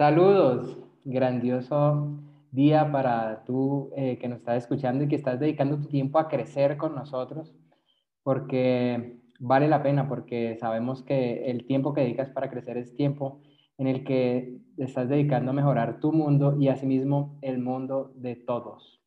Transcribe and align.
Saludos, 0.00 0.78
grandioso 1.04 2.08
día 2.52 2.90
para 2.90 3.44
tú 3.44 3.90
eh, 3.94 4.16
que 4.16 4.28
nos 4.28 4.38
estás 4.38 4.62
escuchando 4.62 5.04
y 5.04 5.08
que 5.08 5.16
estás 5.16 5.38
dedicando 5.38 5.76
tu 5.76 5.88
tiempo 5.88 6.18
a 6.18 6.26
crecer 6.26 6.78
con 6.78 6.94
nosotros, 6.94 7.54
porque 8.22 9.20
vale 9.38 9.68
la 9.68 9.82
pena, 9.82 10.08
porque 10.08 10.56
sabemos 10.58 11.02
que 11.02 11.50
el 11.50 11.66
tiempo 11.66 11.92
que 11.92 12.00
dedicas 12.00 12.30
para 12.30 12.48
crecer 12.48 12.78
es 12.78 12.96
tiempo 12.96 13.42
en 13.76 13.88
el 13.88 14.02
que 14.02 14.62
estás 14.78 15.06
dedicando 15.06 15.50
a 15.50 15.54
mejorar 15.54 16.00
tu 16.00 16.14
mundo 16.14 16.56
y 16.58 16.68
asimismo 16.68 17.38
el 17.42 17.58
mundo 17.58 18.14
de 18.16 18.36
todos. 18.36 19.02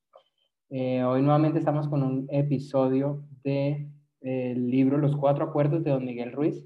Eh, 0.69 1.03
hoy 1.03 1.23
nuevamente 1.23 1.57
estamos 1.57 1.87
con 1.87 2.03
un 2.03 2.27
episodio 2.29 3.23
del 3.43 3.89
de, 4.21 4.53
libro 4.57 4.99
Los 4.99 5.15
Cuatro 5.15 5.45
Acuerdos 5.45 5.83
de 5.83 5.89
Don 5.89 6.05
Miguel 6.05 6.33
Ruiz 6.33 6.63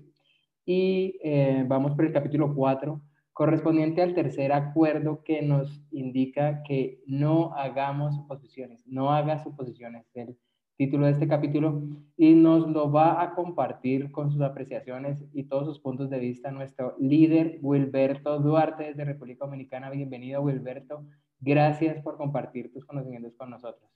y 0.65 1.17
eh, 1.23 1.63
vamos 1.65 1.93
por 1.93 2.03
el 2.03 2.11
capítulo 2.11 2.53
4 2.53 3.06
correspondiente 3.37 4.01
al 4.01 4.15
tercer 4.15 4.51
acuerdo 4.51 5.23
que 5.23 5.43
nos 5.43 5.79
indica 5.91 6.63
que 6.63 7.03
no 7.05 7.53
hagamos 7.53 8.15
suposiciones, 8.15 8.81
no 8.87 9.13
haga 9.13 9.43
suposiciones, 9.43 10.09
el 10.15 10.35
título 10.75 11.05
de 11.05 11.11
este 11.11 11.27
capítulo, 11.27 11.83
y 12.17 12.33
nos 12.33 12.67
lo 12.67 12.91
va 12.91 13.21
a 13.21 13.35
compartir 13.35 14.09
con 14.11 14.31
sus 14.31 14.41
apreciaciones 14.41 15.23
y 15.33 15.43
todos 15.43 15.67
sus 15.67 15.79
puntos 15.79 16.09
de 16.09 16.17
vista 16.17 16.49
nuestro 16.49 16.95
líder 16.97 17.59
Wilberto 17.61 18.39
Duarte 18.39 18.85
desde 18.85 19.05
República 19.05 19.45
Dominicana. 19.45 19.91
Bienvenido 19.91 20.41
Wilberto, 20.41 21.05
gracias 21.39 22.01
por 22.01 22.17
compartir 22.17 22.73
tus 22.73 22.85
conocimientos 22.85 23.35
con 23.35 23.51
nosotros. 23.51 23.87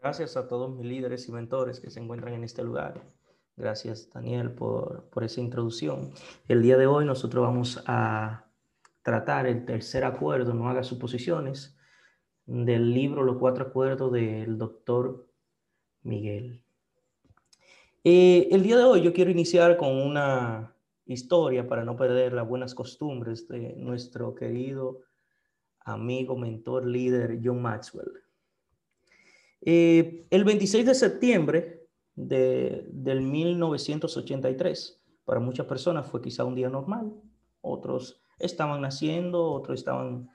Gracias 0.00 0.36
a 0.36 0.46
todos 0.46 0.76
mis 0.76 0.86
líderes 0.86 1.28
y 1.28 1.32
mentores 1.32 1.80
que 1.80 1.90
se 1.90 1.98
encuentran 1.98 2.34
en 2.34 2.44
este 2.44 2.62
lugar. 2.62 3.02
Gracias, 3.58 4.08
Daniel, 4.14 4.52
por, 4.52 5.10
por, 5.10 5.24
esa 5.24 5.40
introducción. 5.40 6.12
El 6.46 6.62
día 6.62 6.76
de 6.76 6.86
hoy 6.86 7.04
nosotros 7.04 7.42
vamos 7.44 7.82
a 7.86 8.44
tratar 9.02 9.48
el 9.48 9.64
tercer 9.64 10.04
acuerdo, 10.04 10.54
no 10.54 10.68
haga 10.68 10.84
suposiciones, 10.84 11.76
del 12.46 12.94
libro 12.94 13.24
Los 13.24 13.38
Cuatro 13.38 13.64
Acuerdos 13.64 14.12
del 14.12 14.58
doctor 14.58 15.26
Miguel. 16.02 16.62
Eh, 18.04 18.48
el 18.52 18.62
día 18.62 18.76
de 18.76 18.84
hoy 18.84 19.02
yo 19.02 19.12
quiero 19.12 19.32
iniciar 19.32 19.76
con 19.76 19.90
una 19.90 20.72
historia 21.04 21.66
para 21.66 21.84
no 21.84 21.96
perder 21.96 22.34
las 22.34 22.46
buenas 22.46 22.76
costumbres 22.76 23.48
de 23.48 23.74
nuestro 23.76 24.36
querido 24.36 25.00
amigo, 25.80 26.36
mentor, 26.36 26.86
líder 26.86 27.40
John 27.42 27.60
Maxwell. 27.60 28.22
Eh, 29.62 30.26
el 30.30 30.44
26 30.44 30.86
de 30.86 30.94
septiembre 30.94 31.77
de, 32.18 32.84
del 32.90 33.22
1983. 33.22 35.00
Para 35.24 35.40
muchas 35.40 35.66
personas 35.66 36.06
fue 36.06 36.20
quizá 36.20 36.44
un 36.44 36.54
día 36.54 36.68
normal, 36.68 37.12
otros 37.60 38.20
estaban 38.38 38.80
naciendo, 38.80 39.52
otros 39.52 39.78
estaban 39.78 40.28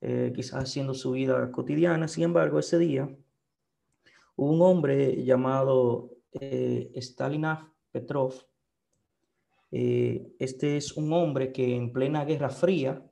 eh, 0.00 0.32
quizás 0.34 0.64
haciendo 0.64 0.94
su 0.94 1.12
vida 1.12 1.50
cotidiana. 1.52 2.08
Sin 2.08 2.24
embargo, 2.24 2.58
ese 2.58 2.78
día 2.78 3.14
hubo 4.36 4.52
un 4.52 4.62
hombre 4.62 5.24
llamado 5.24 6.10
eh, 6.32 6.92
Petrov. 7.90 8.34
Eh, 9.72 10.32
este 10.38 10.76
es 10.76 10.96
un 10.96 11.12
hombre 11.12 11.52
que 11.52 11.74
en 11.74 11.92
plena 11.92 12.24
Guerra 12.24 12.50
Fría 12.50 13.02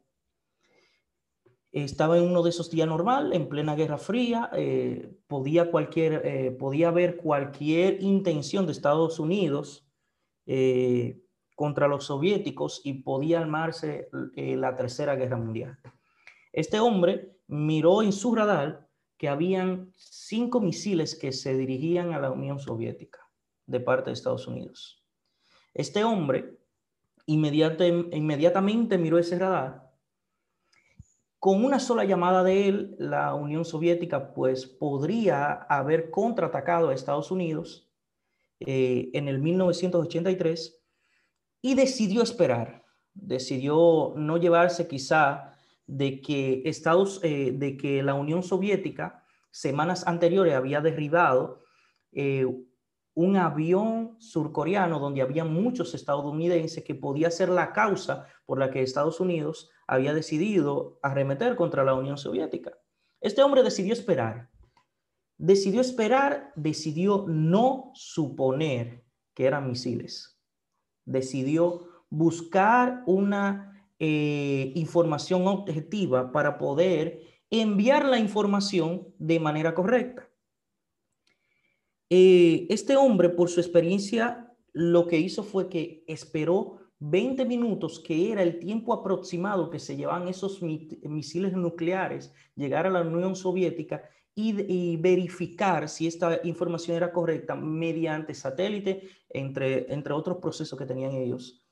estaba 1.75 2.17
en 2.17 2.25
uno 2.25 2.45
de 2.45 2.51
esos 2.51 2.71
días 2.71 2.87
normal, 2.87 3.33
en 3.33 3.49
plena 3.49 3.75
Guerra 3.75 3.99
Fría, 3.99 4.49
eh, 4.53 5.12
podía, 5.27 5.73
cualquier, 5.73 6.23
eh, 6.25 6.51
podía 6.53 6.89
haber 6.89 7.17
cualquier 7.17 8.01
intención 8.01 8.65
de 8.65 8.73
Estados 8.73 9.19
Unidos 9.19 9.85
eh, 10.47 11.21
contra 11.57 11.89
los 11.89 12.05
soviéticos 12.05 12.81
y 12.85 13.03
podía 13.03 13.41
armarse 13.41 14.09
la 14.12 14.77
Tercera 14.77 15.17
Guerra 15.17 15.37
Mundial. 15.37 15.79
Este 16.53 16.79
hombre 16.79 17.39
miró 17.49 18.03
en 18.03 18.12
su 18.12 18.35
radar 18.35 18.89
que 19.17 19.29
habían 19.29 19.93
cinco 19.97 20.61
misiles 20.61 21.17
que 21.17 21.33
se 21.33 21.56
dirigían 21.56 22.12
a 22.12 22.21
la 22.21 22.31
Unión 22.31 22.61
Soviética 22.61 23.19
de 23.67 23.81
parte 23.81 24.11
de 24.11 24.15
Estados 24.15 24.47
Unidos. 24.47 25.05
Este 25.73 26.05
hombre 26.05 26.56
inmediatamente 27.27 28.99
miró 28.99 29.19
ese 29.19 29.39
radar 29.39 29.84
con 31.44 31.62
una 31.62 31.78
sola 31.78 32.05
llamada 32.06 32.43
de 32.43 32.69
él, 32.69 32.97
la 32.99 33.34
Unión 33.34 33.66
Soviética 33.66 34.32
pues 34.32 34.65
podría 34.65 35.53
haber 35.53 36.10
contraatacado 36.10 36.88
a 36.88 36.94
Estados 36.94 37.31
Unidos 37.31 37.93
eh, 38.60 39.10
en 39.12 39.28
el 39.28 39.41
1983 39.41 40.82
y 41.60 41.75
decidió 41.75 42.22
esperar, 42.22 42.87
decidió 43.12 44.15
no 44.16 44.38
llevarse 44.38 44.88
quizá 44.88 45.53
de 45.87 46.22
que 46.22 46.62
Estados, 46.65 47.21
eh, 47.22 47.53
de 47.55 47.76
que 47.76 48.03
la 48.03 48.15
Unión 48.15 48.43
Soviética 48.43 49.22
semanas 49.50 50.06
anteriores 50.06 50.55
había 50.55 50.81
derribado 50.81 51.61
eh, 52.12 52.47
un 53.12 53.37
avión 53.37 54.16
surcoreano 54.19 54.99
donde 54.99 55.21
había 55.21 55.44
muchos 55.44 55.93
estadounidenses 55.93 56.82
que 56.82 56.94
podía 56.94 57.31
ser 57.31 57.50
la 57.50 57.75
causa 57.75 58.28
por 58.47 58.59
la 58.59 58.71
que 58.71 58.81
Estados 58.81 59.21
Unidos 59.21 59.69
había 59.87 60.15
decidido 60.15 60.99
arremeter 61.03 61.56
contra 61.56 61.84
la 61.84 61.95
Unión 61.95 62.19
Soviética. 62.19 62.72
Este 63.21 63.43
hombre 63.43 63.62
decidió 63.62 63.93
esperar. 63.93 64.50
Decidió 65.37 65.81
esperar, 65.81 66.53
decidió 66.56 67.25
no 67.28 67.91
suponer 67.94 69.05
que 69.34 69.47
eran 69.47 69.67
misiles. 69.67 70.41
Decidió 71.05 71.89
buscar 72.09 73.03
una 73.06 73.89
eh, 73.99 74.73
información 74.75 75.47
objetiva 75.47 76.33
para 76.33 76.59
poder 76.59 77.23
enviar 77.50 78.05
la 78.05 78.19
información 78.19 79.09
de 79.19 79.41
manera 79.41 79.75
correcta. 79.75 80.28
Eh, 82.11 82.67
este 82.69 82.97
hombre, 82.97 83.31
por 83.31 83.49
su 83.49 83.61
experiencia, 83.61 84.53
lo 84.73 85.06
que 85.06 85.19
hizo 85.19 85.43
fue 85.43 85.69
que 85.69 86.05
esperó 86.06 86.78
20 87.00 87.44
minutos, 87.44 88.00
que 88.00 88.32
era 88.32 88.43
el 88.43 88.59
tiempo 88.59 88.93
aproximado 88.93 89.71
que 89.71 89.78
se 89.78 89.97
llevaban 89.97 90.28
esos 90.28 90.62
misiles 90.62 91.53
nucleares, 91.53 92.32
llegar 92.55 92.87
a 92.87 92.91
la 92.91 93.03
Unión 93.03 93.37
Soviética 93.37 94.09
y, 94.34 94.97
verificar 94.97 95.88
si 95.88 96.06
esta 96.06 96.41
información 96.44 96.97
era 96.97 97.12
correcta 97.12 97.55
mediante 97.55 98.34
satélite, 98.34 99.09
entre, 99.28 99.93
entre 99.93 100.12
otros 100.12 100.38
procesos 100.38 100.78
que 100.78 100.87
tenían 100.87 101.12
ellos. 101.12 101.65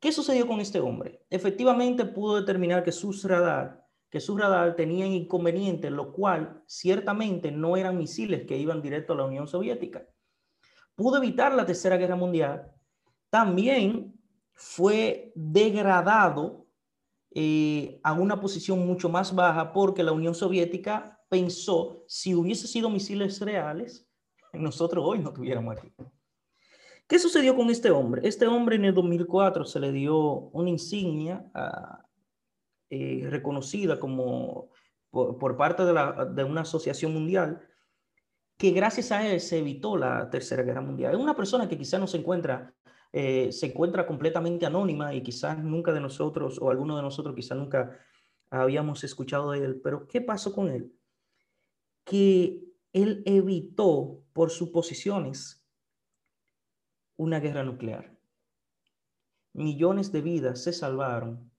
¿Qué 0.00 0.12
sucedió 0.12 0.46
con 0.46 0.60
este 0.60 0.80
hombre? 0.80 1.24
Efectivamente 1.30 2.04
pudo 2.04 2.36
determinar 2.36 2.84
que 2.84 2.92
sus 2.92 3.24
radar 3.24 3.88
que 4.10 4.20
sus 4.20 4.40
radar 4.40 4.74
tenían 4.74 5.12
inconvenientes, 5.12 5.90
lo 5.90 6.12
cual 6.12 6.62
ciertamente 6.66 7.50
no 7.50 7.76
eran 7.76 7.98
misiles 7.98 8.46
que 8.46 8.56
iban 8.56 8.80
directo 8.80 9.12
a 9.12 9.16
la 9.16 9.24
Unión 9.24 9.46
Soviética. 9.46 10.06
Pudo 10.94 11.18
evitar 11.18 11.54
la 11.54 11.66
Tercera 11.66 11.96
Guerra 11.96 12.16
Mundial. 12.16 12.72
También 13.30 14.17
fue 14.58 15.32
degradado 15.36 16.66
eh, 17.30 18.00
a 18.02 18.12
una 18.12 18.40
posición 18.40 18.84
mucho 18.84 19.08
más 19.08 19.32
baja 19.32 19.72
porque 19.72 20.02
la 20.02 20.10
Unión 20.10 20.34
Soviética 20.34 21.20
pensó, 21.28 22.04
si 22.08 22.34
hubiese 22.34 22.66
sido 22.66 22.90
misiles 22.90 23.40
reales, 23.40 24.08
nosotros 24.52 25.04
hoy 25.06 25.20
no 25.20 25.32
tuviéramos 25.32 25.76
aquí. 25.76 25.94
¿Qué 27.06 27.18
sucedió 27.20 27.54
con 27.54 27.70
este 27.70 27.90
hombre? 27.92 28.22
Este 28.24 28.46
hombre 28.48 28.76
en 28.76 28.86
el 28.86 28.94
2004 28.94 29.64
se 29.64 29.80
le 29.80 29.92
dio 29.92 30.18
una 30.18 30.70
insignia 30.70 31.48
a, 31.54 32.04
eh, 32.90 33.26
reconocida 33.30 33.98
como 34.00 34.70
por, 35.10 35.56
parte 35.56 35.84
de, 35.84 35.92
la, 35.92 36.24
de, 36.26 36.44
una 36.44 36.62
asociación 36.62 37.14
mundial, 37.14 37.62
que 38.58 38.72
gracias 38.72 39.12
a 39.12 39.26
él 39.26 39.40
se 39.40 39.58
evitó 39.58 39.96
la 39.96 40.28
Tercera 40.28 40.64
Guerra 40.64 40.80
Mundial. 40.80 41.14
Es 41.14 41.20
una 41.20 41.36
persona 41.36 41.68
que 41.68 41.78
quizás 41.78 42.00
no 42.00 42.08
se 42.08 42.18
encuentra, 42.18 42.74
eh, 43.12 43.52
se 43.52 43.66
encuentra 43.66 44.06
completamente 44.06 44.66
anónima 44.66 45.14
y 45.14 45.22
quizás 45.22 45.58
nunca 45.62 45.92
de 45.92 46.00
nosotros, 46.00 46.58
o 46.60 46.70
alguno 46.70 46.96
de 46.96 47.02
nosotros 47.02 47.34
quizás 47.34 47.56
nunca 47.58 47.98
habíamos 48.50 49.04
escuchado 49.04 49.52
de 49.52 49.64
él, 49.64 49.80
pero 49.82 50.06
¿qué 50.06 50.20
pasó 50.20 50.52
con 50.52 50.70
él? 50.70 50.92
Que 52.04 52.64
él 52.92 53.22
evitó 53.26 54.24
por 54.32 54.50
suposiciones 54.50 55.66
una 57.16 57.40
guerra 57.40 57.64
nuclear. 57.64 58.16
millones 59.52 60.10
de 60.12 60.22
vidas 60.22 60.62
se 60.62 60.72
salvaron 60.72 61.50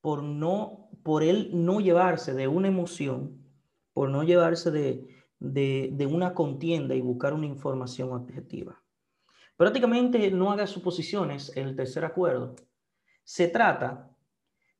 por 0.00 0.22
no, 0.22 0.88
por 1.02 1.22
él 1.22 1.50
no 1.52 1.80
llevarse 1.80 2.34
de 2.34 2.48
una 2.48 2.68
emoción, 2.68 3.44
por 3.92 4.10
no 4.10 4.22
llevarse 4.22 4.70
de, 4.70 5.06
de, 5.38 5.90
de 5.92 6.06
una 6.06 6.34
contienda 6.34 6.94
y 6.94 7.00
buscar 7.00 7.34
una 7.34 7.46
información 7.46 8.12
objetiva. 8.12 8.82
Prácticamente 9.58 10.30
no 10.30 10.52
haga 10.52 10.68
suposiciones 10.68 11.50
el 11.56 11.74
tercer 11.74 12.04
acuerdo. 12.04 12.54
Se 13.24 13.48
trata 13.48 14.16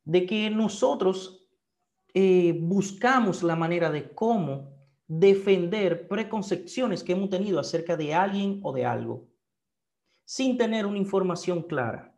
de 0.05 0.25
que 0.25 0.49
nosotros 0.51 1.49
eh, 2.15 2.57
buscamos 2.61 3.43
la 3.43 3.57
manera 3.57 3.91
de 3.91 4.15
cómo 4.15 4.73
defender 5.09 6.07
preconcepciones 6.07 7.03
que 7.03 7.11
hemos 7.11 7.29
tenido 7.29 7.59
acerca 7.59 7.97
de 7.97 8.15
alguien 8.15 8.61
o 8.63 8.73
de 8.73 8.87
algo, 8.87 9.27
sin 10.25 10.57
tener 10.57 10.87
una 10.87 10.99
información 10.99 11.63
clara. 11.65 12.17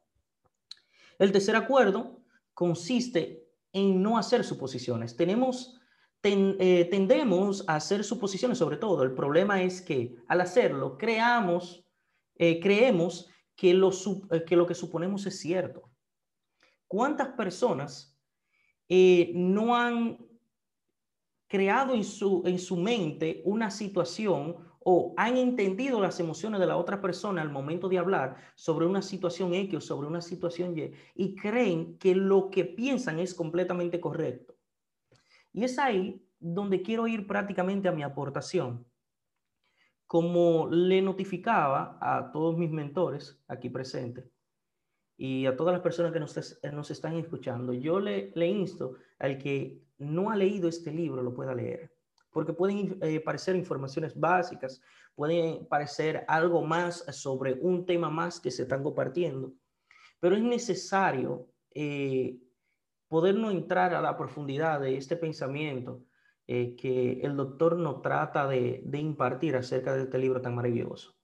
El 1.19 1.33
tercer 1.33 1.57
acuerdo 1.57 2.21
consiste 2.53 3.49
en 3.73 4.03
no 4.03 4.19
hacer 4.19 4.45
suposiciones. 4.45 5.17
Tenemos, 5.17 5.81
eh, 6.23 6.87
tendemos 6.91 7.65
a 7.67 7.77
hacer 7.77 8.05
suposiciones 8.05 8.59
sobre 8.59 8.77
todo. 8.77 9.03
El 9.03 9.15
problema 9.15 9.63
es 9.63 9.81
que 9.81 10.15
al 10.29 10.43
hacerlo 10.43 10.99
creamos 10.99 11.87
eh, 12.43 12.59
creemos 12.59 13.29
que 13.55 13.75
lo, 13.75 13.91
eh, 14.31 14.45
que 14.47 14.57
lo 14.57 14.67
que 14.67 14.75
suponemos 14.75 15.27
es 15.27 15.39
cierto. 15.39 15.91
¿Cuántas 16.87 17.29
personas 17.29 18.19
eh, 18.89 19.31
no 19.35 19.77
han 19.77 20.27
creado 21.47 21.93
en 21.95 22.03
su, 22.03 22.43
en 22.47 22.59
su 22.59 22.79
mente 22.79 23.43
una 23.45 23.71
situación 23.71 24.57
o 24.79 25.13
han 25.19 25.37
entendido 25.37 26.01
las 26.01 26.19
emociones 26.19 26.61
de 26.61 26.67
la 26.67 26.79
otra 26.79 27.03
persona 27.03 27.43
al 27.43 27.51
momento 27.51 27.91
de 27.91 27.99
hablar 27.99 28.37
sobre 28.55 28.87
una 28.87 29.03
situación 29.03 29.53
X 29.53 29.77
o 29.77 29.81
sobre 29.83 30.09
una 30.09 30.23
situación 30.23 30.75
Y 30.79 30.93
y 31.15 31.35
creen 31.35 31.99
que 31.99 32.15
lo 32.15 32.49
que 32.49 32.65
piensan 32.65 33.19
es 33.19 33.35
completamente 33.35 34.01
correcto. 34.01 34.57
Y 35.53 35.65
es 35.65 35.79
ahí 35.79 36.27
donde 36.39 36.81
quiero 36.81 37.07
ir 37.07 37.27
prácticamente 37.27 37.87
a 37.87 37.93
mi 37.93 38.03
aportación 38.03 38.90
como 40.11 40.67
le 40.69 41.01
notificaba 41.01 41.97
a 42.01 42.33
todos 42.33 42.59
mis 42.59 42.73
mentores 42.73 43.41
aquí 43.47 43.71
presentes 43.71 44.29
y 45.17 45.47
a 45.47 45.57
todas 45.57 45.73
las 45.73 45.83
personas 45.83 46.13
que 46.13 46.19
nos, 46.19 46.59
nos 46.73 46.91
están 46.91 47.15
escuchando, 47.15 47.73
yo 47.73 48.01
le, 48.01 48.33
le, 48.35 48.49
insto 48.49 48.97
al 49.21 49.39
que 49.39 49.81
no 49.99 50.31
ha 50.31 50.35
leído 50.35 50.69
este 50.69 50.91
libro 50.91 51.23
lo 51.23 51.33
pueda 51.33 51.55
leer, 51.55 51.93
porque 52.33 52.53
pueden 52.53 52.99
eh, 53.03 53.21
parecer 53.21 53.55
informaciones 53.55 54.19
básicas, 54.19 54.83
pueden 55.15 55.65
parecer 55.67 56.25
algo 56.27 56.63
más 56.63 57.05
sobre 57.13 57.55
un 57.61 57.87
tema 57.87 58.11
más 58.11 58.41
que 58.41 58.51
se 58.51 58.63
están 58.63 58.83
compartiendo, 58.83 59.53
pero 60.19 60.35
es 60.35 60.43
necesario 60.43 61.47
eh, 61.73 62.37
poder 63.07 63.37
no 63.37 63.53
entrar 63.53 63.95
a 63.95 64.01
la 64.01 64.17
profundidad 64.17 64.81
de 64.81 64.97
este 64.97 65.15
pensamiento 65.15 66.03
eh, 66.53 66.75
que 66.75 67.21
el 67.23 67.37
doctor 67.37 67.77
nos 67.77 68.03
trata 68.03 68.49
de, 68.49 68.83
impartir 68.95 69.55
acerca 69.55 69.95
de 69.95 70.03
este 70.03 70.19
libro 70.19 70.43
tan 70.43 70.57
maravilloso. 70.57 71.15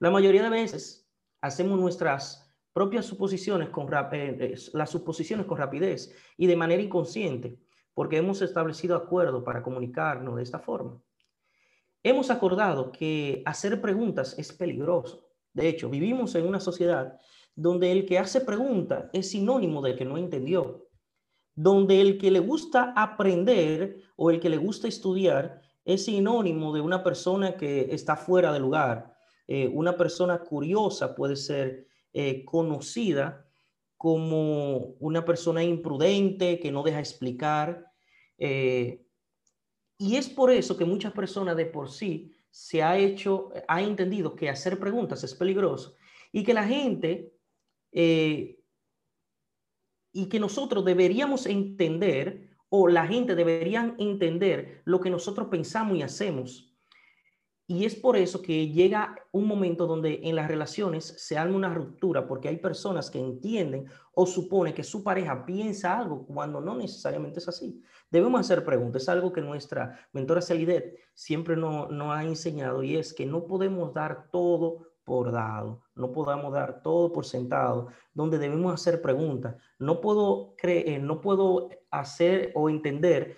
La 0.00 0.10
mayoría 0.10 0.42
de 0.42 0.50
veces 0.50 1.08
hacemos 1.40 1.78
nuestras 1.78 2.52
propias 2.72 3.06
suposiciones 3.06 3.68
con 3.68 3.88
eh, 4.10 4.56
las 4.72 4.90
suposiciones 4.90 5.46
con 5.46 5.56
rapidez 5.56 6.12
y 6.36 6.48
de 6.48 6.56
manera 6.56 6.82
inconsciente, 6.82 7.60
porque 7.94 8.16
hemos 8.16 8.42
establecido 8.42 8.96
acuerdo 8.96 9.44
para 9.44 9.62
comunicarnos 9.62 10.34
de 10.34 10.42
esta 10.42 10.58
forma. 10.58 11.00
Hemos 12.02 12.28
acordado 12.28 12.90
que 12.90 13.40
hacer 13.46 13.80
preguntas 13.80 14.36
es 14.36 14.52
peligroso. 14.52 15.30
De 15.52 15.68
hecho, 15.68 15.88
vivimos 15.88 16.34
en 16.34 16.48
una 16.48 16.58
sociedad 16.58 17.20
donde 17.54 17.92
el 17.92 18.04
que 18.04 18.18
hace 18.18 18.40
preguntas 18.40 19.10
es 19.12 19.30
sinónimo 19.30 19.80
de 19.80 19.94
que 19.94 20.04
no 20.04 20.18
entendió 20.18 20.83
donde 21.54 22.00
el 22.00 22.18
que 22.18 22.30
le 22.30 22.40
gusta 22.40 22.92
aprender 22.96 23.98
o 24.16 24.30
el 24.30 24.40
que 24.40 24.50
le 24.50 24.56
gusta 24.56 24.88
estudiar 24.88 25.62
es 25.84 26.06
sinónimo 26.06 26.72
de 26.72 26.80
una 26.80 27.02
persona 27.02 27.56
que 27.56 27.88
está 27.90 28.16
fuera 28.16 28.52
de 28.52 28.60
lugar. 28.60 29.14
Eh, 29.46 29.68
una 29.68 29.96
persona 29.96 30.38
curiosa 30.38 31.14
puede 31.14 31.36
ser 31.36 31.86
eh, 32.12 32.44
conocida 32.44 33.46
como 33.96 34.96
una 35.00 35.24
persona 35.24 35.62
imprudente 35.62 36.58
que 36.58 36.72
no 36.72 36.82
deja 36.82 36.98
explicar. 36.98 37.86
Eh, 38.38 39.04
y 39.98 40.16
es 40.16 40.28
por 40.28 40.50
eso 40.50 40.76
que 40.76 40.84
muchas 40.84 41.12
personas 41.12 41.56
de 41.56 41.66
por 41.66 41.90
sí 41.90 42.32
se 42.50 42.82
ha 42.82 42.96
hecho, 42.96 43.50
ha 43.68 43.82
entendido 43.82 44.34
que 44.34 44.48
hacer 44.48 44.78
preguntas 44.78 45.22
es 45.24 45.34
peligroso 45.34 45.96
y 46.32 46.42
que 46.42 46.54
la 46.54 46.64
gente 46.64 47.32
y 50.14 50.26
que 50.26 50.40
nosotros 50.40 50.84
deberíamos 50.84 51.44
entender 51.44 52.48
o 52.70 52.88
la 52.88 53.06
gente 53.06 53.34
deberían 53.34 53.96
entender 53.98 54.80
lo 54.84 55.00
que 55.00 55.10
nosotros 55.10 55.48
pensamos 55.48 55.98
y 55.98 56.02
hacemos. 56.02 56.70
Y 57.66 57.84
es 57.84 57.94
por 57.94 58.16
eso 58.16 58.42
que 58.42 58.68
llega 58.68 59.16
un 59.32 59.46
momento 59.46 59.86
donde 59.86 60.20
en 60.22 60.36
las 60.36 60.48
relaciones 60.48 61.04
se 61.04 61.36
arma 61.36 61.56
una 61.56 61.72
ruptura, 61.72 62.28
porque 62.28 62.48
hay 62.48 62.58
personas 62.58 63.10
que 63.10 63.18
entienden 63.18 63.86
o 64.12 64.26
suponen 64.26 64.74
que 64.74 64.84
su 64.84 65.02
pareja 65.02 65.44
piensa 65.46 65.98
algo 65.98 66.26
cuando 66.26 66.60
no 66.60 66.76
necesariamente 66.76 67.40
es 67.40 67.48
así. 67.48 67.82
Debemos 68.10 68.40
hacer 68.40 68.64
preguntas, 68.64 69.02
es 69.02 69.08
algo 69.08 69.32
que 69.32 69.40
nuestra 69.40 69.98
mentora 70.12 70.42
Celidet 70.42 70.98
siempre 71.14 71.56
nos 71.56 71.90
no 71.90 72.12
ha 72.12 72.22
enseñado 72.22 72.82
y 72.82 72.96
es 72.96 73.14
que 73.14 73.26
no 73.26 73.46
podemos 73.46 73.94
dar 73.94 74.28
todo 74.30 74.93
por 75.04 75.30
dado, 75.30 75.82
no 75.94 76.12
podamos 76.12 76.52
dar 76.52 76.82
todo 76.82 77.12
por 77.12 77.26
sentado, 77.26 77.88
donde 78.14 78.38
debemos 78.38 78.72
hacer 78.72 79.02
preguntas. 79.02 79.56
No 79.78 80.00
puedo 80.00 80.54
creer, 80.56 81.02
no 81.02 81.20
puedo 81.20 81.68
hacer 81.90 82.52
o 82.54 82.70
entender 82.70 83.36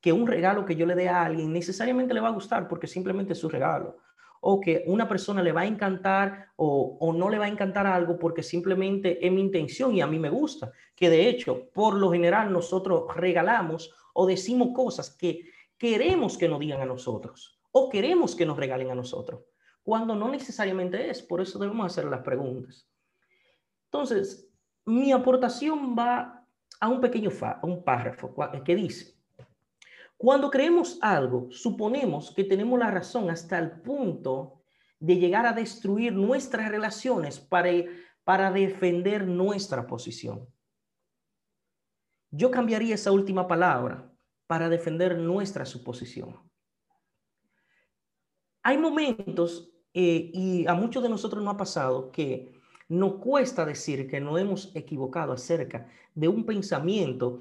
que 0.00 0.12
un 0.12 0.26
regalo 0.26 0.64
que 0.64 0.76
yo 0.76 0.86
le 0.86 0.94
dé 0.94 1.08
a 1.08 1.24
alguien 1.24 1.52
necesariamente 1.52 2.14
le 2.14 2.20
va 2.20 2.28
a 2.28 2.32
gustar 2.32 2.68
porque 2.68 2.86
simplemente 2.86 3.32
es 3.32 3.38
su 3.38 3.48
regalo. 3.48 3.96
O 4.40 4.60
que 4.60 4.84
una 4.86 5.08
persona 5.08 5.42
le 5.42 5.50
va 5.50 5.62
a 5.62 5.66
encantar 5.66 6.52
o, 6.54 6.96
o 7.00 7.12
no 7.12 7.28
le 7.28 7.38
va 7.38 7.46
a 7.46 7.48
encantar 7.48 7.88
algo 7.88 8.16
porque 8.16 8.44
simplemente 8.44 9.26
es 9.26 9.32
mi 9.32 9.40
intención 9.40 9.92
y 9.96 10.00
a 10.00 10.06
mí 10.06 10.20
me 10.20 10.30
gusta. 10.30 10.70
Que 10.94 11.10
de 11.10 11.28
hecho, 11.28 11.68
por 11.74 11.94
lo 11.94 12.12
general, 12.12 12.52
nosotros 12.52 13.04
regalamos 13.16 13.92
o 14.12 14.26
decimos 14.26 14.68
cosas 14.72 15.10
que 15.10 15.50
queremos 15.76 16.38
que 16.38 16.48
nos 16.48 16.60
digan 16.60 16.80
a 16.80 16.86
nosotros 16.86 17.58
o 17.72 17.88
queremos 17.88 18.36
que 18.36 18.46
nos 18.46 18.56
regalen 18.56 18.90
a 18.90 18.94
nosotros 18.94 19.40
cuando 19.88 20.14
no 20.14 20.28
necesariamente 20.28 21.08
es. 21.08 21.22
Por 21.22 21.40
eso 21.40 21.58
debemos 21.58 21.86
hacer 21.86 22.04
las 22.04 22.20
preguntas. 22.20 22.86
Entonces, 23.86 24.46
mi 24.84 25.12
aportación 25.12 25.96
va 25.98 26.46
a 26.78 26.88
un 26.88 27.00
pequeño 27.00 27.30
fa, 27.30 27.58
un 27.62 27.82
párrafo 27.82 28.34
que 28.66 28.76
dice, 28.76 29.18
cuando 30.18 30.50
creemos 30.50 30.98
algo, 31.00 31.50
suponemos 31.50 32.34
que 32.34 32.44
tenemos 32.44 32.78
la 32.78 32.90
razón 32.90 33.30
hasta 33.30 33.58
el 33.58 33.80
punto 33.80 34.60
de 35.00 35.16
llegar 35.16 35.46
a 35.46 35.54
destruir 35.54 36.12
nuestras 36.12 36.68
relaciones 36.70 37.40
para, 37.40 37.70
para 38.24 38.52
defender 38.52 39.26
nuestra 39.26 39.86
posición. 39.86 40.46
Yo 42.30 42.50
cambiaría 42.50 42.94
esa 42.94 43.10
última 43.10 43.48
palabra 43.48 44.12
para 44.46 44.68
defender 44.68 45.16
nuestra 45.16 45.64
suposición. 45.64 46.38
Hay 48.62 48.76
momentos 48.76 49.72
eh, 49.94 50.30
y 50.32 50.66
a 50.66 50.74
muchos 50.74 51.02
de 51.02 51.08
nosotros 51.08 51.42
nos 51.42 51.54
ha 51.54 51.58
pasado 51.58 52.10
que 52.12 52.52
nos 52.88 53.14
cuesta 53.16 53.64
decir 53.64 54.08
que 54.08 54.20
nos 54.20 54.40
hemos 54.40 54.74
equivocado 54.74 55.32
acerca 55.32 55.88
de 56.14 56.28
un 56.28 56.44
pensamiento, 56.44 57.40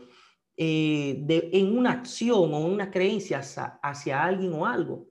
eh, 0.55 1.17
de, 1.21 1.49
en 1.53 1.77
una 1.77 1.91
acción 1.91 2.53
o 2.53 2.59
una 2.59 2.91
creencia 2.91 3.41
hacia, 3.81 4.23
alguien 4.23 4.53
o 4.53 4.65
algo. 4.65 5.07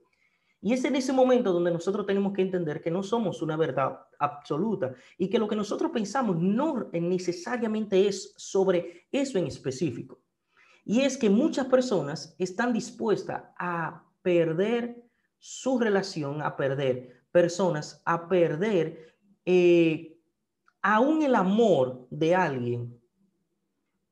Y 0.61 0.73
es 0.73 0.83
en 0.85 0.95
ese 0.95 1.13
momento 1.13 1.53
donde 1.53 1.71
nosotros 1.71 2.05
tenemos 2.05 2.33
que 2.33 2.41
entender 2.41 2.81
que 2.81 2.91
no 2.91 3.03
somos 3.03 3.41
una 3.41 3.55
verdad 3.55 3.99
absoluta 4.19 4.93
y 5.17 5.29
que 5.29 5.39
lo 5.39 5.47
que 5.47 5.55
nosotros 5.55 5.91
pensamos 5.91 6.37
no 6.37 6.89
necesariamente 6.91 8.07
es 8.07 8.33
sobre 8.37 9.07
eso 9.11 9.37
en 9.37 9.47
específico. 9.47 10.19
Y 10.83 11.01
es 11.01 11.17
que 11.17 11.29
muchas 11.29 11.67
personas 11.67 12.35
están 12.39 12.73
dispuestas 12.73 13.43
a 13.57 14.03
perder 14.21 15.03
su 15.37 15.79
relación, 15.79 16.41
a 16.41 16.55
perder 16.55 17.16
personas 17.37 18.01
a 18.03 18.27
perder 18.27 19.15
eh, 19.45 20.17
aún 20.81 21.21
el 21.21 21.35
amor 21.35 22.07
de 22.09 22.33
alguien 22.33 22.99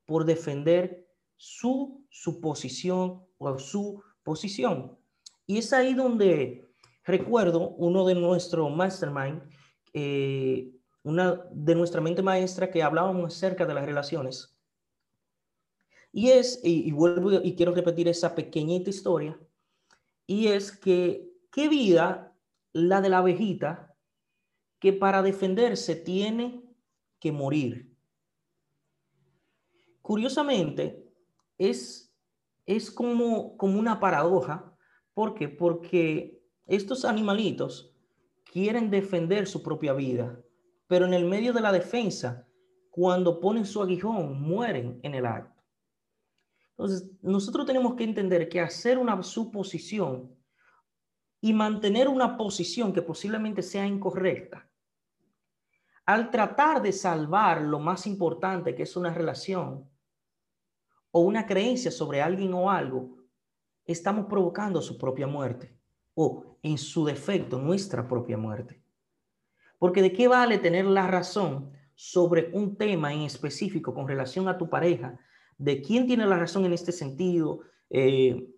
por 0.04 0.24
defender 0.24 1.08
su, 1.36 2.04
su 2.08 2.40
posición 2.40 3.26
o 3.38 3.58
su 3.58 4.00
posición. 4.22 4.96
Y 5.44 5.58
es 5.58 5.72
ahí 5.72 5.92
donde 5.92 6.68
recuerdo 7.02 7.70
uno 7.70 8.06
de 8.06 8.14
nuestro 8.14 8.70
mastermind, 8.70 9.42
eh, 9.92 10.70
una 11.02 11.42
de 11.50 11.74
nuestra 11.74 12.00
mente 12.00 12.22
maestra 12.22 12.70
que 12.70 12.80
hablábamos 12.80 13.34
acerca 13.34 13.66
de 13.66 13.74
las 13.74 13.86
relaciones. 13.86 14.56
Y 16.12 16.30
es, 16.30 16.60
y, 16.62 16.88
y 16.88 16.92
vuelvo 16.92 17.32
y 17.32 17.56
quiero 17.56 17.74
repetir 17.74 18.06
esa 18.06 18.36
pequeñita 18.36 18.88
historia, 18.88 19.36
y 20.28 20.46
es 20.46 20.70
que 20.70 21.28
qué 21.50 21.68
vida 21.68 22.25
la 22.76 23.00
de 23.00 23.08
la 23.08 23.18
abejita 23.18 23.96
que 24.78 24.92
para 24.92 25.22
defenderse 25.22 25.96
tiene 25.96 26.62
que 27.18 27.32
morir. 27.32 27.96
Curiosamente, 30.02 31.10
es, 31.56 32.14
es 32.66 32.90
como, 32.90 33.56
como 33.56 33.78
una 33.78 33.98
paradoja. 33.98 34.76
¿Por 35.14 35.34
qué? 35.34 35.48
Porque 35.48 36.44
estos 36.66 37.06
animalitos 37.06 37.96
quieren 38.44 38.90
defender 38.90 39.46
su 39.46 39.62
propia 39.62 39.94
vida, 39.94 40.38
pero 40.86 41.06
en 41.06 41.14
el 41.14 41.24
medio 41.24 41.54
de 41.54 41.62
la 41.62 41.72
defensa, 41.72 42.46
cuando 42.90 43.40
ponen 43.40 43.64
su 43.64 43.80
aguijón, 43.82 44.38
mueren 44.42 45.00
en 45.02 45.14
el 45.14 45.24
acto. 45.24 45.62
Entonces, 46.72 47.10
nosotros 47.22 47.64
tenemos 47.64 47.94
que 47.94 48.04
entender 48.04 48.50
que 48.50 48.60
hacer 48.60 48.98
una 48.98 49.22
suposición 49.22 50.35
y 51.40 51.52
mantener 51.52 52.08
una 52.08 52.36
posición 52.36 52.92
que 52.92 53.02
posiblemente 53.02 53.62
sea 53.62 53.86
incorrecta, 53.86 54.68
al 56.06 56.30
tratar 56.30 56.80
de 56.80 56.92
salvar 56.92 57.60
lo 57.62 57.80
más 57.80 58.06
importante 58.06 58.74
que 58.74 58.84
es 58.84 58.96
una 58.96 59.12
relación 59.12 59.88
o 61.10 61.20
una 61.20 61.46
creencia 61.46 61.90
sobre 61.90 62.22
alguien 62.22 62.54
o 62.54 62.70
algo, 62.70 63.16
estamos 63.84 64.26
provocando 64.26 64.80
su 64.80 64.96
propia 64.96 65.26
muerte 65.26 65.76
o, 66.14 66.58
en 66.62 66.78
su 66.78 67.04
defecto, 67.04 67.58
nuestra 67.58 68.06
propia 68.06 68.38
muerte. 68.38 68.80
Porque 69.78 70.00
de 70.00 70.12
qué 70.12 70.28
vale 70.28 70.58
tener 70.58 70.86
la 70.86 71.06
razón 71.06 71.72
sobre 71.94 72.50
un 72.52 72.76
tema 72.76 73.12
en 73.12 73.22
específico 73.22 73.92
con 73.92 74.06
relación 74.06 74.48
a 74.48 74.58
tu 74.58 74.68
pareja, 74.68 75.18
de 75.58 75.82
quién 75.82 76.06
tiene 76.06 76.26
la 76.26 76.38
razón 76.38 76.64
en 76.64 76.72
este 76.72 76.92
sentido, 76.92 77.60
eh, 77.90 78.48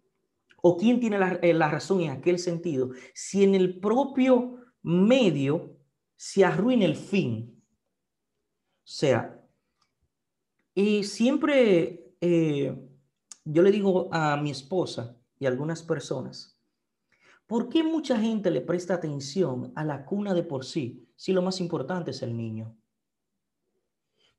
o 0.60 0.76
quién 0.76 1.00
tiene 1.00 1.18
eh, 1.42 1.54
la, 1.54 1.68
razón 1.68 2.00
en 2.00 2.10
aquel 2.10 2.38
sentido, 2.38 2.90
si 3.14 3.44
en 3.44 3.54
el 3.54 3.78
propio 3.78 4.56
medio 4.82 5.76
se 6.16 6.44
arruina 6.44 6.84
el 6.84 6.96
fin. 6.96 7.62
O 8.78 8.90
sea, 8.90 9.40
y 10.74 11.04
siempre 11.04 12.14
eh, 12.20 12.76
yo 13.44 13.62
le 13.62 13.70
digo 13.70 14.08
a 14.12 14.36
mi 14.36 14.50
esposa 14.50 15.16
y 15.38 15.46
a 15.46 15.48
algunas 15.48 15.82
personas, 15.82 16.58
¿por 17.46 17.68
qué 17.68 17.82
mucha 17.82 18.18
gente 18.18 18.50
le 18.50 18.60
presta 18.60 18.94
atención 18.94 19.72
a 19.76 19.84
la 19.84 20.04
cuna 20.04 20.34
de 20.34 20.42
por 20.42 20.64
sí 20.64 21.08
si 21.16 21.32
lo 21.32 21.42
más 21.42 21.60
importante 21.60 22.10
es 22.10 22.22
el 22.22 22.36
niño? 22.36 22.76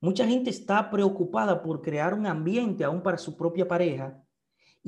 Mucha 0.01 0.25
gente 0.25 0.49
está 0.49 0.89
preocupada 0.89 1.61
por 1.61 1.81
crear 1.81 2.13
un 2.13 2.25
ambiente 2.25 2.85
aún 2.85 3.03
para 3.03 3.17
su 3.17 3.35
propia 3.35 3.67
pareja 3.67 4.23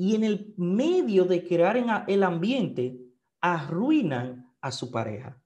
y 0.02 0.16
en 0.16 0.24
el 0.24 0.52
medio 0.56 1.24
de 1.26 1.46
crear 1.46 1.76
el 2.08 2.24
ambiente 2.24 2.98
arruinan 3.40 4.52
a 4.60 4.72
su 4.72 4.90
pareja. 4.90 5.40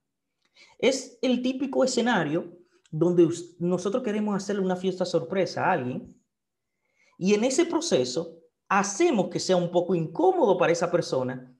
Es 0.78 1.18
el 1.20 1.42
típico 1.42 1.84
escenario 1.84 2.56
donde 2.90 3.28
nosotros 3.58 4.02
queremos 4.02 4.34
hacerle 4.34 4.62
una 4.62 4.76
fiesta 4.76 5.04
sorpresa 5.04 5.66
a 5.66 5.72
alguien 5.72 6.18
y 7.18 7.34
en 7.34 7.44
ese 7.44 7.66
proceso 7.66 8.38
hacemos 8.66 9.28
que 9.28 9.40
sea 9.40 9.56
un 9.56 9.70
poco 9.70 9.94
incómodo 9.94 10.56
para 10.56 10.72
esa 10.72 10.90
persona 10.90 11.54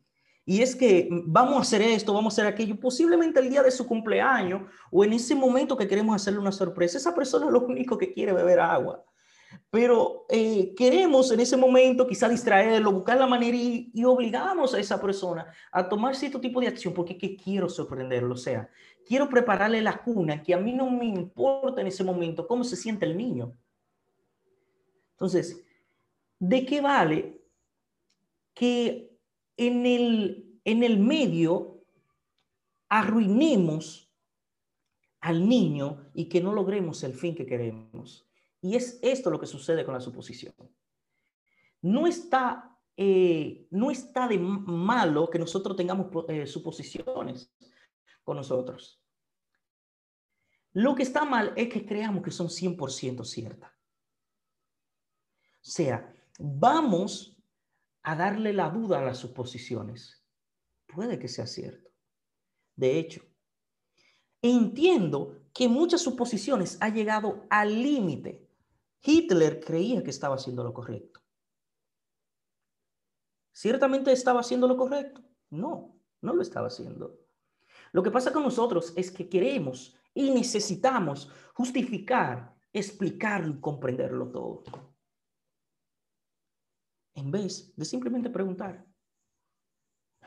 y 0.47 0.63
es 0.63 0.75
que 0.75 1.07
vamos 1.11 1.59
a 1.59 1.61
hacer 1.61 1.83
esto, 1.83 2.15
vamos 2.15 2.33
a 2.33 2.35
hacer 2.35 2.47
aquello, 2.47 2.81
posiblemente 2.81 3.41
el 3.41 3.51
día 3.51 3.63
de 3.63 3.73
su 3.73 3.87
cumpleaños 3.87 4.63
o 4.91 5.05
en 5.05 5.13
ese 5.13 5.35
momento 5.35 5.77
que 5.77 5.87
queremos 5.87 6.17
hacerle 6.17 6.41
una 6.41 6.51
sorpresa, 6.51 6.97
esa 6.97 7.15
persona 7.15 7.45
es 7.45 7.53
lo 7.53 7.61
único 7.61 7.99
que 7.99 8.15
quiere 8.15 8.33
beber 8.33 8.59
agua. 8.59 9.05
Pero 9.71 10.27
eh, 10.29 10.75
queremos 10.77 11.31
en 11.33 11.41
ese 11.41 11.57
momento 11.57 12.07
quizá 12.07 12.29
distraerlo, 12.29 12.93
buscar 12.93 13.19
la 13.19 13.27
manera 13.27 13.57
y, 13.57 13.93
obligamos 14.05 14.75
a 14.75 14.79
esa 14.79 15.01
persona 15.01 15.53
a 15.73 15.89
tomar 15.89 16.15
cierto 16.15 16.41
tipo 16.41 16.61
de 16.61 16.69
acción 16.69 16.95
porque 16.95 17.19
que 17.19 17.37
quiero 17.37 17.69
sorprenderlo. 17.69 18.35
O 18.35 18.39
sea, 18.39 18.69
quiero 19.07 19.29
prepararle 19.29 19.81
la 19.83 19.99
cuna 19.99 20.43
que 20.43 20.55
a 20.55 20.59
mí 20.59 20.73
no 20.73 20.91
me 20.91 21.07
importa 21.07 21.81
en 21.81 21.87
ese 21.89 22.05
momento 22.05 22.47
cómo 22.47 22.65
se 22.65 22.77
siente 22.77 23.07
el 23.07 23.17
niño. 23.17 23.53
Entonces, 25.13 25.65
¿de 26.39 26.67
qué 26.67 26.81
vale 26.81 27.41
que 28.55 29.17
en 29.57 29.87
el, 29.87 30.61
en 30.65 30.83
el 30.83 30.99
medio 30.99 31.77
arruinemos 32.89 34.07
al 35.21 35.49
niño 35.49 36.09
y 36.15 36.29
que 36.29 36.41
no 36.41 36.53
logremos 36.53 37.03
el 37.03 37.13
fin 37.13 37.35
que 37.35 37.47
queremos. 37.47 38.26
Y 38.67 38.75
es 38.75 38.99
esto 39.01 39.31
lo 39.31 39.39
que 39.39 39.47
sucede 39.47 39.85
con 39.85 39.95
la 39.95 40.01
suposición. 40.01 40.53
No 41.83 42.09
está, 42.09 42.77
eh, 42.97 43.69
no 43.71 43.93
está 43.93 44.27
de 44.27 44.39
malo 44.39 45.31
que 45.31 45.39
nosotros 45.39 45.77
tengamos 45.77 46.09
eh, 46.29 46.49
suposiciones 46.49 47.55
con 48.25 48.37
nosotros. 48.37 49.01
Lo 50.73 50.97
que 50.97 51.05
está 51.05 51.25
mal 51.25 51.53
es 51.55 51.69
que 51.69 51.87
creamos 51.87 52.25
que 52.25 52.33
son 52.33 52.49
100% 52.49 53.25
ciertas. 53.25 53.71
O 53.71 53.75
sea, 55.61 56.13
vamos 56.41 57.37
a 58.03 58.17
darle 58.17 58.53
la 58.53 58.69
duda 58.69 58.99
a 58.99 59.05
las 59.05 59.19
suposiciones. 59.19 60.27
Puede 60.87 61.21
que 61.21 61.29
sea 61.29 61.47
cierto. 61.47 61.89
De 62.75 62.99
hecho, 62.99 63.23
entiendo 64.43 65.41
que 65.55 65.69
muchas 65.69 66.01
suposiciones 66.01 66.79
han 66.81 66.95
llegado 66.95 67.47
al 67.49 67.81
límite. 67.81 68.46
Hitler 69.03 69.61
creía 69.61 70.03
que 70.03 70.11
estaba 70.11 70.35
haciendo 70.35 70.65
lo 70.65 70.73
correcto. 70.73 71.21
¿Ciertamente 73.53 74.13
estaba 74.13 74.41
haciendo 74.41 74.67
lo 74.67 74.77
correcto? 74.77 75.23
No, 75.51 75.99
no 76.21 76.35
lo 76.35 76.43
estaba 76.43 76.67
haciendo. 76.67 77.19
Lo 77.93 78.03
que 78.03 78.11
pasa 78.11 78.33
con 78.33 78.43
nosotros 78.43 78.93
es 78.97 79.11
que 79.11 79.29
queremos 79.29 79.97
y 80.13 80.31
necesitamos 80.31 81.31
justificar, 81.55 82.55
explicarlo 82.73 83.55
y 83.55 83.61
comprenderlo 83.61 84.31
todo 84.31 84.65
en 87.17 87.31
vez 87.31 87.75
de 87.77 87.85
simplemente 87.85 88.31
preguntar. 88.31 88.87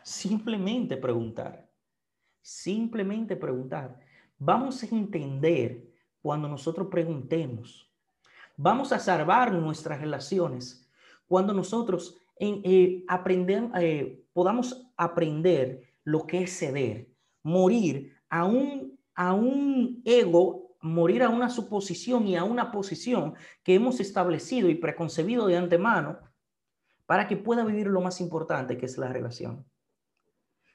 Simplemente 0.04 0.98
preguntar. 0.98 1.72
Simplemente 2.42 3.36
preguntar. 3.36 4.00
Vamos 4.38 4.84
a 4.84 4.88
entender 4.88 5.88
cuando 6.22 6.48
nosotros 6.48 6.88
preguntemos. 6.90 7.89
Vamos 8.62 8.92
a 8.92 9.00
salvar 9.00 9.54
nuestras 9.54 10.02
relaciones 10.02 10.86
cuando 11.30 11.54
nosotros 11.54 12.18
eh, 12.38 12.62
eh, 12.66 14.26
podamos 14.34 14.86
aprender 14.98 15.94
lo 16.04 16.28
que 16.28 16.44
es 16.44 16.60
ceder, 16.60 17.08
morir 17.42 18.18
a 18.28 18.44
un, 18.44 19.00
a 19.16 19.34
un 19.34 20.02
ego, 20.04 20.76
morir 20.82 21.24
a 21.24 21.30
una 21.30 21.50
suposición 21.50 22.28
y 22.28 22.36
a 22.36 22.44
una 22.44 22.70
posición 22.70 23.34
que 23.64 23.76
hemos 23.76 24.02
establecido 24.02 24.70
y 24.70 24.76
preconcebido 24.76 25.48
de 25.48 25.56
antemano 25.56 26.20
para 27.06 27.30
que 27.30 27.38
pueda 27.38 27.64
vivir 27.64 27.88
lo 27.88 28.02
más 28.02 28.20
importante, 28.20 28.78
que 28.78 28.88
es 28.88 28.98
la 28.98 29.08
relación. 29.08 29.66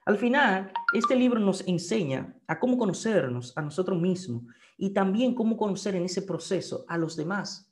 Al 0.07 0.17
final, 0.17 0.73
este 0.95 1.17
libro 1.17 1.39
nos 1.39 1.69
enseña 1.69 2.35
a 2.47 2.59
cómo 2.59 2.79
conocernos 2.79 3.53
a 3.59 3.61
nosotros 3.61 4.01
mismos 4.01 4.45
y 4.79 4.95
también 4.95 5.35
cómo 5.35 5.59
conocer 5.59 5.97
en 5.97 6.07
ese 6.07 6.23
proceso 6.23 6.87
a 6.89 6.97
los 6.97 7.15
demás. 7.15 7.71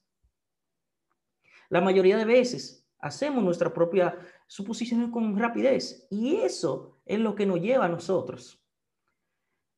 La 1.73 1.81
mayoría 1.81 2.19
de 2.19 2.27
veces 2.27 2.87
hacemos 2.99 3.43
nuestra 3.43 3.73
propia 3.73 4.19
suposición 4.47 5.11
con 5.11 5.39
rapidez 5.39 6.07
y 6.11 6.37
eso 6.37 7.01
es 7.07 7.19
lo 7.19 7.35
que 7.35 7.47
nos 7.47 7.63
lleva 7.63 7.87
a 7.87 7.89
nosotros 7.89 8.63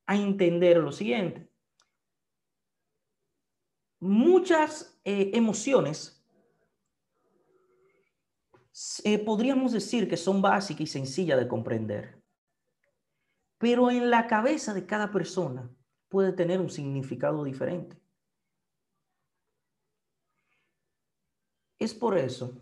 a 0.04 0.16
entender 0.16 0.78
lo 0.78 0.90
siguiente. 0.90 1.48
Muchas 4.00 5.00
eh, 5.04 5.30
emociones 5.34 6.20
eh, 9.04 9.20
podríamos 9.20 9.70
decir 9.70 10.08
que 10.08 10.16
son 10.16 10.42
básicas 10.42 10.80
y 10.80 10.86
sencillas 10.88 11.38
de 11.38 11.46
comprender. 11.46 12.20
Pero 13.56 13.88
en 13.88 14.10
la 14.10 14.26
cabeza 14.26 14.74
de 14.74 14.84
cada 14.84 15.12
persona 15.12 15.70
puede 16.08 16.32
tener 16.32 16.60
un 16.60 16.70
significado 16.70 17.44
diferente. 17.44 18.03
Es 21.84 21.92
por 21.92 22.16
eso 22.16 22.58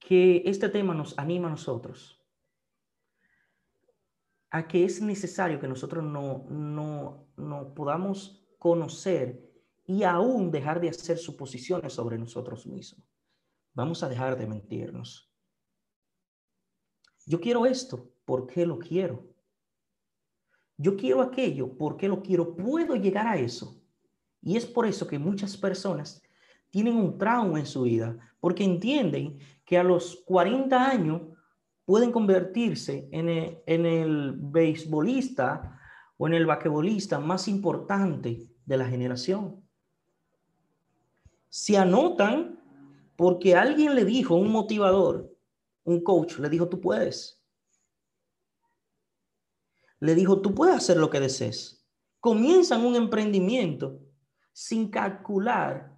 que 0.00 0.42
este 0.44 0.68
tema 0.68 0.92
nos 0.92 1.16
anima 1.16 1.46
a 1.46 1.52
nosotros 1.52 2.20
a 4.50 4.66
que 4.66 4.84
es 4.84 5.00
necesario 5.00 5.60
que 5.60 5.68
nosotros 5.68 6.02
no, 6.02 6.46
no, 6.50 7.28
no 7.36 7.74
podamos 7.74 8.44
conocer 8.58 9.40
y 9.84 10.02
aún 10.02 10.50
dejar 10.50 10.80
de 10.80 10.88
hacer 10.88 11.16
suposiciones 11.16 11.92
sobre 11.92 12.18
nosotros 12.18 12.66
mismos. 12.66 13.06
Vamos 13.72 14.02
a 14.02 14.08
dejar 14.08 14.36
de 14.36 14.48
mentirnos. 14.48 15.32
Yo 17.24 17.40
quiero 17.40 17.66
esto, 17.66 18.10
¿por 18.24 18.48
qué 18.48 18.66
lo 18.66 18.80
quiero? 18.80 19.32
Yo 20.76 20.96
quiero 20.96 21.22
aquello, 21.22 21.78
¿por 21.78 21.96
qué 21.96 22.08
lo 22.08 22.20
quiero? 22.20 22.56
Puedo 22.56 22.96
llegar 22.96 23.28
a 23.28 23.36
eso. 23.36 23.80
Y 24.42 24.56
es 24.56 24.66
por 24.66 24.86
eso 24.86 25.06
que 25.06 25.20
muchas 25.20 25.56
personas 25.56 26.25
tienen 26.76 26.96
un 26.96 27.16
trauma 27.16 27.58
en 27.58 27.64
su 27.64 27.84
vida, 27.84 28.18
porque 28.38 28.62
entienden 28.62 29.38
que 29.64 29.78
a 29.78 29.82
los 29.82 30.22
40 30.26 30.90
años 30.90 31.22
pueden 31.86 32.12
convertirse 32.12 33.08
en 33.12 33.30
el, 33.86 34.34
beisbolista 34.36 35.80
o 36.18 36.26
en 36.26 36.34
el 36.34 36.44
basquetbolista 36.44 37.18
más 37.18 37.48
importante 37.48 38.50
de 38.66 38.76
la 38.76 38.84
generación. 38.84 39.64
se 41.48 41.78
anotan 41.78 42.60
porque 43.16 43.56
alguien 43.56 43.94
le 43.94 44.04
dijo, 44.04 44.34
un 44.34 44.52
motivador, 44.52 45.34
un 45.82 46.04
coach, 46.04 46.38
le 46.40 46.50
dijo, 46.50 46.68
tú 46.68 46.78
puedes. 46.78 47.42
Le 49.98 50.14
dijo, 50.14 50.42
tú 50.42 50.54
puedes 50.54 50.76
hacer 50.76 50.98
lo 50.98 51.08
que 51.08 51.20
desees. 51.20 51.88
Comienzan 52.20 52.84
un 52.84 52.96
emprendimiento 52.96 53.98
sin 54.52 54.90
calcular 54.90 55.95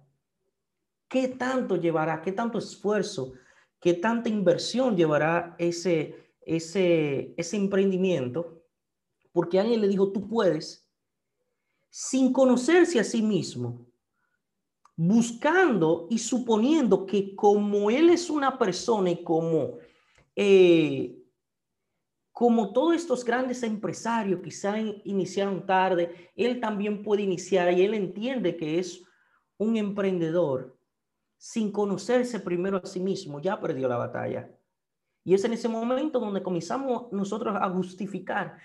qué 1.09 1.27
tanto 1.27 1.75
llevará, 1.75 2.21
qué 2.21 2.31
tanto 2.31 2.59
esfuerzo, 2.59 3.33
qué 3.81 3.95
tanta 3.95 4.29
inversión 4.29 4.95
llevará 4.95 5.55
ese, 5.57 6.33
ese, 6.41 7.33
ese 7.35 7.57
emprendimiento, 7.57 8.63
porque 9.33 9.59
alguien 9.59 9.81
le 9.81 9.87
dijo, 9.87 10.11
tú 10.11 10.27
puedes, 10.27 10.87
sin 11.89 12.31
conocerse 12.31 12.99
a 12.99 13.03
sí 13.03 13.21
mismo, 13.21 13.87
buscando 14.95 16.07
y 16.09 16.19
suponiendo 16.19 17.05
que 17.05 17.35
como 17.35 17.89
él 17.89 18.09
es 18.09 18.29
una 18.29 18.57
persona 18.57 19.09
y 19.09 19.23
como, 19.23 19.77
eh, 20.35 21.17
como 22.31 22.71
todos 22.71 22.95
estos 22.95 23.25
grandes 23.25 23.63
empresarios 23.63 24.41
quizá 24.43 24.77
iniciaron 24.77 25.65
tarde, 25.65 26.31
él 26.35 26.59
también 26.59 27.01
puede 27.01 27.23
iniciar 27.23 27.73
y 27.73 27.81
él 27.81 27.95
entiende 27.95 28.55
que 28.55 28.77
es 28.77 29.01
un 29.57 29.77
emprendedor 29.77 30.78
sin 31.39 31.71
conocerse 31.71 32.41
primero 32.41 32.81
a 32.83 32.85
sí 32.85 32.99
mismo, 32.99 33.39
ya 33.39 33.59
perdió 33.59 33.87
la 33.87 33.95
batalla. 33.95 34.51
Y 35.23 35.33
es 35.33 35.43
en 35.45 35.53
ese 35.53 35.69
momento 35.69 36.19
donde 36.19 36.43
comenzamos 36.43 37.11
nosotros 37.13 37.55
a 37.59 37.69
justificar 37.69 38.57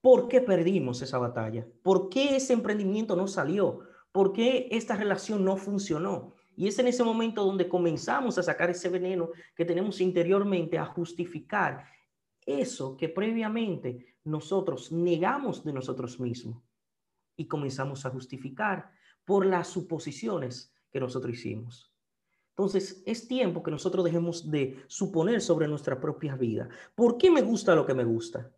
por 0.00 0.28
qué 0.28 0.40
perdimos 0.40 1.02
esa 1.02 1.18
batalla, 1.18 1.66
por 1.82 2.08
qué 2.08 2.36
ese 2.36 2.52
emprendimiento 2.52 3.16
no 3.16 3.26
salió, 3.26 3.80
por 4.12 4.32
qué 4.32 4.68
esta 4.70 4.96
relación 4.96 5.44
no 5.44 5.56
funcionó. 5.56 6.34
Y 6.54 6.68
es 6.68 6.78
en 6.78 6.86
ese 6.86 7.02
momento 7.02 7.44
donde 7.44 7.68
comenzamos 7.68 8.38
a 8.38 8.42
sacar 8.44 8.70
ese 8.70 8.88
veneno 8.88 9.30
que 9.56 9.64
tenemos 9.64 10.00
interiormente, 10.00 10.78
a 10.78 10.86
justificar 10.86 11.86
eso 12.46 12.96
que 12.96 13.08
previamente 13.08 14.14
nosotros 14.22 14.92
negamos 14.92 15.64
de 15.64 15.72
nosotros 15.72 16.20
mismos 16.20 16.62
y 17.36 17.48
comenzamos 17.48 18.06
a 18.06 18.10
justificar 18.10 18.92
por 19.24 19.44
las 19.44 19.68
suposiciones 19.68 20.72
que 20.92 21.00
nosotros 21.00 21.32
hicimos. 21.34 21.91
Entonces, 22.52 23.02
es 23.06 23.26
tiempo 23.26 23.62
que 23.62 23.70
nosotros 23.70 24.04
dejemos 24.04 24.50
de 24.50 24.84
suponer 24.86 25.40
sobre 25.40 25.68
nuestra 25.68 25.98
propia 25.98 26.36
vida. 26.36 26.68
¿Por 26.94 27.16
qué 27.16 27.30
me 27.30 27.40
gusta 27.40 27.74
lo 27.74 27.86
que 27.86 27.94
me 27.94 28.04
gusta? 28.04 28.52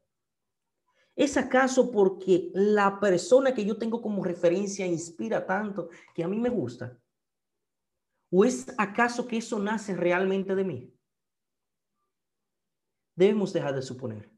¿Es 1.15 1.37
acaso 1.37 1.93
porque 1.93 2.51
la 2.55 2.99
persona 2.99 3.55
que 3.55 3.65
yo 3.65 3.79
tengo 3.79 4.03
como 4.03 4.25
referencia 4.25 4.85
inspira 4.85 5.47
tanto 5.47 5.91
que 6.13 6.25
a 6.25 6.29
mí 6.29 6.39
me 6.41 6.49
gusta? 6.49 6.99
¿O 8.31 8.45
es 8.45 8.67
acaso 8.79 9.29
que 9.29 9.37
eso 9.37 9.61
nace 9.61 9.95
realmente 9.95 10.57
de 10.57 10.65
mí? 10.65 10.93
Debemos 13.15 13.53
dejar 13.53 13.77
de 13.77 13.83
suponer. 13.83 14.29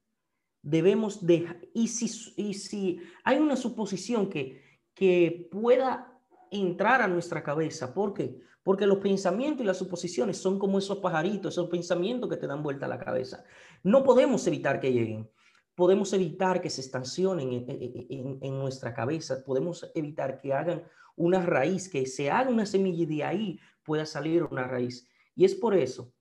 Debemos 0.60 1.24
dejar, 1.24 1.60
y 1.72 1.88
si, 1.88 2.34
y 2.36 2.52
si 2.52 3.00
hay 3.24 3.38
una 3.38 3.56
suposición 3.56 4.28
que, 4.28 4.80
que 4.92 5.48
pueda 5.50 6.20
entrar 6.50 7.00
a 7.00 7.08
nuestra 7.08 7.42
cabeza, 7.42 7.94
¿por 7.94 8.12
qué? 8.12 8.38
Porque 8.66 8.84
los 8.84 8.98
pensamientos 8.98 9.62
y 9.62 9.64
las 9.64 9.76
suposiciones 9.76 10.38
son 10.38 10.58
como 10.58 10.78
esos 10.78 10.98
pajaritos, 10.98 11.54
esos 11.54 11.68
pensamientos 11.68 12.28
que 12.28 12.36
te 12.36 12.48
dan 12.48 12.64
vuelta 12.64 12.86
a 12.86 12.88
la 12.88 12.98
cabeza. 12.98 13.44
No 13.84 14.02
podemos 14.02 14.44
evitar 14.48 14.80
que 14.80 14.92
lleguen. 14.92 15.30
Podemos 15.76 16.12
evitar 16.12 16.60
que 16.60 16.68
se 16.68 16.80
estacionen 16.80 17.64
en, 17.68 18.58
nuestra 18.58 18.92
cabeza. 18.92 19.44
Podemos 19.44 19.88
evitar 19.94 20.40
que 20.40 20.52
hagan 20.52 20.82
una 21.14 21.46
raíz, 21.46 21.88
que 21.88 22.06
se 22.06 22.28
haga 22.28 22.50
una 22.50 22.66
semilla 22.66 23.04
y 23.04 23.06
de 23.06 23.22
ahí 23.22 23.60
pueda 23.84 24.04
salir 24.04 24.42
una 24.42 24.66
raíz. 24.66 25.08
Y 25.36 25.44
es 25.44 25.54
por 25.54 25.72
eso 25.72 26.12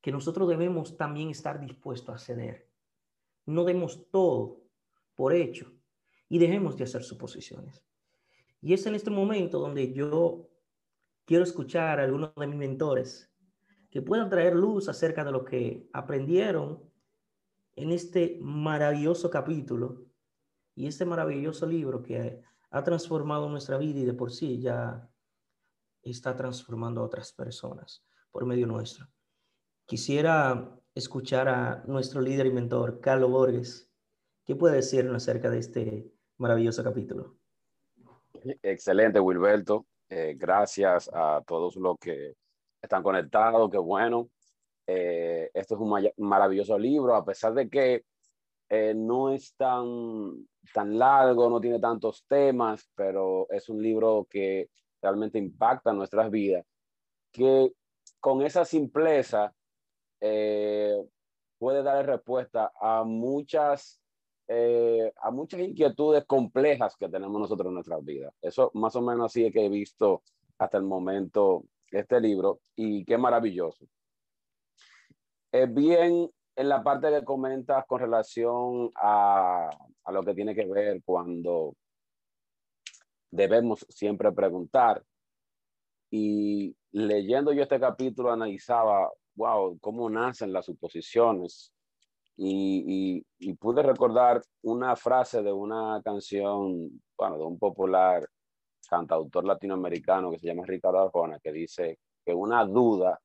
que 0.00 0.12
nosotros 0.12 0.48
debemos 0.48 0.96
también 0.96 1.30
estar 1.30 1.58
dispuestos 1.58 2.14
a 2.14 2.24
ceder. 2.24 2.70
No 3.46 3.64
demos 3.64 4.08
todo 4.12 4.60
por 5.16 5.32
hecho 5.32 5.72
y 6.28 6.38
dejemos 6.38 6.76
de 6.76 6.84
hacer 6.84 7.02
suposiciones. 7.02 7.84
Y 8.62 8.74
es 8.74 8.86
en 8.86 8.94
este 8.94 9.10
momento 9.10 9.58
donde 9.58 9.92
yo 9.92 10.53
quiero 11.24 11.44
escuchar 11.44 12.00
a 12.00 12.04
algunos 12.04 12.34
de 12.34 12.46
mis 12.46 12.56
mentores 12.56 13.30
que 13.90 14.02
puedan 14.02 14.28
traer 14.28 14.54
luz 14.54 14.88
acerca 14.88 15.24
de 15.24 15.32
lo 15.32 15.44
que 15.44 15.88
aprendieron 15.92 16.82
en 17.76 17.90
este 17.90 18.38
maravilloso 18.40 19.30
capítulo 19.30 20.04
y 20.74 20.86
este 20.86 21.04
maravilloso 21.04 21.66
libro 21.66 22.02
que 22.02 22.42
ha 22.70 22.82
transformado 22.82 23.48
nuestra 23.48 23.78
vida 23.78 24.00
y 24.00 24.04
de 24.04 24.14
por 24.14 24.32
sí 24.32 24.60
ya 24.60 25.08
está 26.02 26.34
transformando 26.34 27.00
a 27.00 27.04
otras 27.04 27.32
personas 27.32 28.04
por 28.30 28.44
medio 28.44 28.66
nuestro. 28.66 29.06
Quisiera 29.86 30.76
escuchar 30.94 31.48
a 31.48 31.84
nuestro 31.86 32.20
líder 32.20 32.46
y 32.46 32.52
mentor, 32.52 33.00
Carlos 33.00 33.30
Borges. 33.30 33.90
¿Qué 34.44 34.56
puede 34.56 34.76
decirnos 34.76 35.16
acerca 35.22 35.50
de 35.50 35.58
este 35.58 36.12
maravilloso 36.36 36.82
capítulo? 36.82 37.36
Excelente, 38.62 39.20
Wilberto. 39.20 39.86
Eh, 40.16 40.36
gracias 40.38 41.10
a 41.12 41.42
todos 41.44 41.74
los 41.74 41.98
que 41.98 42.36
están 42.80 43.02
conectados, 43.02 43.68
qué 43.68 43.78
bueno. 43.78 44.30
Eh, 44.86 45.50
esto 45.52 45.74
es 45.74 45.80
un 45.80 46.28
maravilloso 46.28 46.78
libro, 46.78 47.16
a 47.16 47.24
pesar 47.24 47.52
de 47.52 47.68
que 47.68 48.04
eh, 48.68 48.94
no 48.94 49.30
es 49.30 49.56
tan, 49.56 50.46
tan 50.72 50.96
largo, 50.96 51.50
no 51.50 51.60
tiene 51.60 51.80
tantos 51.80 52.24
temas, 52.28 52.88
pero 52.94 53.48
es 53.50 53.68
un 53.68 53.82
libro 53.82 54.28
que 54.30 54.70
realmente 55.02 55.36
impacta 55.36 55.92
nuestras 55.92 56.30
vidas, 56.30 56.64
que 57.32 57.72
con 58.20 58.42
esa 58.42 58.64
simpleza 58.64 59.52
puede 61.58 61.82
dar 61.82 62.06
respuesta 62.06 62.72
a 62.80 63.02
muchas 63.02 64.00
eh, 64.48 65.12
a 65.22 65.30
muchas 65.30 65.60
inquietudes 65.60 66.24
complejas 66.26 66.96
que 66.96 67.08
tenemos 67.08 67.40
nosotros 67.40 67.68
en 67.68 67.74
nuestras 67.74 68.04
vidas. 68.04 68.34
Eso 68.42 68.70
más 68.74 68.94
o 68.96 69.02
menos 69.02 69.26
así 69.26 69.46
es 69.46 69.52
que 69.52 69.64
he 69.64 69.68
visto 69.68 70.22
hasta 70.58 70.78
el 70.78 70.84
momento 70.84 71.64
este 71.90 72.20
libro 72.20 72.60
y 72.76 73.04
qué 73.04 73.16
maravilloso. 73.16 73.86
Es 75.52 75.72
bien 75.72 76.30
en 76.56 76.68
la 76.68 76.82
parte 76.82 77.10
que 77.10 77.24
comentas 77.24 77.84
con 77.86 78.00
relación 78.00 78.90
a, 78.96 79.70
a 80.04 80.12
lo 80.12 80.22
que 80.22 80.34
tiene 80.34 80.54
que 80.54 80.66
ver 80.66 81.02
cuando 81.04 81.74
debemos 83.30 83.84
siempre 83.88 84.30
preguntar. 84.32 85.02
Y 86.10 86.76
leyendo 86.92 87.52
yo 87.52 87.62
este 87.62 87.80
capítulo 87.80 88.30
analizaba, 88.30 89.10
wow, 89.34 89.78
cómo 89.80 90.08
nacen 90.08 90.52
las 90.52 90.66
suposiciones, 90.66 91.73
y, 92.36 93.54
pude 93.60 93.82
recordar 93.82 94.42
una 94.62 94.96
frase 94.96 95.42
de 95.42 95.52
una 95.52 96.00
canción, 96.02 97.02
bueno, 97.16 97.38
de 97.38 97.44
un 97.44 97.58
popular 97.58 98.28
cantautor 98.88 99.44
latinoamericano 99.44 100.30
que 100.30 100.38
se 100.38 100.48
llama 100.48 100.64
Ricardo 100.66 101.00
Arjona, 101.00 101.38
que 101.40 101.52
dice 101.52 101.98
que 102.24 102.34
una 102.34 102.64
duda 102.64 103.20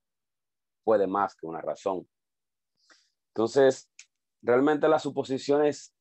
puede 0.84 1.08
más 1.08 1.36
que 1.36 1.48
una 1.48 1.62
razón. 1.62 2.08
Entonces, 3.34 3.90
realmente 4.42 4.88
las 4.88 5.04
suposiciones 5.04 5.94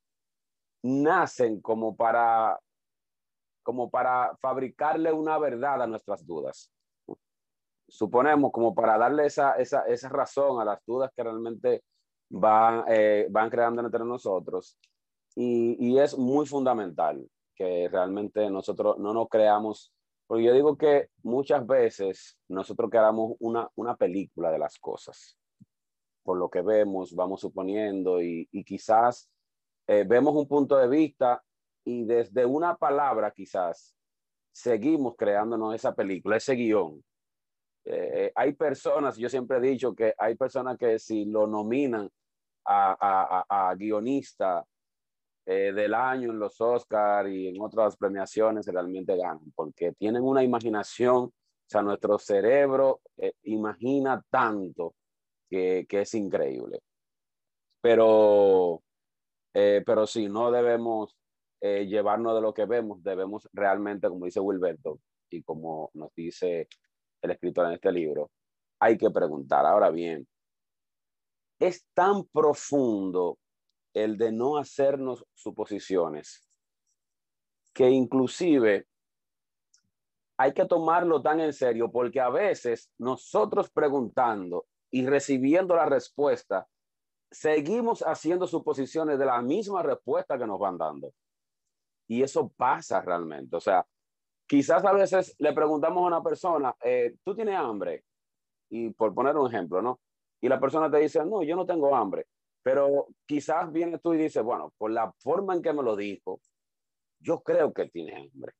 nacen 0.83 1.61
como 1.61 1.97
para, 1.97 2.59
como 3.63 3.91
para 3.91 4.37
fabricarle 4.41 5.13
una 5.13 5.39
verdad 5.39 5.83
a 5.83 5.87
nuestras 5.87 6.27
dudas. 6.27 6.71
Suponemos 7.89 8.53
como 8.53 8.75
para 8.75 8.99
darle 8.99 9.27
esa, 9.27 9.53
esa, 9.53 9.83
esa 9.87 10.09
razón 10.11 10.61
a 10.61 10.65
las 10.65 10.85
dudas 10.85 11.11
que 11.17 11.23
realmente 11.23 11.83
van, 12.31 12.85
eh, 12.89 13.27
van 13.31 13.51
creando 13.51 13.83
entre 13.83 14.05
nosotros. 14.05 14.79
Y, 15.35 15.77
y, 15.79 15.99
es 15.99 16.17
muy 16.19 16.47
fundamental 16.47 17.25
que 17.55 17.89
realmente 17.89 18.51
nosotros 18.51 18.99
no 18.99 19.13
nos 19.13 19.29
creamos, 19.29 19.93
porque 20.27 20.45
yo 20.45 20.53
digo 20.53 20.77
que 20.77 21.09
muchas 21.23 21.67
veces 21.67 22.39
nosotros 22.49 22.91
creamos 22.91 23.37
una, 23.39 23.69
una 23.77 23.97
película 23.97 24.51
de 24.51 24.59
las 24.59 24.79
cosas, 24.79 25.37
por 26.23 26.39
lo 26.39 26.49
que 26.49 26.63
vemos, 26.63 27.15
vamos 27.15 27.41
suponiendo, 27.41 28.21
y, 28.21 28.49
y 28.51 28.65
quizás 28.65 29.31
eh, 29.87 30.05
vemos 30.07 30.35
un 30.35 30.47
punto 30.47 30.77
de 30.77 30.89
vista 30.89 31.43
y 31.85 32.05
desde 32.05 32.45
una 32.45 32.77
palabra 32.77 33.31
quizás 33.31 33.97
seguimos 34.53 35.15
creándonos 35.17 35.75
esa 35.75 35.95
película, 35.95 36.37
ese 36.37 36.55
guion. 36.55 37.03
Eh, 37.87 38.31
hay 38.35 38.53
personas, 38.53 39.17
yo 39.17 39.31
siempre 39.31 39.57
he 39.57 39.61
dicho 39.61 39.95
que 39.95 40.13
hay 40.19 40.35
personas 40.35 40.77
que 40.77 40.99
si 40.99 41.25
lo 41.25 41.47
nominan 41.47 42.11
a, 42.69 43.75
guionista 43.77 44.65
eh, 45.47 45.73
del 45.73 45.95
año 45.95 46.31
en 46.31 46.39
los 46.39 46.61
Oscars 46.61 47.31
y 47.31 47.49
en 47.49 47.61
otras 47.61 47.97
premiaciones 47.97 48.67
realmente 48.67 49.17
ganan, 49.17 49.51
porque 49.55 49.93
tienen 49.93 50.23
una 50.23 50.43
imaginación, 50.43 51.25
o 51.25 51.33
sea, 51.67 51.83
nuestro 51.83 52.19
cerebro 52.19 53.01
eh, 53.17 53.33
imagina 53.45 54.23
tanto 54.31 54.95
que, 55.49 55.87
que, 55.89 56.03
es 56.03 56.15
increíble. 56.15 56.81
Pero, 57.81 58.83
eh, 59.55 59.83
pero 59.87 60.07
sí, 60.07 60.29
no 60.29 60.51
debemos 60.51 61.15
llevarnos 61.61 62.37
de 62.37 62.41
lo 62.41 62.55
que 62.55 62.67
vemos, 62.67 63.03
debemos 63.03 63.49
realmente, 63.53 64.09
como 64.09 64.27
dice 64.27 64.39
Wilberto 64.39 65.01
y 65.29 65.43
como 65.43 65.91
nos 65.95 66.15
dice 66.15 66.69
el 67.21 67.31
escritor 67.33 67.67
en 67.67 67.73
este 67.73 67.91
libro, 67.91 68.31
hay 68.79 68.97
que 68.97 69.11
preguntar. 69.11 69.67
Ahora 69.67 69.91
bien, 69.91 70.27
es 71.59 71.87
tan 71.95 72.25
profundo 72.25 73.39
el 73.95 74.17
de 74.17 74.33
no 74.33 74.59
hacernos 74.59 75.25
suposiciones 75.35 76.49
que 77.73 77.91
inclusive 77.91 78.87
hay 80.37 80.53
que 80.53 80.67
tomarlo 80.67 81.21
tan 81.21 81.41
en 81.41 81.53
serio 81.53 81.91
porque 81.91 82.21
a 82.21 82.31
veces 82.31 82.91
nosotros 82.99 83.71
preguntando 83.71 84.67
y 84.91 85.07
recibiendo 85.07 85.75
la 85.75 85.87
respuesta, 85.87 86.67
seguimos 87.31 88.03
haciendo 88.03 88.47
suposiciones 88.47 89.19
de 89.19 89.27
la 89.27 89.43
misma 89.43 89.83
respuesta 89.83 90.39
que 90.39 90.47
nos 90.47 90.59
van 90.59 90.79
dando. 90.79 91.13
Y 92.07 92.23
eso 92.23 92.53
pasa 92.57 93.01
realmente. 93.01 93.57
O 93.57 93.61
sea, 93.61 93.87
quizás 94.47 94.85
a 94.85 94.93
veces 94.93 95.35
le 95.39 95.53
preguntamos 95.53 96.03
a 96.03 96.07
una 96.07 96.23
persona, 96.23 96.75
eh, 96.83 97.17
¿tú 97.25 97.35
tienes 97.35 97.57
hambre? 97.57 98.05
Y 98.71 98.91
por 98.91 99.15
poner 99.15 99.37
un 99.37 99.53
ejemplo, 99.53 99.83
¿no? 99.83 100.01
Y 100.41 100.49
la 100.49 100.61
persona 100.61 100.91
te 100.91 100.99
dice, 100.99 101.25
no, 101.25 101.43
yo 101.43 101.57
no 101.57 101.67
tengo 101.67 101.95
hambre. 101.95 102.27
Pero 102.63 103.07
quizás 103.27 103.71
vienes 103.73 104.01
tú 104.03 104.15
y 104.15 104.19
dices, 104.19 104.43
bueno, 104.43 104.73
por 104.79 104.91
la 104.91 105.13
forma 105.19 105.55
en 105.55 105.63
que 105.63 105.73
me 105.73 105.83
lo 105.83 105.97
dijo, 105.97 106.41
yo 107.21 107.41
creo 107.41 107.73
que 107.73 107.89
tiene 107.89 108.15
hambre 108.17 108.53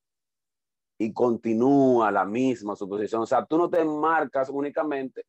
y 0.99 1.13
continúa 1.13 2.11
la 2.11 2.25
misma 2.25 2.75
suposición. 2.75 3.21
O 3.21 3.25
sea, 3.25 3.45
tú 3.45 3.57
no 3.57 3.69
te 3.69 3.83
marcas 3.83 4.49
únicamente 4.49 5.25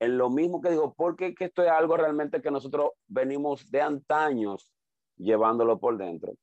en 0.00 0.18
lo 0.18 0.28
mismo 0.28 0.60
que 0.60 0.70
digo, 0.70 0.92
porque 0.92 1.34
que 1.34 1.46
esto 1.46 1.62
es 1.62 1.70
algo 1.70 1.96
realmente 1.96 2.42
que 2.42 2.50
nosotros 2.50 2.90
venimos 3.06 3.70
de 3.70 3.80
antaños 3.80 4.72
llevándolo 5.16 5.78
por 5.78 5.96
dentro. 5.96 6.34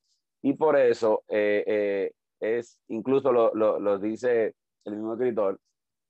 Y 0.42 0.54
por 0.54 0.78
eso 0.78 1.24
eh, 1.28 1.64
eh, 1.68 2.12
es, 2.40 2.80
incluso 2.88 3.32
lo, 3.32 3.54
lo, 3.54 4.00
dice 4.00 4.56
el 4.86 4.96
mismo 4.96 5.14
escritor, 5.14 5.60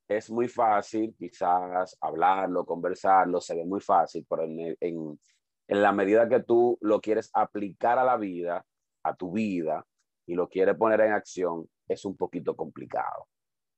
es 0.08 0.30
muy 0.30 0.48
fácil 0.48 1.16
quizás 1.18 1.98
hablarlo, 2.02 2.66
conversarlo, 2.66 3.40
se 3.40 3.56
ve 3.56 3.66
muy 3.66 3.80
fácil, 3.80 4.26
pero 4.30 4.44
en, 4.44 4.76
en, 4.80 5.20
en 5.68 5.82
la 5.82 5.92
medida 5.92 6.28
que 6.28 6.42
tú 6.42 6.78
lo 6.82 7.00
quieres 7.00 7.30
aplicar 7.34 7.98
a 7.98 8.04
la 8.04 8.18
vida, 8.18 8.66
a 9.04 9.16
tu 9.16 9.32
vida, 9.32 9.86
y 10.26 10.36
lo 10.36 10.48
quieres 10.48 10.76
poner 10.76 11.02
en 11.02 11.14
acción, 11.14 11.68
es 11.88 12.06
un 12.06 12.16
poquito 12.16 12.56
complicado. 12.56 13.28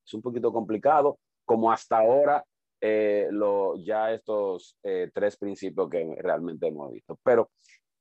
Es 0.06 0.14
un 0.14 0.22
poquito 0.22 0.52
complicado, 0.52 1.18
como 1.44 1.72
hasta 1.72 1.98
ahora 1.98 2.44
eh, 2.80 3.28
lo, 3.30 3.76
ya 3.76 4.12
estos 4.12 4.76
eh, 4.82 5.10
tres 5.12 5.36
principios 5.36 5.88
que 5.88 6.16
realmente 6.18 6.68
hemos 6.68 6.92
visto. 6.92 7.18
Pero 7.22 7.50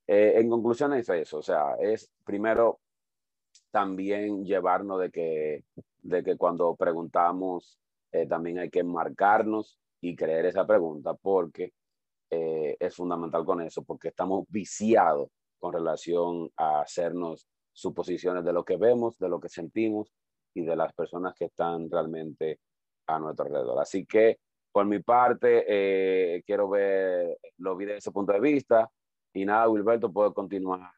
eh, 0.06 0.34
en 0.36 0.50
conclusión 0.50 0.94
es 0.94 1.08
eso, 1.10 1.38
o 1.38 1.42
sea, 1.42 1.76
es 1.80 2.12
primero 2.26 2.80
también 3.72 4.44
llevarnos 4.46 5.00
de 5.00 5.10
que, 5.10 5.64
de 6.02 6.24
que 6.24 6.38
cuando 6.38 6.76
preguntamos 6.76 7.80
también 8.30 8.60
hay 8.60 8.70
que 8.70 8.84
marcarnos 8.84 9.80
y 10.02 10.16
creer 10.16 10.46
esa 10.46 10.68
pregunta 10.68 11.14
porque 11.16 11.74
es 12.30 12.96
fundamental 12.96 13.44
con 13.46 13.62
eso, 13.62 13.84
porque 13.84 14.10
estamos 14.10 14.46
viciados 14.50 15.30
con 15.60 15.74
relación 15.74 16.52
a 16.58 16.82
hacernos 16.82 17.48
suposiciones 17.72 18.44
de 18.44 18.54
lo 18.54 18.64
que 18.64 18.78
vemos, 18.78 19.18
de 19.18 19.30
lo 19.30 19.40
que 19.40 19.50
sentimos 19.50 20.14
y 20.54 20.62
de 20.62 20.76
las 20.76 20.94
personas 20.94 21.34
que 21.34 21.46
están 21.46 21.90
realmente 21.90 22.60
a 23.08 23.20
nuestro 23.20 23.46
alrededor. 23.46 23.80
Así 23.80 24.06
que 24.06 24.40
por 24.74 24.86
mi 24.88 25.00
parte, 25.00 25.66
eh, 25.68 26.44
quiero 26.46 26.68
ver, 26.68 27.38
lo 27.58 27.76
vi 27.76 27.86
desde 27.86 28.00
ese 28.00 28.12
punto 28.12 28.34
de 28.34 28.40
vista. 28.40 28.90
Y 29.32 29.46
nada, 29.46 29.70
Wilberto, 29.70 30.12
puedo 30.12 30.34
continuar 30.34 30.92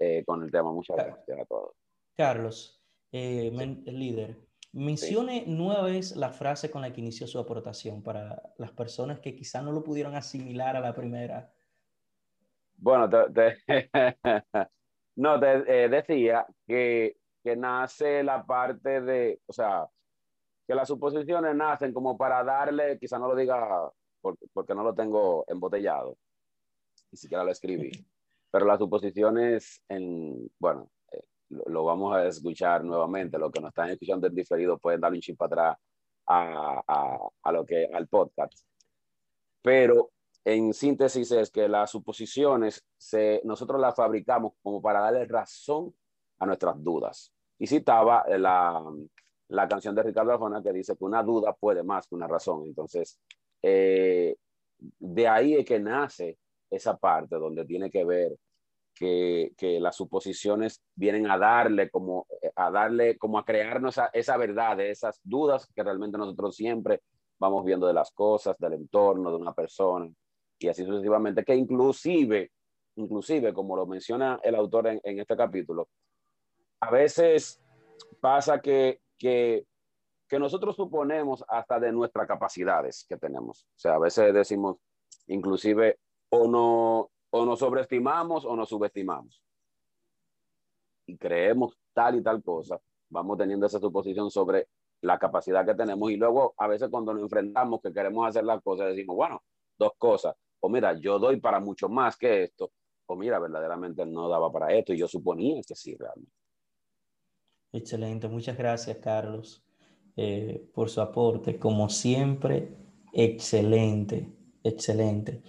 eh, 0.00 0.24
con 0.26 0.42
el 0.42 0.50
tema. 0.50 0.72
Muchas 0.72 0.96
gracias 0.96 1.40
a 1.40 1.44
todos. 1.44 1.76
Carlos, 2.16 2.82
eh, 3.12 3.52
líder, 3.86 4.36
mencione 4.74 5.44
nueva 5.46 5.82
vez 5.82 6.16
la 6.16 6.30
frase 6.30 6.70
con 6.70 6.82
la 6.82 6.92
que 6.92 7.00
inició 7.00 7.26
su 7.26 7.38
aportación 7.38 8.02
para 8.02 8.42
las 8.58 8.72
personas 8.72 9.20
que 9.20 9.34
quizás 9.34 9.62
no 9.62 9.72
lo 9.72 9.84
pudieron 9.84 10.16
asimilar 10.16 10.76
a 10.76 10.80
la 10.80 10.94
primera. 10.94 11.52
Bueno, 12.76 13.08
te, 13.08 13.56
No, 15.16 15.38
te 15.38 15.84
eh, 15.84 15.88
decía 15.88 16.44
que, 16.66 17.16
que 17.42 17.56
nace 17.56 18.24
la 18.24 18.44
parte 18.44 19.00
de, 19.00 19.40
o 19.46 19.52
sea, 19.52 19.86
que 20.66 20.74
las 20.74 20.88
suposiciones 20.88 21.54
nacen 21.54 21.92
como 21.92 22.18
para 22.18 22.42
darle, 22.42 22.98
quizá 22.98 23.18
no 23.18 23.28
lo 23.28 23.36
diga 23.36 23.92
porque, 24.20 24.46
porque 24.52 24.74
no 24.74 24.82
lo 24.82 24.92
tengo 24.92 25.44
embotellado, 25.46 26.16
ni 27.12 27.18
siquiera 27.18 27.44
lo 27.44 27.52
escribí, 27.52 27.92
pero 28.50 28.66
las 28.66 28.80
suposiciones, 28.80 29.84
en, 29.88 30.50
bueno, 30.58 30.90
eh, 31.50 31.62
lo, 31.66 31.84
vamos 31.84 32.14
a 32.14 32.26
escuchar 32.26 32.84
nuevamente, 32.84 33.38
lo 33.38 33.50
que 33.50 33.60
nos 33.60 33.68
están 33.68 33.90
escuchando 33.90 34.26
en 34.26 34.34
diferido 34.34 34.78
pueden 34.78 35.00
darle 35.00 35.18
un 35.18 35.22
chip 35.22 35.40
atrás 35.42 35.76
a, 36.26 37.30
a, 37.42 37.52
lo 37.52 37.64
que, 37.64 37.86
al 37.92 38.08
podcast. 38.08 38.66
Pero 39.62 40.10
en 40.44 40.74
síntesis 40.74 41.30
es 41.32 41.50
que 41.50 41.68
las 41.68 41.90
suposiciones 41.90 42.84
se, 42.96 43.40
nosotros 43.44 43.80
las 43.80 43.94
fabricamos 43.94 44.52
como 44.62 44.80
para 44.82 45.00
darle 45.00 45.24
razón 45.26 45.94
a 46.38 46.46
nuestras 46.46 46.82
dudas. 46.82 47.32
Y 47.58 47.66
citaba 47.66 48.24
la, 48.28 48.82
la 49.48 49.68
canción 49.68 49.94
de 49.94 50.02
Ricardo 50.02 50.32
Arjona 50.32 50.62
que 50.62 50.72
dice 50.72 50.96
que 50.96 51.04
una 51.04 51.22
duda 51.22 51.52
puede 51.54 51.82
más 51.82 52.06
que 52.06 52.14
una 52.14 52.26
razón. 52.26 52.64
Entonces, 52.66 53.18
eh, 53.62 54.36
de 54.98 55.28
ahí 55.28 55.54
es 55.54 55.64
que 55.64 55.78
nace 55.78 56.38
esa 56.70 56.96
parte 56.96 57.36
donde 57.36 57.64
tiene 57.64 57.90
que 57.90 58.04
ver 58.04 58.36
que, 58.94 59.52
las 59.80 59.96
suposiciones 59.96 60.82
vienen 60.94 61.30
a 61.30 61.38
darle 61.38 61.90
como 61.90 62.26
a 62.56 62.70
darle 62.70 63.18
como 63.18 63.38
a 63.38 63.44
crearnos 63.44 63.94
esa, 63.94 64.10
esa 64.12 64.36
verdad 64.36 64.76
de 64.76 64.90
esas 64.90 65.20
dudas 65.24 65.66
que 65.74 65.82
realmente 65.82 66.16
nosotros 66.16 66.54
siempre 66.54 67.02
vamos 67.38 67.64
viendo 67.64 67.86
de 67.86 67.92
las 67.92 68.12
cosas, 68.12 68.56
del 68.58 68.74
entorno, 68.74 69.30
de 69.30 69.36
una 69.36 69.52
persona 69.52 70.08
y 70.58 70.68
así 70.68 70.84
sucesivamente, 70.84 71.44
que 71.44 71.54
inclusive, 71.54 72.50
inclusive, 72.96 73.52
como 73.52 73.76
lo 73.76 73.86
menciona 73.86 74.40
el 74.42 74.54
autor 74.54 74.86
en, 74.86 75.00
en 75.02 75.20
este 75.20 75.36
capítulo, 75.36 75.88
a 76.80 76.90
veces 76.90 77.60
pasa 78.20 78.60
que, 78.60 79.00
que, 79.18 79.66
que, 80.28 80.38
nosotros 80.38 80.76
suponemos 80.76 81.44
hasta 81.48 81.78
de 81.80 81.92
nuestras 81.92 82.26
capacidades 82.26 83.04
que 83.08 83.16
tenemos. 83.16 83.64
O 83.64 83.78
sea, 83.78 83.94
a 83.94 83.98
veces 83.98 84.32
decimos, 84.32 84.76
inclusive, 85.26 85.98
o, 86.30 86.48
no, 86.48 87.10
o 87.36 87.44
nos 87.44 87.58
sobreestimamos 87.58 88.44
o 88.44 88.54
nos 88.54 88.68
subestimamos. 88.68 89.42
Y 91.06 91.16
creemos 91.16 91.76
tal 91.92 92.14
y 92.14 92.22
tal 92.22 92.40
cosa, 92.44 92.80
vamos 93.10 93.36
teniendo 93.36 93.66
esa 93.66 93.80
suposición 93.80 94.30
sobre 94.30 94.68
la 95.00 95.18
capacidad 95.18 95.66
que 95.66 95.74
tenemos 95.74 96.12
y 96.12 96.16
luego 96.16 96.54
a 96.56 96.68
veces 96.68 96.88
cuando 96.90 97.12
nos 97.12 97.24
enfrentamos 97.24 97.80
que 97.82 97.92
queremos 97.92 98.28
hacer 98.28 98.44
las 98.44 98.62
cosas 98.62 98.86
decimos, 98.86 99.16
bueno, 99.16 99.42
dos 99.76 99.92
cosas, 99.98 100.36
o 100.60 100.68
mira, 100.68 100.96
yo 101.00 101.18
doy 101.18 101.40
para 101.40 101.58
mucho 101.58 101.88
más 101.88 102.16
que 102.16 102.44
esto, 102.44 102.70
o 103.06 103.16
mira, 103.16 103.40
verdaderamente 103.40 104.06
no 104.06 104.28
daba 104.28 104.52
para 104.52 104.72
esto 104.72 104.94
y 104.94 104.98
yo 104.98 105.08
suponía 105.08 105.60
que 105.66 105.74
sí, 105.74 105.96
realmente. 105.96 106.32
Excelente, 107.72 108.28
muchas 108.28 108.56
gracias, 108.56 108.96
Carlos, 108.98 109.66
eh, 110.14 110.70
por 110.72 110.88
su 110.88 111.00
aporte. 111.00 111.58
Como 111.58 111.88
siempre, 111.88 112.76
excelente, 113.12 114.32
excelente. 114.62 115.42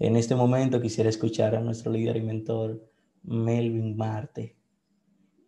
En 0.00 0.14
este 0.14 0.36
momento 0.36 0.80
quisiera 0.80 1.10
escuchar 1.10 1.56
a 1.56 1.60
nuestro 1.60 1.90
líder 1.90 2.18
y 2.18 2.22
mentor, 2.22 2.80
Melvin 3.24 3.96
Marte. 3.96 4.56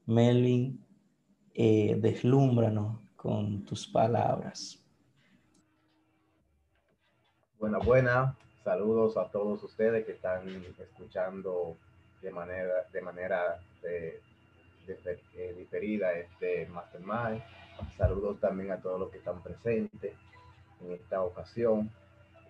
Melvin, 0.06 0.84
eh, 1.54 1.96
deslúmbranos 2.00 3.00
con 3.14 3.64
tus 3.64 3.86
palabras. 3.86 4.84
Buena, 7.60 7.78
buena. 7.78 8.36
Saludos 8.64 9.16
a 9.16 9.30
todos 9.30 9.62
ustedes 9.62 10.04
que 10.04 10.12
están 10.12 10.48
escuchando 10.80 11.76
de 12.20 12.32
manera, 12.32 12.88
de 12.92 13.02
manera 13.02 13.62
de, 13.82 14.20
eh, 14.88 15.54
diferida 15.56 16.12
este 16.12 16.66
Mastermind. 16.66 17.40
Saludos 17.96 18.40
también 18.40 18.72
a 18.72 18.80
todos 18.80 18.98
los 18.98 19.10
que 19.10 19.18
están 19.18 19.40
presentes 19.44 20.14
en 20.80 20.92
esta 20.92 21.22
ocasión. 21.22 21.88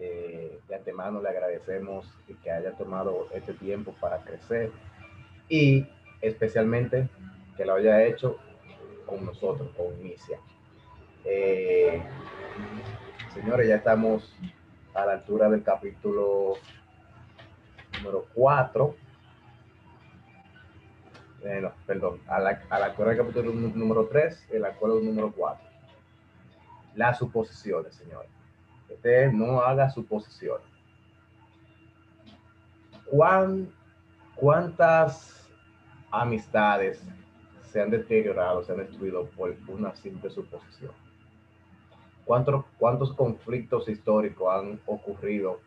Eh, 0.03 0.59
de 0.67 0.75
antemano 0.75 1.21
le 1.21 1.29
agradecemos 1.29 2.07
que 2.43 2.51
haya 2.51 2.73
tomado 2.73 3.29
este 3.35 3.53
tiempo 3.53 3.95
para 4.01 4.23
crecer 4.23 4.73
y 5.47 5.87
especialmente 6.23 7.07
que 7.55 7.67
lo 7.67 7.75
haya 7.75 8.03
hecho 8.05 8.39
con 9.05 9.27
nosotros, 9.27 9.69
con 9.77 9.89
Inicia. 10.01 10.39
Eh, 11.27 12.03
señores, 13.35 13.69
ya 13.69 13.77
estamos 13.77 14.35
a 14.95 15.05
la 15.05 15.13
altura 15.13 15.51
del 15.51 15.63
capítulo 15.63 16.55
número 17.99 18.25
4. 18.33 18.97
Eh, 21.43 21.71
perdón, 21.87 22.21
a 22.27 22.41
la, 22.41 22.63
a 22.71 22.79
la 22.79 22.95
del 22.95 23.17
capítulo 23.19 23.53
número 23.53 24.07
3, 24.07 24.49
el 24.53 24.65
acuerdo 24.65 25.01
número 25.01 25.31
4. 25.31 25.69
Las 26.95 27.19
suposiciones, 27.19 27.95
señores. 27.95 28.40
Usted 28.91 29.33
no 29.33 29.61
haga 29.61 29.91
suposiciones. 29.91 30.67
¿Cuán, 33.07 33.69
¿Cuántas 34.35 35.49
amistades 36.11 37.03
se 37.63 37.81
han 37.81 37.91
deteriorado, 37.91 38.63
se 38.63 38.73
han 38.73 38.79
destruido 38.79 39.27
por 39.31 39.57
una 39.69 39.95
simple 39.95 40.31
suposición? 40.31 40.93
¿cuántos, 42.31 42.65
¿cuántos 42.79 43.13
conflictos 43.15 43.89
históricos 43.89 44.55
han 44.55 44.81
ocurrido 44.87 45.59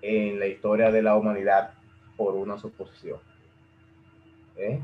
en 0.00 0.38
la 0.38 0.46
historia 0.46 0.92
de 0.92 1.02
la 1.02 1.16
humanidad 1.16 1.74
por 2.16 2.36
una 2.36 2.56
suposición? 2.56 3.18
¿Eh? 4.56 4.80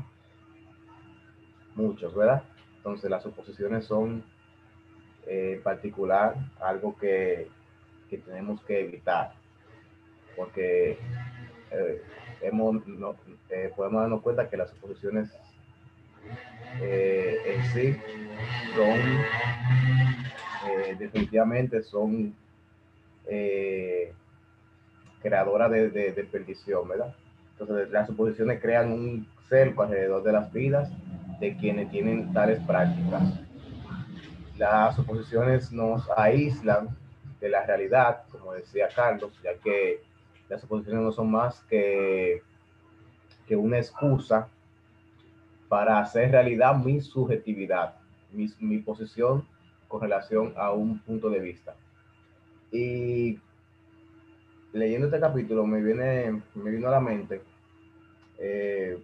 Muchos, 1.73 2.13
¿verdad? 2.13 2.43
Entonces 2.75 3.09
las 3.09 3.23
suposiciones 3.23 3.85
son 3.85 4.25
eh, 5.27 5.53
en 5.55 5.63
particular 5.63 6.35
algo 6.59 6.95
que, 6.97 7.47
que, 8.09 8.17
tenemos 8.17 8.61
que 8.63 8.81
evitar, 8.81 9.33
porque 10.35 10.97
eh, 11.71 12.01
hemos, 12.41 12.81
eh, 13.49 13.71
podemos 13.75 14.01
darnos 14.01 14.21
cuenta 14.21 14.49
que 14.49 14.57
las 14.57 14.69
suposiciones 14.69 15.29
eh, 16.81 17.37
en 17.45 17.63
sí 17.71 17.97
son 18.75 18.99
eh, 20.69 20.95
definitivamente 20.97 21.83
son 21.83 22.33
eh, 23.27 24.13
creadoras 25.21 25.71
de, 25.71 25.89
de, 25.89 26.11
de, 26.11 26.23
perdición, 26.23 26.87
¿verdad? 26.87 27.13
Entonces 27.59 27.89
las 27.91 28.07
suposiciones 28.07 28.61
crean 28.61 28.91
un 28.91 29.27
cerco 29.49 29.83
alrededor 29.83 30.23
de 30.23 30.31
las 30.31 30.51
vidas 30.51 30.89
de 31.39 31.55
quienes 31.57 31.91
tienen 31.91 32.31
tales 32.33 32.59
prácticas. 32.65 33.23
Las 34.61 34.95
suposiciones 34.95 35.71
nos 35.71 36.07
aíslan 36.15 36.95
de 37.39 37.49
la 37.49 37.65
realidad, 37.65 38.25
como 38.31 38.53
decía 38.53 38.89
Carlos, 38.95 39.31
ya 39.43 39.55
que 39.55 40.03
las 40.49 40.61
suposiciones 40.61 41.01
no 41.01 41.11
son 41.11 41.31
más 41.31 41.61
que, 41.61 42.43
que 43.47 43.55
una 43.55 43.79
excusa 43.79 44.49
para 45.67 45.97
hacer 45.97 46.29
realidad 46.29 46.75
mi 46.75 47.01
subjetividad, 47.01 47.95
mi, 48.31 48.53
mi, 48.59 48.77
posición 48.77 49.47
con 49.87 50.01
relación 50.01 50.53
a 50.55 50.71
un 50.73 50.99
punto 50.99 51.31
de 51.31 51.39
vista. 51.39 51.73
Y 52.71 53.39
leyendo 54.73 55.07
este 55.07 55.19
capítulo 55.19 55.65
me 55.65 55.81
viene, 55.81 56.39
me 56.53 56.69
vino 56.69 56.87
a 56.87 56.91
la 56.91 56.99
mente 56.99 57.41
eh, 58.37 59.03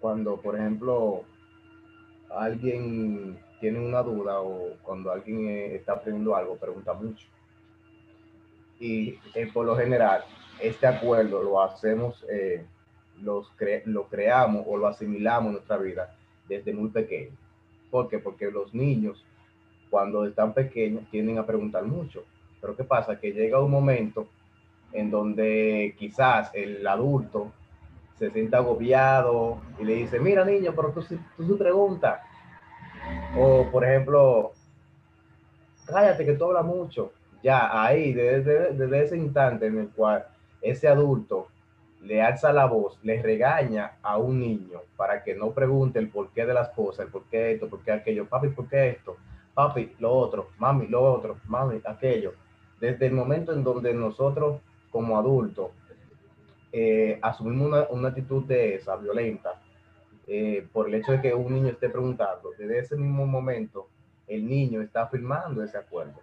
cuando, 0.00 0.40
por 0.40 0.56
ejemplo, 0.56 1.26
alguien 2.38 3.38
tiene 3.60 3.80
una 3.80 4.02
duda 4.02 4.40
o 4.40 4.76
cuando 4.82 5.10
alguien 5.10 5.48
eh, 5.48 5.74
está 5.74 5.94
aprendiendo 5.94 6.36
algo, 6.36 6.56
pregunta 6.56 6.92
mucho. 6.92 7.26
Y 8.78 9.18
eh, 9.34 9.48
por 9.52 9.66
lo 9.66 9.76
general, 9.76 10.22
este 10.60 10.86
acuerdo 10.86 11.42
lo 11.42 11.62
hacemos 11.62 12.24
eh, 12.28 12.64
cre 13.56 13.82
lo 13.86 14.06
creamos 14.08 14.64
o 14.66 14.76
lo 14.76 14.86
asimilamos 14.86 15.48
en 15.48 15.52
nuestra 15.54 15.78
vida 15.78 16.14
desde 16.48 16.72
muy 16.72 16.90
pequeño. 16.90 17.32
¿Por 17.90 18.08
qué? 18.08 18.18
Porque 18.18 18.50
los 18.50 18.74
niños, 18.74 19.24
cuando 19.88 20.26
están 20.26 20.52
pequeños, 20.52 21.08
tienden 21.10 21.38
a 21.38 21.46
preguntar 21.46 21.84
mucho. 21.84 22.24
Pero 22.60 22.76
¿qué 22.76 22.84
pasa? 22.84 23.18
Que 23.18 23.32
llega 23.32 23.62
un 23.62 23.70
momento 23.70 24.28
en 24.92 25.10
donde 25.10 25.94
quizás 25.98 26.50
el 26.54 26.86
adulto 26.86 27.52
se 28.18 28.30
sienta 28.30 28.58
agobiado 28.58 29.58
y 29.78 29.84
le 29.84 29.94
dice, 29.94 30.18
mira 30.18 30.44
niño, 30.44 30.72
pero 30.74 30.90
tú, 30.92 31.02
tú, 31.36 31.46
tú 31.46 31.58
preguntas. 31.58 32.20
O 33.38 33.66
por 33.70 33.84
ejemplo, 33.84 34.52
cállate 35.86 36.24
que 36.24 36.32
tú 36.32 36.46
hablas 36.46 36.64
mucho. 36.64 37.12
Ya 37.42 37.82
ahí, 37.82 38.12
desde, 38.12 39.04
ese 39.04 39.16
instante 39.16 39.66
en 39.66 39.78
el 39.78 39.88
cual 39.90 40.26
ese 40.62 40.88
adulto 40.88 41.48
le 42.02 42.22
alza 42.22 42.52
la 42.52 42.66
voz, 42.66 42.98
le 43.02 43.20
regaña 43.22 43.98
a 44.02 44.16
un 44.16 44.40
niño 44.40 44.80
para 44.96 45.22
que 45.22 45.34
no 45.34 45.50
pregunte 45.50 45.98
el 45.98 46.08
porqué 46.08 46.46
de 46.46 46.54
las 46.54 46.70
cosas, 46.70 47.06
el 47.06 47.12
porqué 47.12 47.52
esto, 47.52 47.68
porqué 47.68 47.92
aquello, 47.92 48.26
papi, 48.26 48.48
¿por 48.48 48.68
qué 48.68 48.90
esto? 48.90 49.16
Papi, 49.54 49.94
lo 49.98 50.12
otro, 50.12 50.50
mami, 50.58 50.86
lo 50.86 51.02
otro, 51.02 51.38
mami, 51.46 51.80
aquello. 51.84 52.32
Desde 52.80 53.06
el 53.06 53.12
momento 53.12 53.52
en 53.52 53.64
donde 53.64 53.92
nosotros 53.92 54.60
como 54.90 55.18
adultos 55.18 55.70
eh, 56.72 57.18
asumimos 57.22 57.68
una, 57.68 57.86
una, 57.90 58.08
actitud 58.08 58.44
de 58.44 58.76
esa, 58.76 58.96
violenta, 58.96 59.60
eh, 60.26 60.66
por 60.72 60.88
el 60.88 60.94
hecho 60.96 61.12
de 61.12 61.20
que 61.22 61.34
un 61.34 61.52
niño 61.54 61.68
esté 61.68 61.88
preguntando, 61.88 62.50
desde 62.58 62.78
ese 62.78 62.96
mismo 62.96 63.26
momento 63.26 63.88
el 64.26 64.46
niño 64.46 64.82
está 64.82 65.06
firmando 65.06 65.62
ese 65.62 65.78
acuerdo. 65.78 66.20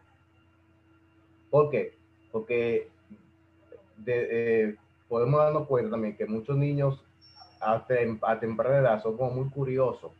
¿Por 1.50 1.70
qué? 1.70 1.96
Porque 2.32 2.90
de, 3.98 4.28
eh, 4.32 4.76
podemos 5.08 5.40
darnos 5.40 5.68
cuenta 5.68 5.92
también 5.92 6.18
que 6.18 6.26
muchos 6.26 6.58
niños 6.58 7.04
a, 7.62 7.86
tem 7.86 8.20
a, 8.22 8.40
temprana 8.40 8.80
edad 8.80 9.02
son 9.02 9.16
como 9.16 9.32
muy 9.32 9.50
curiosos, 9.50 10.12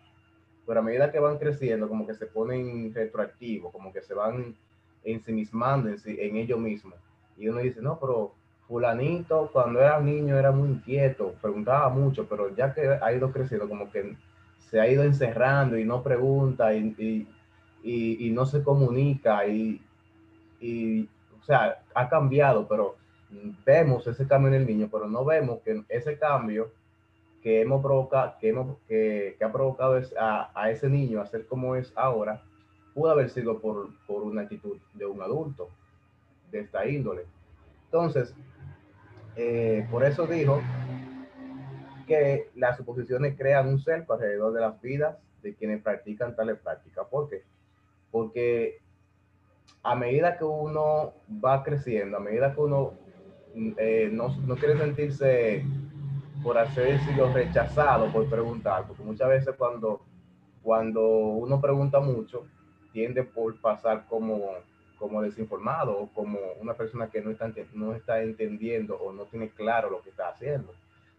pero 0.66 0.80
a 0.80 0.84
medida 0.84 1.12
que 1.12 1.20
van 1.20 1.38
creciendo, 1.38 1.90
como 1.90 2.08
que 2.08 2.14
se 2.14 2.28
ponen 2.28 2.94
retroactivos, 2.94 3.72
como 3.74 3.92
que 3.92 4.02
se 4.02 4.14
van 4.14 4.56
ensimismando 5.04 5.90
en, 5.90 5.98
en 6.06 6.38
ellos 6.38 6.60
mismos. 6.60 6.96
Y 7.36 7.50
uno 7.50 7.60
dice, 7.60 7.82
no, 7.82 8.00
pero 8.00 8.34
fulanito 8.68 9.50
cuando 9.52 9.80
era 9.80 10.00
niño 10.00 10.38
era 10.38 10.52
muy 10.52 10.70
inquieto, 10.70 11.34
preguntaba 11.42 11.90
mucho, 11.90 12.28
pero 12.28 12.56
ya 12.56 12.74
que 12.74 12.88
ha 13.02 13.14
ido 13.14 13.32
creciendo, 13.32 13.68
como 13.68 13.92
que 13.92 14.16
se 14.70 14.80
ha 14.80 14.88
ido 14.88 15.04
encerrando 15.04 15.78
y 15.78 15.86
no 15.86 16.02
pregunta 16.02 16.74
y, 16.74 16.96
y, 16.98 17.28
y, 17.84 18.28
y 18.28 18.32
no 18.32 18.46
se 18.46 18.64
comunica 18.64 19.46
y, 19.46 19.80
o 21.40 21.44
sea, 21.44 21.84
ha 21.94 22.10
cambiado, 22.10 22.68
pero 22.68 22.96
vemos 23.66 24.08
ese 24.08 24.26
cambio 24.28 24.50
en 24.50 24.62
el 24.62 24.68
niño, 24.68 24.90
pero 24.92 25.08
no 25.08 25.26
vemos 25.26 25.60
que 25.62 25.84
ese 25.90 26.18
cambio 26.18 26.72
que 27.42 27.62
hemos 27.62 27.82
provocado, 27.82 28.36
que, 28.40 28.50
hemos, 28.50 28.78
que, 28.88 29.36
que 29.38 29.44
ha 29.44 29.52
provocado 29.52 30.02
a, 30.18 30.52
a, 30.56 30.72
ese 30.72 30.90
niño 30.90 31.20
a 31.20 31.28
ser 31.28 31.46
como 31.46 31.76
es 31.76 31.92
ahora, 31.96 32.42
pudo 32.94 33.12
haber 33.12 33.30
sido 33.30 33.60
por, 33.60 33.90
por 34.08 34.24
una 34.24 34.44
actitud 34.44 34.78
de 34.94 35.06
un 35.06 35.22
adulto 35.22 35.70
de 36.52 36.62
esta 36.62 36.88
índole. 36.88 37.26
Entonces, 37.86 38.34
eh, 39.36 39.88
por 39.90 40.04
eso 40.04 40.28
dijo 40.28 40.62
que 42.08 42.50
las 42.56 42.78
suposiciones 42.78 43.36
crean 43.38 43.68
un 43.68 43.80
cerco 43.80 44.14
alrededor 44.14 44.54
de 44.54 44.62
las 44.62 44.82
vidas 44.82 45.18
de 45.42 45.56
quienes 45.56 45.82
practican 45.82 46.36
tales 46.36 46.58
prácticas. 46.60 47.08
¿Por 47.10 47.30
qué? 47.30 47.44
Porque 48.12 48.80
a 49.82 49.96
medida 49.96 50.38
que 50.38 50.46
uno 50.46 51.14
va 51.44 51.64
creciendo, 51.64 52.18
a 52.18 52.20
medida 52.20 52.54
que 52.54 52.62
uno 52.62 52.94
eh, 53.78 54.10
no, 54.12 54.36
no, 54.48 54.56
quiere 54.56 54.78
sentirse, 54.78 55.64
por 56.42 56.58
así 56.58 56.80
decirlo, 56.80 57.32
rechazado 57.34 58.12
por 58.12 58.30
preguntar, 58.30 58.86
porque 58.88 59.04
muchas 59.04 59.30
veces 59.30 59.56
cuando, 59.58 60.02
cuando 60.62 61.02
uno 61.02 61.62
pregunta 61.62 62.00
mucho, 62.00 62.46
tiende 62.92 63.24
por 63.24 63.60
pasar 63.60 64.06
como, 64.08 64.54
como 65.04 65.22
desinformado 65.22 66.00
o 66.00 66.08
como 66.14 66.40
una 66.62 66.76
persona 66.76 67.10
que 67.10 67.20
no 67.20 67.30
está, 67.30 67.52
no 67.74 67.94
está 67.94 68.24
entendiendo 68.24 68.96
o 68.96 69.12
no 69.12 69.26
tiene 69.26 69.50
claro 69.50 69.90
lo 69.90 70.02
que 70.02 70.12
está 70.12 70.30
haciendo. 70.30 70.74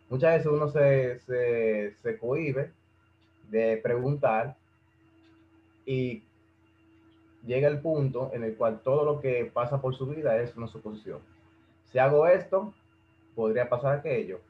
Muchas 0.08 0.38
veces 0.38 0.50
uno 0.50 0.70
se, 0.70 1.18
se, 1.20 1.94
se 2.02 2.18
cohibe 2.18 2.70
de 3.50 3.76
preguntar 3.82 4.56
y 5.84 6.22
llega 7.44 7.68
el 7.68 7.80
punto 7.80 8.30
en 8.32 8.42
el 8.42 8.56
cual 8.56 8.80
todo 8.82 9.04
lo 9.04 9.20
que 9.20 9.50
pasa 9.52 9.82
por 9.82 9.94
su 9.94 10.06
vida 10.06 10.40
es 10.40 10.56
una 10.56 10.66
suposición. 10.66 11.18
Si 11.92 11.98
hago 11.98 12.26
esto, 12.26 12.72
podría 13.34 13.68
pasar 13.68 13.98
aquello. 13.98 14.40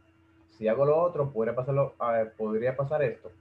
Si 0.56 0.68
hago 0.68 0.84
lo 0.84 0.96
otro, 0.96 1.32
podría 1.32 1.56
pasar, 1.56 1.74
lo, 1.74 1.94
uh, 1.98 2.30
podría 2.36 2.76
pasar 2.76 3.02
esto. 3.02 3.32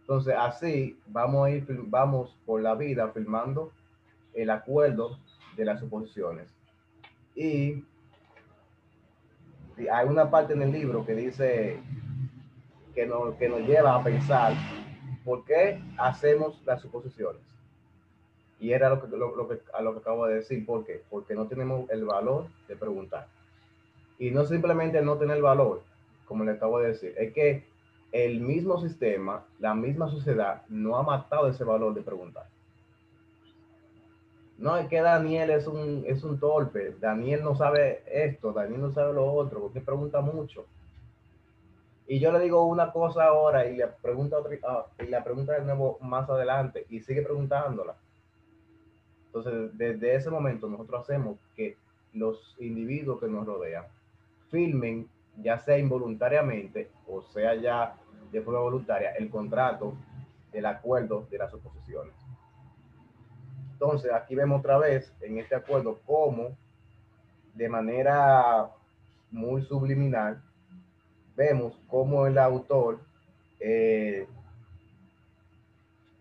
Entonces, 0.00 0.34
así 0.38 0.98
vamos 1.06 1.46
a 1.46 1.50
ir, 1.50 1.66
vamos 1.68 2.34
por 2.46 2.62
la 2.62 2.74
vida 2.74 3.10
filmando 3.10 3.72
el 4.32 4.48
acuerdo 4.48 5.18
de 5.56 5.64
las 5.64 5.80
suposiciones. 5.80 6.48
Y, 7.34 7.84
hay 9.90 10.06
una 10.06 10.30
parte 10.30 10.52
en 10.52 10.62
el 10.62 10.70
libro 10.70 11.04
que 11.04 11.14
dice 11.16 11.80
que 12.94 13.06
nos, 13.06 13.34
que 13.34 13.48
nos 13.48 13.60
lleva 13.62 13.96
a 13.96 14.04
pensar 14.04 14.54
por 15.24 15.44
qué 15.44 15.82
hacemos 15.98 16.62
las 16.64 16.80
suposiciones. 16.80 17.42
Y 18.60 18.72
era 18.72 18.88
lo 18.88 19.02
que, 19.02 19.08
lo, 19.08 19.34
lo 19.34 19.48
que, 19.48 19.58
a 19.72 19.82
lo 19.82 19.94
que 19.94 19.98
acabo 19.98 20.26
de 20.26 20.36
decir. 20.36 20.64
Porque 20.64 21.34
no 21.34 21.48
tenemos 21.48 21.90
el 21.90 22.04
valor 22.04 22.46
de 22.68 22.76
preguntar. 22.76 23.26
Y 24.18 24.30
no 24.30 24.44
simplemente 24.44 25.02
no 25.02 25.18
tener 25.18 25.42
valor, 25.42 25.82
como 26.26 26.44
le 26.44 26.52
acabo 26.52 26.78
de 26.78 26.88
decir, 26.88 27.14
es 27.18 27.32
que 27.32 27.66
el 28.12 28.40
mismo 28.40 28.80
sistema, 28.80 29.44
la 29.58 29.74
misma 29.74 30.08
sociedad, 30.08 30.62
no 30.68 30.96
ha 30.96 31.02
matado 31.02 31.48
ese 31.48 31.64
valor 31.64 31.94
de 31.94 32.02
preguntar. 32.02 32.46
No, 34.58 34.76
es 34.76 34.86
que 34.88 35.00
Daniel 35.00 35.50
es 35.50 35.66
un, 35.66 36.04
es 36.06 36.22
un 36.22 36.38
torpe, 36.38 36.94
Daniel 37.00 37.42
no 37.42 37.56
sabe 37.56 38.04
esto, 38.06 38.52
Daniel 38.52 38.82
no 38.82 38.92
sabe 38.92 39.12
lo 39.12 39.32
otro, 39.32 39.60
porque 39.62 39.80
pregunta 39.80 40.20
mucho. 40.20 40.66
Y 42.06 42.20
yo 42.20 42.30
le 42.32 42.38
digo 42.38 42.64
una 42.66 42.92
cosa 42.92 43.24
ahora 43.24 43.66
y 43.66 43.76
le 43.76 43.86
pregunta 43.86 44.38
otra, 44.38 44.56
uh, 44.56 45.02
y 45.02 45.06
la 45.06 45.24
pregunta 45.24 45.54
de 45.54 45.64
nuevo 45.64 45.98
más 46.00 46.28
adelante 46.28 46.86
y 46.88 47.00
sigue 47.00 47.22
preguntándola. 47.22 47.96
Entonces, 49.26 49.76
desde 49.76 50.14
ese 50.14 50.30
momento 50.30 50.68
nosotros 50.68 51.02
hacemos 51.02 51.38
que 51.56 51.76
los 52.12 52.54
individuos 52.60 53.18
que 53.20 53.26
nos 53.26 53.46
rodean 53.46 53.86
firmen, 54.50 55.08
ya 55.38 55.58
sea 55.58 55.78
involuntariamente 55.78 56.90
o 57.08 57.22
sea 57.22 57.54
ya 57.56 57.96
de 58.30 58.40
forma 58.42 58.60
voluntaria, 58.60 59.12
el 59.12 59.30
contrato, 59.30 59.94
el 60.52 60.66
acuerdo 60.66 61.26
de 61.30 61.38
las 61.38 61.52
oposiciones. 61.52 62.14
Entonces, 63.74 64.12
aquí 64.12 64.36
vemos 64.36 64.60
otra 64.60 64.78
vez 64.78 65.12
en 65.20 65.38
este 65.38 65.56
acuerdo 65.56 66.00
cómo 66.06 66.56
de 67.54 67.68
manera 67.68 68.70
muy 69.32 69.62
subliminal 69.62 70.40
vemos 71.36 71.76
cómo 71.88 72.26
el 72.28 72.38
autor 72.38 73.00
eh, 73.58 74.28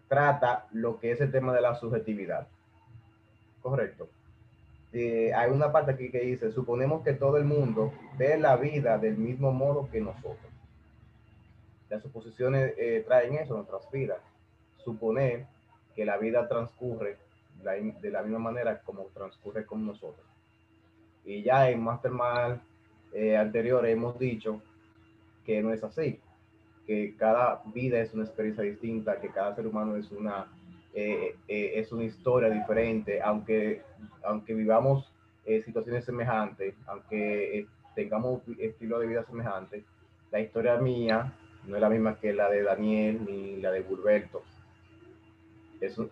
trata 0.08 0.66
lo 0.72 1.00
que 1.00 1.12
es 1.12 1.22
el 1.22 1.32
tema 1.32 1.54
de 1.54 1.62
la 1.62 1.76
subjetividad. 1.76 2.48
Correcto. 3.62 4.10
Eh, 4.92 5.32
hay 5.34 5.52
una 5.52 5.72
parte 5.72 5.92
aquí 5.92 6.10
que 6.10 6.22
dice, 6.22 6.52
suponemos 6.52 7.04
que 7.04 7.14
todo 7.14 7.38
el 7.38 7.46
mundo 7.46 7.94
ve 8.18 8.38
la 8.40 8.56
vida 8.58 8.98
del 8.98 9.18
mismo 9.18 9.52
modo 9.52 9.90
que 9.92 10.02
nosotros. 10.02 10.52
Las 11.88 12.02
suposiciones 12.02 12.74
eh, 12.78 13.04
traen 13.08 13.36
eso, 13.36 13.56
nuestras 13.56 13.90
vidas. 13.92 14.20
Suponer 14.84 15.46
que 15.96 16.04
la 16.04 16.18
vida 16.18 16.48
transcurre 16.48 17.23
de 17.62 18.12
la 18.12 18.22
misma 18.22 18.40
manera 18.40 18.82
como 18.82 19.06
transcurre 19.14 19.66
con 19.66 19.86
nosotros. 19.86 20.26
Y 21.26 21.44
ya 21.44 21.70
en 21.70 21.82
Mastermind 21.82 22.60
eh, 23.14 23.38
anterior 23.38 23.86
hemos 23.88 24.18
dicho 24.20 24.62
que 25.46 25.62
no 25.62 25.72
es 25.74 25.84
así, 25.84 26.20
que 26.86 27.16
cada 27.16 27.62
vida 27.74 28.00
es 28.00 28.14
una 28.14 28.24
experiencia 28.24 28.64
distinta, 28.64 29.20
que 29.20 29.30
cada 29.30 29.56
ser 29.56 29.68
humano 29.68 29.96
es 29.96 30.12
una, 30.12 30.48
eh, 30.94 31.36
eh, 31.48 31.72
es 31.76 31.92
una 31.92 32.04
historia 32.04 32.50
diferente, 32.50 33.22
aunque, 33.22 33.82
aunque 34.24 34.54
vivamos 34.54 35.10
situaciones 35.66 36.06
semejantes, 36.06 36.74
aunque 36.88 37.68
tengamos 37.96 38.42
estilo 38.60 38.98
de 39.00 39.08
vida 39.08 39.26
semejante, 39.26 39.84
la 40.32 40.40
historia 40.40 40.78
mía 40.78 41.34
no 41.68 41.76
es 41.76 41.82
la 41.82 41.90
misma 41.90 42.18
que 42.18 42.34
la 42.34 42.50
de 42.50 42.64
Daniel 42.64 43.26
ni 43.26 43.58
la 43.58 43.72
de 43.72 43.82
Burberto. 43.82 44.42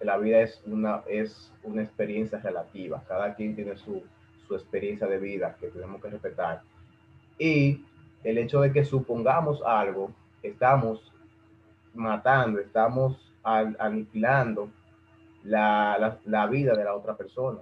La 0.02 0.18
vida 0.18 0.42
es 0.42 0.62
una, 0.66 1.02
es 1.08 1.52
una 1.64 1.84
experiencia 1.84 2.40
relativa, 2.40 3.04
cada 3.08 3.34
quien 3.36 3.56
tiene 3.56 3.78
su, 3.78 4.04
su 4.48 4.56
experiencia 4.56 5.08
de 5.08 5.18
vida 5.18 5.56
que 5.60 5.68
tenemos 5.68 6.02
que 6.02 6.10
respetar. 6.10 6.62
Y 7.40 7.86
el 8.24 8.38
hecho 8.38 8.62
de 8.62 8.72
que 8.72 8.84
supongamos 8.84 9.62
algo, 9.66 10.12
estamos 10.44 11.12
matando, 11.94 12.60
estamos 12.60 13.32
aniquilando 13.44 14.70
la, 15.44 16.18
la, 16.26 16.46
vida 16.48 16.76
de 16.76 16.84
la 16.84 16.94
otra 16.94 17.16
persona. 17.16 17.60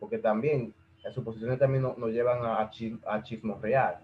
Porque 0.00 0.18
también 0.18 0.74
las 1.04 1.14
suposiciones 1.14 1.58
también 1.58 1.82
nos, 1.82 2.10
llevan 2.10 2.44
a, 2.44 2.58
a, 2.60 3.22
real. 3.60 3.98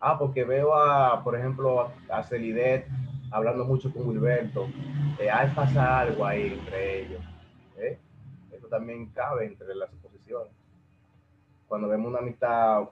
Ah, 0.00 0.18
porque 0.18 0.44
veo 0.44 0.74
a, 0.74 1.22
por 1.22 1.36
ejemplo, 1.36 1.90
a 2.08 2.22
Celidet 2.22 2.86
hablando 3.30 3.64
mucho 3.64 3.92
con 3.92 4.08
Wilberto. 4.08 4.68
Eh, 5.18 5.30
hay 5.30 5.50
pasa 5.54 6.00
algo 6.00 6.24
ahí 6.24 6.58
entre 6.58 7.02
ellos. 7.02 7.22
¿eh? 7.76 7.98
Eso 8.52 8.66
también 8.68 9.06
cabe 9.10 9.46
entre 9.46 9.74
las 9.74 9.90
suposiciones. 9.90 10.52
Cuando 11.68 11.88
vemos 11.88 12.08
una 12.08 12.18
amistad 12.18 12.88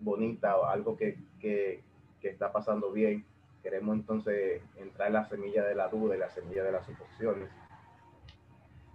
bonita 0.00 0.56
o 0.56 0.66
algo 0.66 0.96
que, 0.96 1.18
que, 1.40 1.82
que, 2.20 2.28
está 2.28 2.52
pasando 2.52 2.92
bien, 2.92 3.24
queremos 3.62 3.96
entonces 3.96 4.62
entrar 4.76 5.08
en 5.08 5.14
la 5.14 5.28
semilla 5.28 5.64
de 5.64 5.74
la 5.74 5.88
duda 5.88 6.14
y 6.16 6.18
la 6.18 6.30
semilla 6.30 6.62
de 6.62 6.72
las 6.72 6.86
suposiciones. 6.86 7.48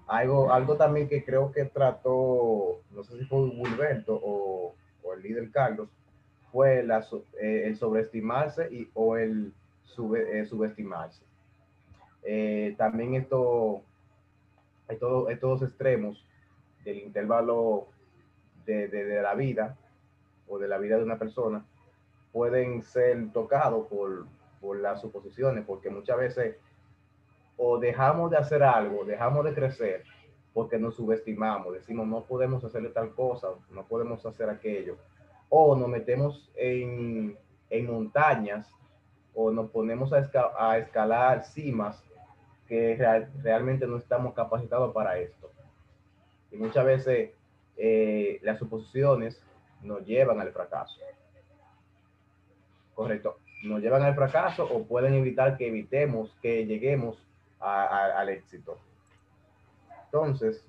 Algo, 0.07 0.51
algo 0.51 0.75
también 0.75 1.07
que 1.07 1.23
creo 1.23 1.51
que 1.51 1.65
trató, 1.65 2.81
no 2.91 3.03
sé 3.03 3.17
si 3.19 3.25
fue 3.25 3.41
Wilberto 3.41 4.19
o, 4.23 4.75
o 5.03 5.13
el 5.13 5.21
líder 5.21 5.51
Carlos, 5.51 5.89
fue 6.51 6.81
la, 6.83 7.05
eh, 7.39 7.63
el 7.65 7.75
sobreestimarse 7.75 8.69
y, 8.71 8.89
o 8.95 9.17
el 9.17 9.53
eh, 10.15 10.45
subestimarse. 10.45 11.23
Eh, 12.23 12.75
también 12.77 13.15
esto, 13.15 13.81
todo, 14.99 15.29
estos 15.29 15.61
extremos 15.61 16.25
del 16.83 16.99
intervalo 16.99 17.87
de, 18.65 18.87
de, 18.87 19.05
de 19.05 19.21
la 19.21 19.35
vida 19.35 19.77
o 20.47 20.57
de 20.59 20.67
la 20.67 20.77
vida 20.77 20.97
de 20.97 21.03
una 21.03 21.17
persona 21.17 21.65
pueden 22.31 22.83
ser 22.83 23.31
tocados 23.31 23.87
por, 23.87 24.27
por 24.61 24.79
las 24.79 25.01
suposiciones, 25.01 25.65
porque 25.65 25.89
muchas 25.89 26.17
veces 26.17 26.55
o 27.57 27.77
dejamos 27.77 28.31
de 28.31 28.37
hacer 28.37 28.63
algo, 28.63 29.03
dejamos 29.03 29.43
de 29.45 29.53
crecer 29.53 30.03
porque 30.53 30.79
nos 30.79 30.95
subestimamos, 30.95 31.73
decimos 31.73 32.07
no 32.07 32.23
podemos 32.23 32.63
hacerle 32.63 32.89
tal 32.89 33.13
cosa, 33.13 33.49
no 33.69 33.85
podemos 33.85 34.25
hacer 34.25 34.49
aquello, 34.49 34.97
o 35.49 35.75
nos 35.75 35.89
metemos 35.89 36.51
en, 36.55 37.37
en 37.69 37.85
montañas 37.85 38.71
o 39.33 39.51
nos 39.51 39.69
ponemos 39.71 40.11
a, 40.13 40.77
escalar 40.77 41.43
cimas 41.45 42.03
que 42.67 42.95
realmente 43.41 43.87
no 43.87 43.97
estamos 43.97 44.33
capacitados 44.33 44.93
para 44.93 45.17
esto. 45.17 45.49
Y 46.51 46.57
muchas 46.57 46.85
veces 46.85 47.31
eh, 47.77 48.39
las 48.43 48.59
suposiciones 48.59 49.41
nos 49.81 50.05
llevan 50.05 50.39
al 50.39 50.51
fracaso. 50.51 50.99
Correcto. 52.93 53.37
Nos 53.63 53.81
llevan 53.81 54.03
al 54.03 54.15
fracaso 54.15 54.65
o 54.65 54.83
pueden 54.83 55.13
evitar 55.13 55.57
que 55.57 55.67
evitemos 55.67 56.35
que 56.41 56.65
lleguemos 56.65 57.17
al 57.59 58.29
éxito. 58.29 58.77
Entonces, 60.05 60.65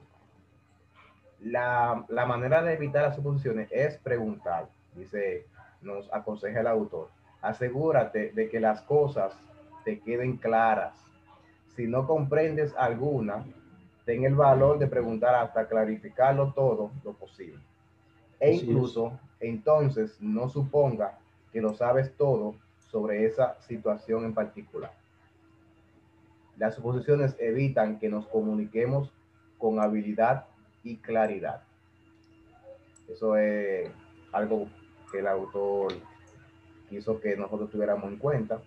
la, 1.40 2.04
la, 2.08 2.26
manera 2.26 2.62
de 2.62 2.74
evitar 2.74 3.02
las 3.04 3.16
suposiciones 3.16 3.68
es 3.70 3.96
preguntar, 3.98 4.68
dice, 4.94 5.46
nos 5.80 6.12
aconseja 6.12 6.60
el 6.60 6.66
autor. 6.66 7.08
Asegúrate 7.42 8.32
de 8.32 8.48
que 8.48 8.60
las 8.60 8.82
cosas 8.82 9.32
te 9.84 10.00
queden 10.00 10.36
claras. 10.36 10.94
Si 11.74 11.86
no 11.86 12.06
comprendes 12.06 12.74
alguna, 12.76 13.44
ten 14.04 14.24
el 14.24 14.34
valor 14.34 14.78
de 14.78 14.86
preguntar 14.86 15.34
hasta 15.34 15.66
clarificarlo 15.66 16.52
todo 16.52 16.90
lo 17.04 17.12
posible. 17.14 17.60
E 18.38 18.52
incluso 18.52 19.18
entonces 19.38 20.20
no 20.20 20.48
suponga 20.48 21.18
que 21.52 21.60
lo 21.60 21.74
sabes 21.74 22.14
todo 22.16 22.54
sobre 22.90 23.26
esa 23.26 23.60
situación 23.60 24.24
en 24.24 24.34
particular. 24.34 24.92
Las 26.56 26.74
suposiciones 26.74 27.36
evitan 27.38 27.98
que 27.98 28.08
nos 28.08 28.26
comuniquemos 28.26 29.12
con 29.58 29.80
habilidad 29.80 30.46
y 30.82 30.96
claridad. 30.96 31.62
Eso 33.08 33.36
es 33.36 33.90
algo 34.32 34.68
que 35.10 35.20
el 35.20 35.26
autor 35.26 35.92
quiso 36.90 37.20
que 37.20 37.36
nosotros 37.36 37.70
tuviéramos 37.70 38.10
en 38.10 38.18
cuenta. 38.18 38.60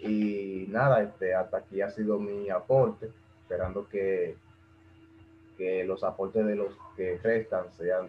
Y 0.00 0.66
nada, 0.68 1.02
este, 1.02 1.34
hasta 1.34 1.58
aquí 1.58 1.80
ha 1.82 1.90
sido 1.90 2.18
mi 2.18 2.48
aporte, 2.48 3.10
esperando 3.42 3.86
que, 3.88 4.36
que 5.56 5.84
los 5.84 6.02
aportes 6.02 6.46
de 6.46 6.56
los 6.56 6.74
que 6.96 7.18
restan 7.18 7.70
sean 7.76 8.08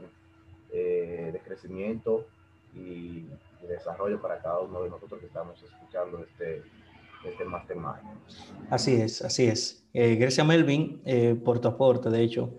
eh, 0.72 1.30
de 1.34 1.40
crecimiento 1.40 2.26
y, 2.74 3.26
desarrollo 3.68 4.22
para 4.22 4.42
cada 4.42 4.62
uno 4.62 4.84
de 4.84 4.90
nosotros 4.90 5.20
que 5.20 5.28
estamos 5.28 5.62
escuchando 5.62 6.24
este, 6.24 6.64
este 7.26 7.44
mastermind. 7.44 8.00
Así 8.70 8.96
es, 9.00 9.22
así 9.22 9.48
es. 9.48 9.86
Eh, 9.94 10.44
Melvin 10.46 11.02
eh, 11.06 11.36
por 11.36 11.60
tu 11.60 11.68
aporte, 11.68 12.10
de 12.10 12.22
hecho. 12.22 12.54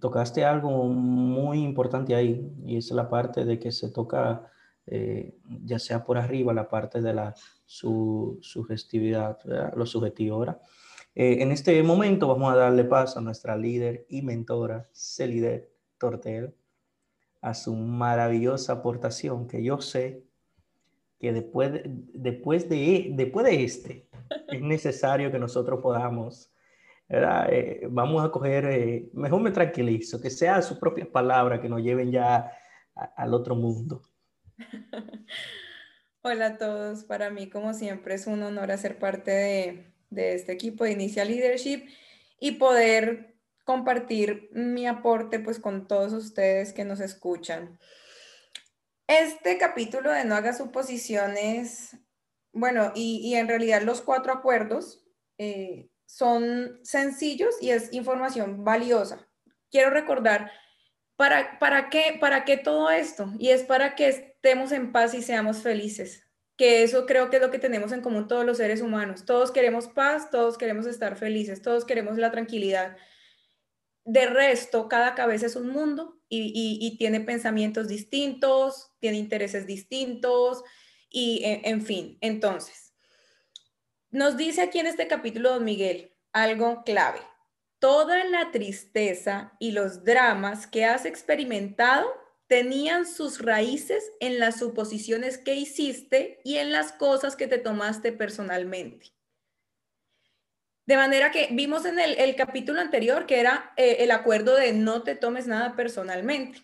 tocaste 0.00 0.44
algo 0.44 0.84
muy 0.84 1.62
importante 1.62 2.14
ahí 2.14 2.48
y 2.64 2.78
es 2.78 2.90
la 2.92 3.08
parte 3.10 3.44
de 3.44 3.58
que 3.58 3.72
se 3.72 3.90
toca 3.90 4.50
ya 5.64 5.78
sea 5.78 6.04
por 6.04 6.16
arriba 6.16 6.54
la 6.54 6.68
parte 6.68 7.00
de 7.00 7.12
la 7.12 7.34
su, 7.64 8.38
sugestividad, 8.40 9.38
lo 9.74 9.84
subjetivo. 9.84 10.36
Ahora, 10.36 10.60
en 11.14 11.50
este 11.50 11.82
momento 11.82 12.28
vamos 12.28 12.52
a 12.52 12.56
darle 12.56 12.84
paso 12.84 13.18
a 13.18 13.22
nuestra 13.22 13.56
líder 13.56 14.06
y 14.08 14.22
mentora, 14.22 14.88
Celidet 14.92 15.70
Tortel 15.98 16.54
a 17.40 17.54
su 17.54 17.74
maravillosa 17.74 18.74
aportación, 18.74 19.46
que 19.46 19.62
yo 19.62 19.80
sé 19.80 20.24
que 21.18 21.32
después 21.32 21.72
de, 21.72 21.82
después 22.12 22.68
de, 22.68 23.10
después 23.12 23.46
de 23.46 23.64
este 23.64 24.08
es 24.48 24.60
necesario 24.60 25.30
que 25.30 25.38
nosotros 25.38 25.80
podamos, 25.80 26.50
eh, 27.08 27.86
vamos 27.88 28.24
a 28.24 28.30
coger, 28.30 28.64
eh, 28.66 29.10
mejor 29.12 29.40
me 29.40 29.50
tranquilizo, 29.50 30.20
que 30.20 30.30
sea 30.30 30.60
sus 30.60 30.78
propias 30.78 31.08
palabras 31.08 31.60
que 31.60 31.68
nos 31.68 31.82
lleven 31.82 32.10
ya 32.10 32.50
al 32.94 33.32
otro 33.32 33.54
mundo. 33.54 34.02
Hola 36.22 36.46
a 36.46 36.58
todos, 36.58 37.04
para 37.04 37.30
mí 37.30 37.48
como 37.48 37.74
siempre 37.74 38.14
es 38.14 38.26
un 38.26 38.42
honor 38.42 38.76
ser 38.78 38.98
parte 38.98 39.30
de, 39.30 39.92
de 40.10 40.34
este 40.34 40.52
equipo 40.52 40.84
de 40.84 40.92
Initial 40.92 41.28
Leadership 41.28 41.88
y 42.40 42.52
poder 42.52 43.36
compartir 43.64 44.48
mi 44.52 44.86
aporte 44.86 45.40
pues 45.40 45.58
con 45.58 45.86
todos 45.86 46.12
ustedes 46.12 46.72
que 46.72 46.84
nos 46.84 47.00
escuchan. 47.00 47.78
Este 49.06 49.58
capítulo 49.58 50.10
de 50.10 50.24
no 50.24 50.34
haga 50.34 50.52
suposiciones, 50.52 51.96
bueno, 52.52 52.92
y, 52.94 53.34
en 53.34 53.48
realidad 53.48 53.82
los 53.82 54.00
cuatro 54.00 54.32
acuerdos 54.32 55.04
eh, 55.38 55.90
son 56.06 56.80
sencillos 56.82 57.54
y 57.60 57.70
es 57.70 57.92
información 57.92 58.64
valiosa. 58.64 59.28
Quiero 59.70 59.90
recordar, 59.90 60.50
¿para, 61.16 61.58
para, 61.58 61.88
qué, 61.88 62.16
¿para 62.20 62.44
qué 62.44 62.56
todo 62.56 62.90
esto? 62.90 63.32
Y 63.38 63.50
es 63.50 63.62
para 63.62 63.94
que 63.94 64.35
estemos 64.46 64.70
en 64.70 64.92
paz 64.92 65.12
y 65.14 65.22
seamos 65.22 65.58
felices 65.58 66.22
que 66.56 66.84
eso 66.84 67.04
creo 67.04 67.30
que 67.30 67.36
es 67.36 67.42
lo 67.42 67.50
que 67.50 67.58
tenemos 67.58 67.90
en 67.90 68.00
común 68.00 68.28
todos 68.28 68.46
los 68.46 68.56
seres 68.56 68.80
humanos. 68.80 69.26
Todos 69.26 69.50
queremos 69.50 69.88
paz, 69.88 70.30
todos 70.30 70.56
queremos 70.56 70.86
estar 70.86 71.16
felices, 71.16 71.60
todos 71.60 71.84
queremos 71.84 72.16
la 72.16 72.30
tranquilidad. 72.30 72.96
de 74.04 74.26
resto, 74.26 74.88
cada 74.88 75.16
cabeza 75.16 75.46
es 75.46 75.56
un 75.56 75.68
mundo 75.68 76.20
y, 76.28 76.96
tiene 76.96 77.20
pensamientos 77.20 77.88
distintos, 77.88 78.92
tiene 79.00 79.18
intereses 79.18 79.66
distintos 79.66 80.62
y 81.10 81.42
en, 81.42 81.82
fin, 81.82 82.16
entonces, 82.20 82.94
nos 84.10 84.36
dice 84.36 84.62
aquí 84.62 84.78
en 84.78 84.86
este 84.86 85.08
capítulo, 85.08 85.54
don 85.54 85.64
Miguel, 85.64 86.14
algo 86.32 86.84
clave. 86.84 87.18
Toda 87.80 88.22
la 88.24 88.52
tristeza 88.52 89.54
y 89.58 89.72
los 89.72 90.04
dramas 90.04 90.68
que 90.68 90.84
has 90.84 91.04
experimentado 91.04 92.06
tenían 92.46 93.06
sus 93.06 93.40
raíces 93.40 94.12
en 94.20 94.38
las 94.38 94.58
suposiciones 94.58 95.38
que 95.38 95.54
hiciste 95.54 96.40
y 96.44 96.58
en 96.58 96.72
las 96.72 96.92
cosas 96.92 97.36
que 97.36 97.48
te 97.48 97.58
tomaste 97.58 98.12
personalmente. 98.12 99.12
De 100.86 100.96
manera 100.96 101.32
que 101.32 101.48
vimos 101.50 101.84
en 101.84 101.98
el, 101.98 102.36
capítulo 102.36 102.80
anterior 102.80 103.26
que 103.26 103.40
era 103.40 103.72
eh, 103.76 103.96
el 104.00 104.12
acuerdo 104.12 104.54
de 104.54 104.72
no 104.72 105.02
te 105.02 105.16
tomes 105.16 105.48
nada 105.48 105.74
personalmente. 105.74 106.62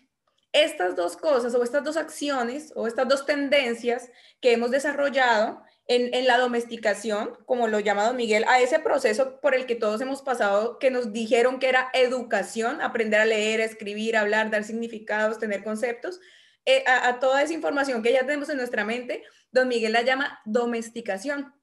Estas 0.53 0.95
dos 0.95 1.17
cosas 1.17 1.53
o 1.55 1.63
estas 1.63 1.83
dos 1.83 1.97
acciones 1.97 2.71
o 2.75 2.87
estas 2.87 3.07
dos 3.07 3.25
tendencias 3.25 4.09
que 4.39 4.53
hemos 4.53 4.71
desarrollado 4.71 5.63
en, 5.87 6.25
la 6.25 6.37
domesticación, 6.37 7.37
como 7.45 7.67
lo 7.67 7.79
llama 7.79 8.05
don 8.05 8.15
Miguel, 8.15 8.45
a 8.47 8.59
ese 8.61 8.79
proceso 8.79 9.39
por 9.41 9.53
el 9.53 9.65
que 9.65 9.75
todos 9.75 9.99
hemos 10.01 10.21
pasado, 10.21 10.79
que 10.79 10.91
nos 10.91 11.11
dijeron 11.11 11.59
que 11.59 11.69
era 11.69 11.89
educación, 11.93 12.81
aprender 12.81 13.19
a 13.19 13.25
leer, 13.25 13.59
escribir, 13.59 14.15
hablar, 14.15 14.49
dar 14.49 14.63
significados, 14.63 15.39
tener 15.39 15.63
conceptos, 15.63 16.19
eh, 16.65 16.83
a 16.87 17.19
toda 17.19 17.41
esa 17.41 17.53
información 17.53 18.01
que 18.01 18.13
ya 18.13 18.21
tenemos 18.21 18.49
en 18.49 18.57
nuestra 18.57 18.85
mente, 18.85 19.23
don 19.51 19.67
Miguel 19.67 19.91
la 19.91 20.01
llama 20.01 20.39
domesticación 20.45 21.53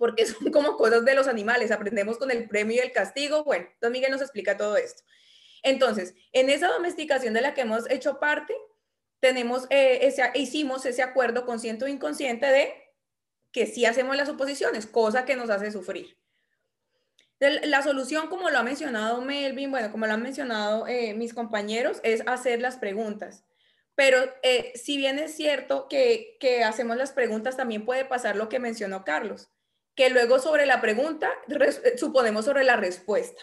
porque 0.00 0.24
son 0.26 0.50
como 0.50 0.76
cosas 0.76 1.04
de 1.04 1.14
los 1.14 1.28
animales, 1.28 1.70
aprendemos 1.70 2.16
con 2.16 2.32
el 2.32 2.48
premio 2.48 2.76
y 2.76 2.80
el 2.80 2.90
castigo. 2.90 3.44
Bueno, 3.44 3.68
don 3.80 3.92
Miguel 3.92 4.10
nos 4.10 4.22
explica 4.22 4.56
todo 4.56 4.76
esto. 4.76 5.04
Entonces, 5.62 6.14
en 6.32 6.48
esa 6.48 6.68
domesticación 6.68 7.34
de 7.34 7.42
la 7.42 7.52
que 7.52 7.60
hemos 7.60 7.88
hecho 7.90 8.18
parte, 8.18 8.54
tenemos 9.20 9.66
eh, 9.68 10.06
ese, 10.06 10.22
hicimos 10.34 10.86
ese 10.86 11.02
acuerdo 11.02 11.44
consciente 11.44 11.84
o 11.84 11.88
inconsciente 11.88 12.46
de 12.46 12.72
que 13.52 13.66
sí 13.66 13.84
hacemos 13.84 14.16
las 14.16 14.28
oposiciones, 14.28 14.86
cosa 14.86 15.24
que 15.24 15.36
nos 15.36 15.50
hace 15.50 15.70
sufrir. 15.70 16.16
La 17.38 17.82
solución, 17.82 18.28
como 18.28 18.50
lo 18.50 18.58
ha 18.58 18.62
mencionado 18.62 19.22
Melvin, 19.22 19.70
bueno, 19.70 19.90
como 19.90 20.06
lo 20.06 20.12
han 20.12 20.22
mencionado 20.22 20.86
eh, 20.86 21.14
mis 21.14 21.32
compañeros, 21.32 22.00
es 22.02 22.22
hacer 22.26 22.60
las 22.60 22.76
preguntas. 22.76 23.44
Pero 23.94 24.18
eh, 24.42 24.72
si 24.74 24.98
bien 24.98 25.18
es 25.18 25.34
cierto 25.34 25.88
que, 25.88 26.36
que 26.38 26.64
hacemos 26.64 26.96
las 26.96 27.12
preguntas, 27.12 27.56
también 27.56 27.86
puede 27.86 28.04
pasar 28.04 28.36
lo 28.36 28.48
que 28.50 28.58
mencionó 28.58 29.04
Carlos 29.04 29.50
que 30.00 30.08
luego 30.08 30.38
sobre 30.38 30.64
la 30.64 30.80
pregunta 30.80 31.30
suponemos 31.98 32.46
sobre 32.46 32.64
la 32.64 32.76
respuesta. 32.76 33.42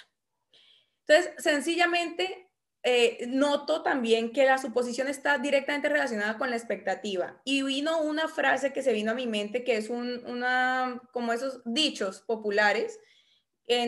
Entonces, 1.06 1.32
sencillamente, 1.38 2.47
eh, 2.88 3.28
noto 3.28 3.82
también 3.84 4.32
que 4.32 4.46
la 4.46 4.58
suposición 4.58 5.08
está 5.08 5.38
directamente 5.38 5.90
relacionada 5.90 6.38
con 6.38 6.50
la 6.50 6.56
expectativa. 6.56 7.42
Y 7.44 7.64
vino 7.64 8.02
una 8.02 8.28
frase 8.28 8.72
que 8.72 8.82
se 8.82 8.94
vino 8.94 9.12
a 9.12 9.16
mi 9.16 9.28
mente, 9.28 9.64
que 9.64 9.78
es 9.78 9.90
un, 9.90 10.24
una, 10.26 11.02
como 11.12 11.34
esos 11.34 11.62
dichos 11.66 12.22
populares, 12.22 13.00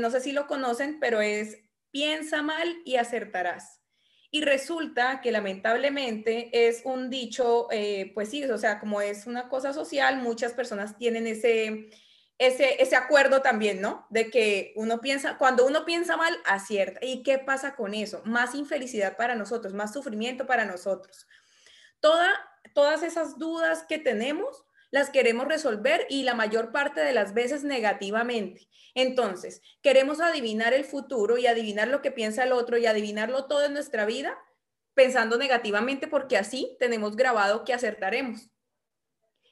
no 0.01 0.11
sé 0.11 0.19
si 0.19 0.33
lo 0.33 0.45
conocen, 0.45 0.99
pero 0.99 1.21
es 1.21 1.57
piensa 1.91 2.41
mal 2.41 2.81
y 2.85 2.95
acertarás. 2.95 3.81
Y 4.31 4.41
resulta 4.41 5.21
que 5.21 5.31
lamentablemente 5.31 6.67
es 6.67 6.81
un 6.85 7.09
dicho, 7.09 7.67
eh, 7.71 8.11
pues 8.13 8.29
sí, 8.29 8.43
o 8.43 8.57
sea, 8.59 8.79
como 8.79 9.01
es 9.01 9.25
una 9.25 9.49
cosa 9.49 9.73
social, 9.73 10.21
muchas 10.21 10.53
personas 10.53 10.97
tienen 10.97 11.25
ese, 11.25 11.89
ese, 12.39 12.95
acuerdo 12.95 13.41
también, 13.41 13.81
¿no? 13.81 14.07
De 14.09 14.31
que 14.31 14.73
uno 14.75 15.01
piensa, 15.01 15.37
cuando 15.37 15.65
uno 15.65 15.85
piensa 15.85 16.15
mal, 16.15 16.35
acierta. 16.45 16.99
¿Y 17.03 17.21
qué 17.21 17.37
pasa 17.37 17.75
con 17.75 17.93
eso? 17.93 18.21
Más 18.25 18.55
infelicidad 18.55 19.17
para 19.17 19.35
nosotros, 19.35 19.73
más 19.73 19.93
sufrimiento 19.93 20.47
para 20.47 20.63
nosotros. 20.65 21.27
Toda, 21.99 22.29
todas 22.73 23.03
esas 23.03 23.37
dudas 23.37 23.83
que 23.83 23.99
tenemos 23.99 24.65
las 24.89 25.09
queremos 25.09 25.47
resolver 25.47 26.07
y 26.09 26.23
la 26.23 26.33
mayor 26.33 26.71
parte 26.71 27.01
de 27.01 27.11
las 27.11 27.33
veces 27.33 27.63
negativamente. 27.63 28.69
Entonces, 28.95 29.61
queremos 29.83 30.21
adivinar 30.21 30.73
el 30.73 30.85
futuro 30.85 31.37
y 31.37 31.45
adivinar 31.45 31.89
lo 31.89 32.01
que 32.01 32.09
piensa 32.09 32.43
el 32.43 32.53
otro 32.53 32.77
y 32.77 32.85
adivinarlo 32.85 33.45
todo 33.45 33.65
en 33.65 33.73
nuestra 33.73 34.05
vida 34.05 34.37
pensando 34.93 35.37
negativamente 35.37 36.07
porque 36.07 36.37
así 36.37 36.75
tenemos 36.79 37.15
grabado 37.15 37.65
que 37.65 37.73
acertaremos. 37.73 38.49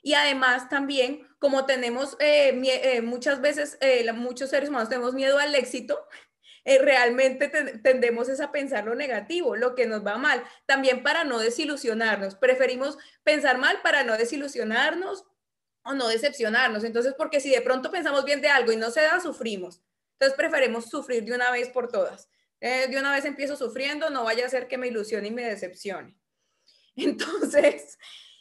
Y 0.01 0.13
además 0.13 0.69
también, 0.69 1.26
como 1.39 1.65
tenemos 1.65 2.15
eh, 2.19 2.59
eh, 2.63 3.01
muchas 3.01 3.41
veces, 3.41 3.77
eh, 3.81 4.11
muchos 4.13 4.49
seres 4.49 4.69
humanos 4.69 4.89
tenemos 4.89 5.13
miedo 5.13 5.37
al 5.37 5.53
éxito, 5.55 6.07
realmente 6.65 7.47
tendemos 7.81 8.27
a 8.39 8.51
pensar 8.51 8.85
lo 8.85 8.95
negativo, 8.95 9.55
lo 9.55 9.75
que 9.75 9.85
nos 9.85 10.05
va 10.05 10.17
mal, 10.17 10.43
también 10.65 11.03
para 11.03 11.23
no 11.23 11.39
desilusionarnos. 11.39 12.35
Preferimos 12.35 12.97
pensar 13.23 13.57
mal 13.57 13.81
para 13.81 14.03
no 14.03 14.17
desilusionarnos 14.17 15.23
o 15.83 15.93
no 15.93 16.09
decepcionarnos. 16.09 16.83
Entonces, 16.83 17.13
porque 17.17 17.39
si 17.39 17.51
de 17.51 17.61
pronto 17.61 17.89
pensamos 17.89 18.25
bien 18.25 18.41
de 18.41 18.49
algo 18.49 18.73
y 18.73 18.75
no 18.75 18.91
se 18.91 19.01
da, 19.01 19.21
sufrimos. 19.21 19.81
Entonces, 20.13 20.35
preferimos 20.35 20.89
sufrir 20.89 21.23
de 21.23 21.33
una 21.33 21.51
vez 21.51 21.69
por 21.69 21.89
todas. 21.89 22.27
de 22.59 22.97
una 22.97 23.13
vez 23.13 23.23
empiezo 23.23 23.55
sufriendo, 23.55 24.09
no 24.09 24.25
vaya 24.25 24.45
a 24.45 24.49
ser 24.49 24.67
que 24.67 24.77
me 24.77 24.87
ilusione 24.87 25.29
y 25.29 25.31
me 25.31 25.45
decepcione. 25.45 26.17
Entonces, 26.97 27.97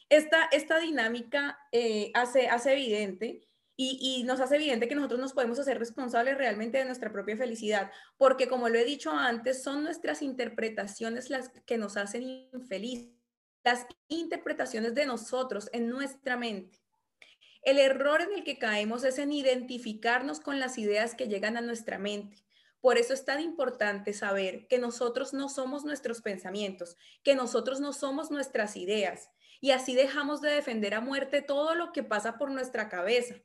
esta, 0.08 0.78
dinámica 0.80 1.58
eh, 1.72 2.10
hace, 2.14 2.48
hace 2.48 2.72
evidente 2.72 3.46
y, 3.78 4.24
nos 4.24 4.40
hace 4.40 4.56
evidente 4.56 4.88
que 4.88 4.94
nosotros 4.94 5.20
nos 5.20 5.34
podemos 5.34 5.58
hacer 5.58 5.78
responsables 5.78 6.38
realmente 6.38 6.78
de 6.78 6.86
nuestra 6.86 7.12
propia 7.12 7.36
felicidad, 7.36 7.90
porque 8.16 8.48
como 8.48 8.70
lo 8.70 8.78
he 8.78 8.84
dicho 8.84 9.10
antes, 9.10 9.62
son 9.62 9.84
nuestras 9.84 10.22
interpretaciones 10.22 11.28
las 11.28 11.50
que 11.66 11.76
nos 11.76 11.98
hacen 11.98 12.22
infelices, 12.22 13.12
las 13.62 13.86
interpretaciones 14.08 14.94
de 14.94 15.04
nosotros 15.04 15.68
en 15.72 15.90
nuestra 15.90 16.38
mente. 16.38 16.78
El 17.62 17.78
error 17.78 18.22
en 18.22 18.32
el 18.32 18.44
que 18.44 18.58
caemos 18.58 19.04
es 19.04 19.18
en 19.18 19.32
identificarnos 19.32 20.40
con 20.40 20.58
las 20.58 20.78
ideas 20.78 21.14
que 21.14 21.28
llegan 21.28 21.56
a 21.56 21.60
nuestra 21.60 21.98
mente. 21.98 22.46
Por 22.80 22.96
eso 22.96 23.12
es 23.12 23.24
tan 23.24 23.40
importante 23.40 24.12
saber 24.12 24.68
que 24.68 24.78
nosotros 24.78 25.34
no 25.34 25.48
somos 25.48 25.84
nuestros 25.84 26.22
pensamientos, 26.22 26.96
que 27.24 27.34
nosotros 27.34 27.80
no 27.80 27.92
somos 27.92 28.30
nuestras 28.30 28.76
ideas, 28.76 29.30
y 29.60 29.70
así 29.70 29.94
dejamos 29.94 30.40
de 30.40 30.50
defender 30.50 30.94
a 30.94 31.00
muerte 31.00 31.42
todo 31.42 31.74
lo 31.74 31.92
que 31.92 32.02
pasa 32.02 32.38
por 32.38 32.50
nuestra 32.50 32.88
cabeza, 32.88 33.36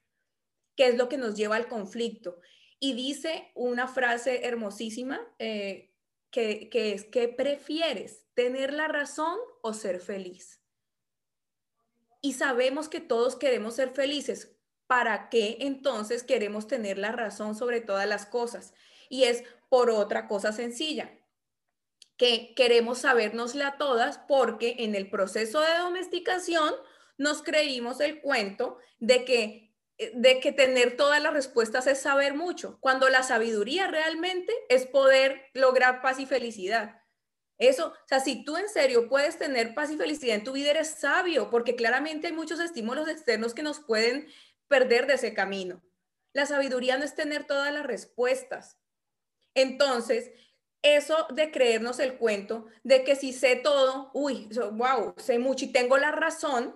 que 0.75 0.87
es 0.87 0.97
lo 0.97 1.09
que 1.09 1.17
nos 1.17 1.35
lleva 1.35 1.55
al 1.55 1.67
conflicto. 1.67 2.39
Y 2.79 2.93
dice 2.93 3.51
una 3.55 3.87
frase 3.87 4.45
hermosísima 4.45 5.21
eh, 5.39 5.93
que, 6.31 6.69
que 6.69 6.93
es, 6.93 7.05
¿qué 7.05 7.27
prefieres? 7.27 8.25
¿Tener 8.33 8.73
la 8.73 8.87
razón 8.87 9.37
o 9.61 9.73
ser 9.73 9.99
feliz? 9.99 10.61
Y 12.21 12.33
sabemos 12.33 12.89
que 12.89 13.01
todos 13.01 13.35
queremos 13.35 13.75
ser 13.75 13.89
felices. 13.89 14.57
¿Para 14.87 15.29
qué 15.29 15.57
entonces 15.61 16.23
queremos 16.23 16.67
tener 16.67 16.97
la 16.97 17.11
razón 17.11 17.55
sobre 17.55 17.81
todas 17.81 18.07
las 18.07 18.25
cosas? 18.25 18.73
Y 19.09 19.23
es 19.23 19.43
por 19.69 19.89
otra 19.89 20.27
cosa 20.27 20.51
sencilla 20.51 21.20
que 22.21 22.53
queremos 22.53 22.99
sabérnosla 22.99 23.79
todas 23.79 24.19
porque 24.27 24.75
en 24.77 24.93
el 24.93 25.09
proceso 25.09 25.59
de 25.59 25.75
domesticación 25.79 26.71
nos 27.17 27.41
creímos 27.41 27.99
el 27.99 28.21
cuento 28.21 28.77
de 28.99 29.25
que, 29.25 29.73
eh, 29.97 30.11
de 30.13 30.39
que 30.39 30.51
tener 30.51 30.95
todas 30.95 31.19
las 31.19 31.33
respuestas 31.33 31.87
es 31.87 31.99
saber 31.99 32.35
mucho, 32.35 32.77
cuando 32.79 33.09
la 33.09 33.23
sabiduría 33.23 33.87
realmente 33.87 34.53
es 34.69 34.85
poder 34.85 35.49
lograr 35.55 36.03
paz 36.03 36.19
y 36.19 36.27
felicidad. 36.27 37.01
Eso, 37.57 37.87
o 37.87 38.07
sea, 38.07 38.19
si 38.19 38.45
tú 38.45 38.55
en 38.55 38.69
serio 38.69 39.09
puedes 39.09 39.39
tener 39.39 39.73
paz 39.73 39.89
y 39.89 39.97
felicidad 39.97 40.35
en 40.35 40.43
tu 40.43 40.51
vida, 40.51 40.69
eres 40.69 40.89
sabio, 40.99 41.49
porque 41.49 41.75
claramente 41.75 42.27
hay 42.27 42.33
muchos 42.33 42.59
estímulos 42.59 43.07
externos 43.09 43.55
que 43.55 43.63
nos 43.63 43.79
pueden 43.79 44.27
perder 44.67 45.07
de 45.07 45.15
ese 45.15 45.33
camino. 45.33 45.81
La 46.33 46.45
sabiduría 46.45 46.99
no 46.99 47.03
es 47.03 47.15
tener 47.15 47.47
todas 47.47 47.73
las 47.73 47.83
respuestas. 47.83 48.77
Entonces, 49.55 50.29
eso 50.81 51.27
de 51.33 51.51
creernos 51.51 51.99
el 51.99 52.17
cuento 52.17 52.65
de 52.83 53.03
que 53.03 53.15
si 53.15 53.33
sé 53.33 53.55
todo, 53.55 54.11
uy, 54.13 54.49
wow, 54.73 55.13
sé 55.17 55.39
mucho 55.39 55.65
y 55.65 55.71
tengo 55.71 55.97
la 55.97 56.11
razón, 56.11 56.75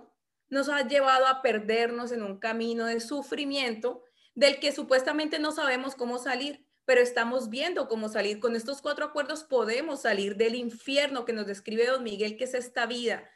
nos 0.50 0.70
ha 0.70 0.88
llevado 0.88 1.28
a 1.28 1.42
perdernos 1.42 2.12
en 2.12 2.22
un 2.22 2.40
camino 2.40 2.86
de 2.86 3.00
sufrimiento 3.00 4.04
del 4.36 4.60
que 4.60 4.72
supuestamente 4.72 5.40
no 5.40 5.52
sabemos 5.52 5.96
cómo 5.96 6.20
salir, 6.20 6.68
pero 6.86 7.02
estamos 7.02 7.50
viendo 7.50 7.88
cómo 7.88 8.10
salir. 8.10 8.40
Con 8.40 8.56
estos 8.56 8.82
cuatro 8.82 9.06
acuerdos 9.06 9.44
podemos 9.44 10.02
salir 10.02 10.36
del 10.36 10.56
infierno 10.56 11.26
que 11.26 11.34
nos 11.34 11.48
describe 11.48 11.88
don 11.88 12.04
Miguel, 12.04 12.38
que 12.38 12.44
es 12.44 12.54
esta 12.54 12.86
vida. 12.86 13.28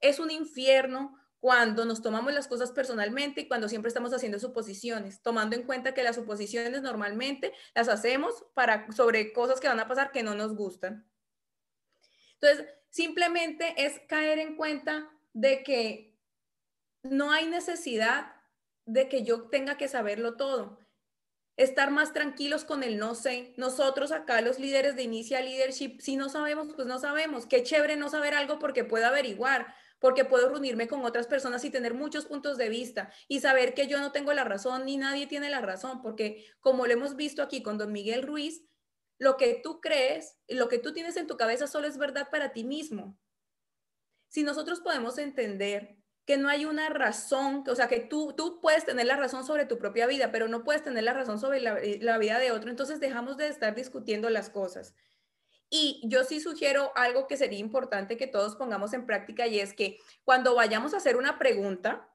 Es 0.00 0.18
un 0.18 0.30
infierno 0.30 1.18
cuando 1.40 1.84
nos 1.84 2.02
tomamos 2.02 2.32
las 2.32 2.48
cosas 2.48 2.72
personalmente 2.72 3.42
y 3.42 3.48
cuando 3.48 3.68
siempre 3.68 3.88
estamos 3.88 4.12
haciendo 4.12 4.38
suposiciones, 4.40 5.22
tomando 5.22 5.54
en 5.54 5.62
cuenta 5.62 5.94
que 5.94 6.02
las 6.02 6.16
suposiciones 6.16 6.82
normalmente 6.82 7.52
las 7.74 7.88
hacemos 7.88 8.44
para 8.54 8.90
sobre 8.92 9.32
cosas 9.32 9.60
que 9.60 9.68
van 9.68 9.78
a 9.80 9.86
pasar 9.86 10.10
que 10.10 10.24
no 10.24 10.34
nos 10.34 10.56
gustan. 10.56 11.08
Entonces, 12.40 12.66
simplemente 12.90 13.74
es 13.76 14.00
caer 14.08 14.38
en 14.38 14.56
cuenta 14.56 15.08
de 15.32 15.62
que 15.62 16.18
no 17.02 17.30
hay 17.30 17.46
necesidad 17.46 18.32
de 18.84 19.08
que 19.08 19.22
yo 19.22 19.48
tenga 19.48 19.76
que 19.76 19.88
saberlo 19.88 20.36
todo. 20.36 20.78
estar 21.56 21.90
más 21.90 22.12
tranquilos 22.12 22.64
con 22.64 22.84
el 22.84 22.98
no 22.98 23.16
sé. 23.16 23.52
Nosotros 23.56 24.12
acá, 24.12 24.40
los 24.40 24.60
líderes 24.60 24.94
de 24.94 25.02
Inicia 25.02 25.40
Leadership, 25.42 25.98
si 26.00 26.16
no 26.16 26.28
sabemos, 26.28 26.68
pues 26.74 26.86
no 26.86 27.00
sabemos. 27.00 27.46
Qué 27.46 27.64
chévere 27.64 27.96
no 27.96 28.08
saber 28.08 28.34
algo 28.34 28.60
porque 28.60 28.84
puedo 28.84 29.06
averiguar, 29.06 29.74
porque 29.98 30.24
puedo 30.24 30.48
reunirme 30.48 30.88
con 30.88 31.04
otras 31.04 31.26
personas 31.26 31.64
y 31.64 31.70
tener 31.70 31.94
muchos 31.94 32.26
puntos 32.26 32.56
de 32.56 32.68
vista 32.68 33.12
y 33.26 33.40
saber 33.40 33.74
que 33.74 33.86
yo 33.86 33.98
no 34.00 34.12
tengo 34.12 34.32
la 34.32 34.44
razón 34.44 34.84
ni 34.84 34.96
nadie 34.96 35.26
tiene 35.26 35.50
la 35.50 35.60
razón, 35.60 36.02
porque 36.02 36.46
como 36.60 36.86
lo 36.86 36.92
hemos 36.92 37.16
visto 37.16 37.42
aquí 37.42 37.62
con 37.62 37.78
don 37.78 37.92
Miguel 37.92 38.22
Ruiz, 38.22 38.64
lo 39.18 39.36
que 39.36 39.60
tú 39.62 39.80
crees, 39.80 40.38
lo 40.46 40.68
que 40.68 40.78
tú 40.78 40.92
tienes 40.92 41.16
en 41.16 41.26
tu 41.26 41.36
cabeza 41.36 41.66
solo 41.66 41.88
es 41.88 41.98
verdad 41.98 42.28
para 42.30 42.52
ti 42.52 42.64
mismo. 42.64 43.18
Si 44.28 44.42
nosotros 44.42 44.80
podemos 44.80 45.18
entender 45.18 45.96
que 46.24 46.36
no 46.36 46.48
hay 46.48 46.66
una 46.66 46.90
razón, 46.90 47.64
o 47.66 47.74
sea, 47.74 47.88
que 47.88 48.00
tú, 48.00 48.34
tú 48.36 48.60
puedes 48.60 48.84
tener 48.84 49.06
la 49.06 49.16
razón 49.16 49.44
sobre 49.44 49.64
tu 49.64 49.78
propia 49.78 50.06
vida, 50.06 50.30
pero 50.30 50.46
no 50.46 50.62
puedes 50.62 50.84
tener 50.84 51.02
la 51.02 51.14
razón 51.14 51.40
sobre 51.40 51.60
la, 51.60 51.78
eh, 51.78 51.98
la 52.02 52.18
vida 52.18 52.38
de 52.38 52.52
otro, 52.52 52.70
entonces 52.70 53.00
dejamos 53.00 53.38
de 53.38 53.48
estar 53.48 53.74
discutiendo 53.74 54.28
las 54.28 54.50
cosas. 54.50 54.94
Y 55.70 56.00
yo 56.04 56.24
sí 56.24 56.40
sugiero 56.40 56.92
algo 56.96 57.26
que 57.26 57.36
sería 57.36 57.58
importante 57.58 58.16
que 58.16 58.26
todos 58.26 58.56
pongamos 58.56 58.92
en 58.94 59.06
práctica 59.06 59.46
y 59.46 59.60
es 59.60 59.74
que 59.74 59.98
cuando 60.24 60.54
vayamos 60.54 60.94
a 60.94 60.98
hacer 60.98 61.16
una 61.16 61.38
pregunta, 61.38 62.08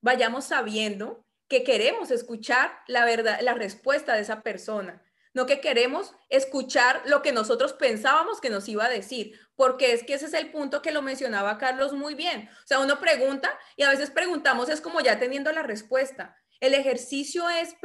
vayamos 0.00 0.46
sabiendo 0.46 1.24
que 1.48 1.62
queremos 1.62 2.10
escuchar 2.10 2.72
la 2.86 3.04
verdad, 3.04 3.40
la 3.40 3.54
respuesta 3.54 4.14
de 4.14 4.22
esa 4.22 4.42
persona 4.42 5.04
no 5.32 5.46
que 5.46 5.60
queremos 5.60 6.14
escuchar 6.28 7.02
lo 7.06 7.22
que 7.22 7.32
nosotros 7.32 7.72
pensábamos 7.72 8.40
que 8.40 8.50
nos 8.50 8.68
iba 8.68 8.84
a 8.84 8.88
decir, 8.88 9.38
porque 9.54 9.92
es 9.92 10.02
que 10.02 10.14
ese 10.14 10.26
es 10.26 10.34
el 10.34 10.50
punto 10.50 10.82
que 10.82 10.90
lo 10.90 11.02
mencionaba 11.02 11.58
Carlos 11.58 11.92
muy 11.92 12.14
bien. 12.14 12.48
O 12.64 12.66
sea, 12.66 12.80
uno 12.80 12.98
pregunta 12.98 13.56
y 13.76 13.84
a 13.84 13.90
veces 13.90 14.10
preguntamos 14.10 14.68
es 14.68 14.80
como 14.80 15.00
ya 15.00 15.18
teniendo 15.18 15.52
la 15.52 15.62
respuesta. 15.62 16.36
El 16.58 16.74
ejercicio 16.74 17.48
es 17.48 17.76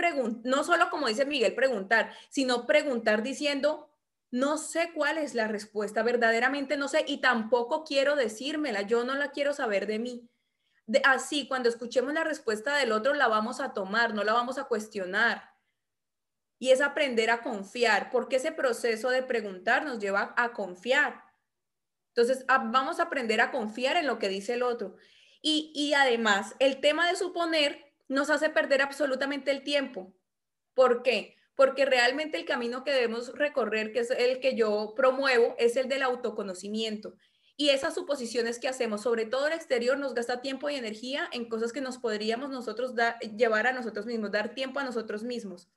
no 0.44 0.64
solo 0.64 0.90
como 0.90 1.08
dice 1.08 1.26
Miguel 1.26 1.56
preguntar, 1.56 2.12
sino 2.30 2.66
preguntar 2.66 3.24
diciendo, 3.24 3.90
no 4.36 4.58
sé 4.58 4.92
cuál 4.94 5.18
es 5.18 5.34
la 5.34 5.48
respuesta, 5.48 6.04
verdaderamente 6.04 6.76
no 6.76 6.90
sé 6.90 7.06
y 7.08 7.22
tampoco 7.22 7.86
quiero 7.86 8.18
decírmela, 8.18 8.82
yo 8.82 9.06
no 9.06 9.16
la 9.16 9.32
quiero 9.32 9.54
saber 9.54 9.88
de 9.88 9.98
mí. 9.98 10.30
De, 10.88 11.02
así, 11.06 11.48
cuando 11.48 11.70
escuchemos 11.70 12.14
la 12.14 12.26
respuesta 12.26 12.76
del 12.76 12.92
otro, 12.92 13.14
la 13.14 13.30
vamos 13.30 13.62
a 13.62 13.72
tomar, 13.72 14.14
no 14.14 14.26
la 14.26 14.34
vamos 14.34 14.58
a 14.58 14.66
cuestionar 14.66 15.54
y 16.60 16.72
es 16.72 16.82
aprender 16.82 17.30
a 17.30 17.42
confiar, 17.44 18.10
porque 18.10 18.36
ese 18.36 18.52
proceso 18.52 19.10
de 19.10 19.24
preguntar 19.24 19.86
nos 19.86 20.00
lleva 20.00 20.34
a 20.36 20.52
confiar. 20.52 21.24
Entonces, 22.10 22.46
vamos 22.46 23.00
a 23.00 23.04
aprender 23.04 23.40
a 23.40 23.52
confiar 23.52 23.96
en 23.96 24.06
lo 24.06 24.20
que 24.20 24.28
dice 24.28 24.56
el 24.56 24.64
otro. 24.64 24.98
Y, 25.42 25.72
y 25.74 25.94
además, 25.94 26.56
el 26.60 26.82
tema 26.82 27.08
de 27.08 27.16
suponer 27.16 27.94
nos 28.10 28.30
hace 28.30 28.50
perder 28.50 28.82
absolutamente 28.82 29.52
el 29.52 29.64
tiempo. 29.64 30.14
¿Por 30.74 31.04
qué? 31.04 31.38
Porque 31.56 31.86
realmente 31.86 32.38
el 32.38 32.46
camino 32.46 32.84
que 32.84 32.92
debemos 32.92 33.34
recorrer, 33.34 33.92
que 33.92 34.00
es 34.00 34.12
el 34.12 34.40
que 34.40 34.56
yo 34.56 34.94
promuevo, 34.96 35.56
es 35.58 35.78
el 35.78 35.88
del 35.88 36.04
autoconocimiento. 36.04 37.16
Y 37.58 37.70
esas 37.70 37.96
suposiciones 37.96 38.60
que 38.60 38.68
hacemos, 38.68 39.02
sobre 39.02 39.26
todo 39.26 39.48
el 39.48 39.54
exterior, 39.54 39.98
nos 39.98 40.14
gasta 40.14 40.42
tiempo 40.42 40.70
y 40.70 40.76
energía 40.76 41.30
en 41.32 41.48
cosas 41.48 41.72
que 41.72 41.80
nos 41.80 41.98
podríamos 41.98 42.50
nosotros 42.50 42.94
llevar 43.38 43.68
a 43.68 43.74
nosotros 43.74 44.06
mismos, 44.06 44.32
dar 44.32 44.54
tiempo 44.54 44.80
a 44.80 44.84
nosotros 44.84 45.24
mismos 45.24 45.70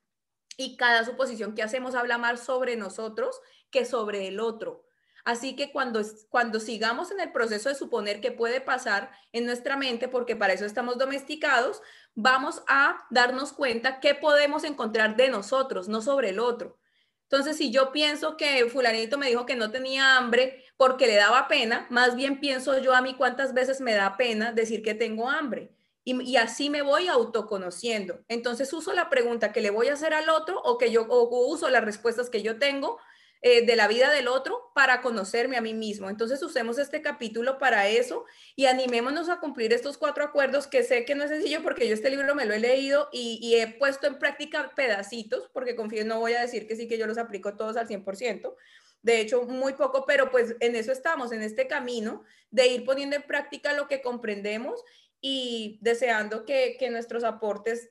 y 0.59 0.77
cada 0.77 1.05
suposición 1.05 1.55
que 1.55 1.63
hacemos 1.63 1.95
habla 1.95 2.19
más 2.19 2.45
sobre 2.45 2.77
nosotros 2.77 3.41
que 3.71 3.87
sobre 3.87 4.27
el 4.27 4.41
otro. 4.41 4.85
Así 5.25 5.55
que 5.55 5.71
cuando, 5.71 6.01
cuando 6.31 6.59
sigamos 6.59 7.11
en 7.11 7.21
el 7.21 7.33
proceso 7.33 7.69
de 7.69 7.75
suponer 7.75 8.21
que 8.21 8.33
puede 8.33 8.61
pasar 8.61 9.11
en 9.33 9.47
nuestra 9.47 9.77
mente, 9.77 10.09
porque 10.09 10.37
para 10.37 10.55
eso 10.55 10.65
estamos 10.65 10.99
domesticados, 10.99 11.81
vamos 12.21 12.65
a 12.67 13.07
darnos 13.11 13.53
cuenta 13.53 14.01
que 14.01 14.13
podemos 14.13 14.65
encontrar 14.65 15.15
de 15.15 15.29
nosotros, 15.29 15.87
no 15.87 16.03
sobre 16.03 16.31
el 16.31 16.41
otro. 16.41 16.77
Entonces, 17.23 17.57
si 17.57 17.71
yo 17.71 17.93
pienso 17.93 18.37
que 18.37 18.69
fulanito 18.69 19.19
me 19.19 19.29
dijo 19.29 19.47
que 19.47 19.55
no 19.55 19.71
tenía 19.71 20.17
hambre 20.17 20.65
porque 20.77 21.07
le 21.07 21.15
daba 21.15 21.47
pena, 21.47 21.87
más 21.91 22.17
bien 22.17 22.41
pienso 22.41 22.77
yo 22.79 22.93
a 22.93 23.03
mí 23.03 23.15
cuántas 23.15 23.55
veces 23.55 23.81
me 23.81 23.95
da 23.95 24.17
pena 24.17 24.51
decir 24.51 24.83
que 24.83 24.95
tengo 24.95 25.31
hambre 25.31 25.71
y, 26.03 26.37
así 26.37 26.71
me 26.71 26.83
voy 26.83 27.07
autoconociendo. 27.07 28.25
Entonces 28.27 28.73
uso 28.73 28.93
la 28.95 29.11
pregunta 29.11 29.53
que 29.53 29.61
le 29.61 29.71
voy 29.71 29.87
a 29.87 29.93
hacer 29.93 30.13
al 30.13 30.29
otro 30.29 30.61
o 30.63 30.77
que 30.77 30.91
yo 30.91 31.07
uso 31.09 31.71
las 31.71 31.85
respuestas 31.85 32.31
que 32.31 32.43
yo 32.43 32.59
tengo 32.59 32.99
eh, 33.41 33.65
de 33.65 33.77
la 33.77 33.87
vida 33.87 34.11
del 34.11 34.27
otro 34.27 34.73
para 34.75 35.01
conocerme 35.01 35.57
a 35.57 35.61
mí 35.61 35.75
mismo. 35.75 36.11
Entonces 36.11 36.43
usemos 36.43 36.79
este 36.79 37.03
capítulo 37.03 37.59
para 37.59 37.89
eso 37.89 38.25
y 38.57 38.67
animémonos 38.67 39.29
a 39.29 39.39
cumplir 39.39 39.73
estos 39.73 39.97
cuatro 39.97 40.25
acuerdos 40.25 40.67
que 40.67 40.83
sé 40.83 41.05
que 41.05 41.15
no 41.15 41.25
es 41.25 41.31
sencillo 41.31 41.63
porque 41.63 41.87
yo 41.87 41.95
este 41.95 42.11
libro 42.11 42.35
me 42.35 42.47
lo 42.47 42.55
he 42.55 42.59
leído 42.59 43.09
y, 43.13 43.55
he 43.55 43.67
puesto 43.79 44.07
en 44.07 44.19
práctica 44.19 44.73
pedacitos 44.75 45.49
porque 45.53 45.77
confío, 45.77 46.05
no 46.05 46.21
voy 46.21 46.35
a 46.35 46.41
decir 46.41 46.67
que 46.67 46.77
sí 46.77 46.89
que 46.89 46.99
yo 46.99 47.07
los 47.07 47.19
aplico 47.19 47.57
todos 47.57 47.77
al 47.77 47.87
100%. 47.87 48.55
De 49.03 49.21
hecho, 49.21 49.43
muy 49.43 49.75
poco, 49.75 50.05
pero 50.07 50.31
pues 50.31 50.57
en 50.61 50.75
eso 50.75 50.91
estamos, 50.91 51.31
en 51.33 51.43
este 51.43 51.69
camino 51.69 52.25
de 52.51 52.67
ir 52.67 52.85
poniendo 52.85 53.17
en 53.17 53.23
práctica 53.23 53.73
lo 53.73 53.87
que 53.87 54.03
comprendemos 54.03 54.83
y 55.21 55.79
deseando 55.81 56.45
que, 56.45 56.77
nuestros 56.91 57.25
aportes 57.25 57.91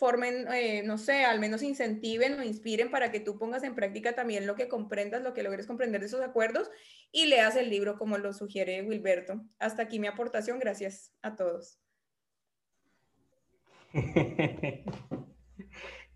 formen, 0.00 0.48
eh, 0.52 0.82
no 0.82 0.98
sé, 0.98 1.24
al 1.24 1.38
menos 1.38 1.62
incentiven 1.62 2.40
o 2.40 2.42
inspiren 2.42 2.90
para 2.90 3.12
que 3.12 3.20
tú 3.20 3.38
pongas 3.38 3.62
en 3.62 3.76
práctica 3.76 4.16
también 4.16 4.48
lo 4.48 4.56
que 4.56 4.66
comprendas, 4.66 5.22
lo 5.22 5.32
que 5.32 5.44
logres 5.44 5.68
comprender 5.68 6.00
de 6.00 6.08
esos 6.08 6.22
acuerdos 6.22 6.68
y 7.12 7.26
leas 7.26 7.54
el 7.54 7.70
libro 7.70 7.96
como 7.96 8.18
lo 8.18 8.32
sugiere 8.32 8.82
Wilberto. 8.82 9.44
Hasta 9.60 9.82
aquí 9.82 10.00
mi 10.00 10.08
aportación. 10.08 10.58
Gracias 10.58 11.12
a 11.22 11.36
todos. 11.36 11.78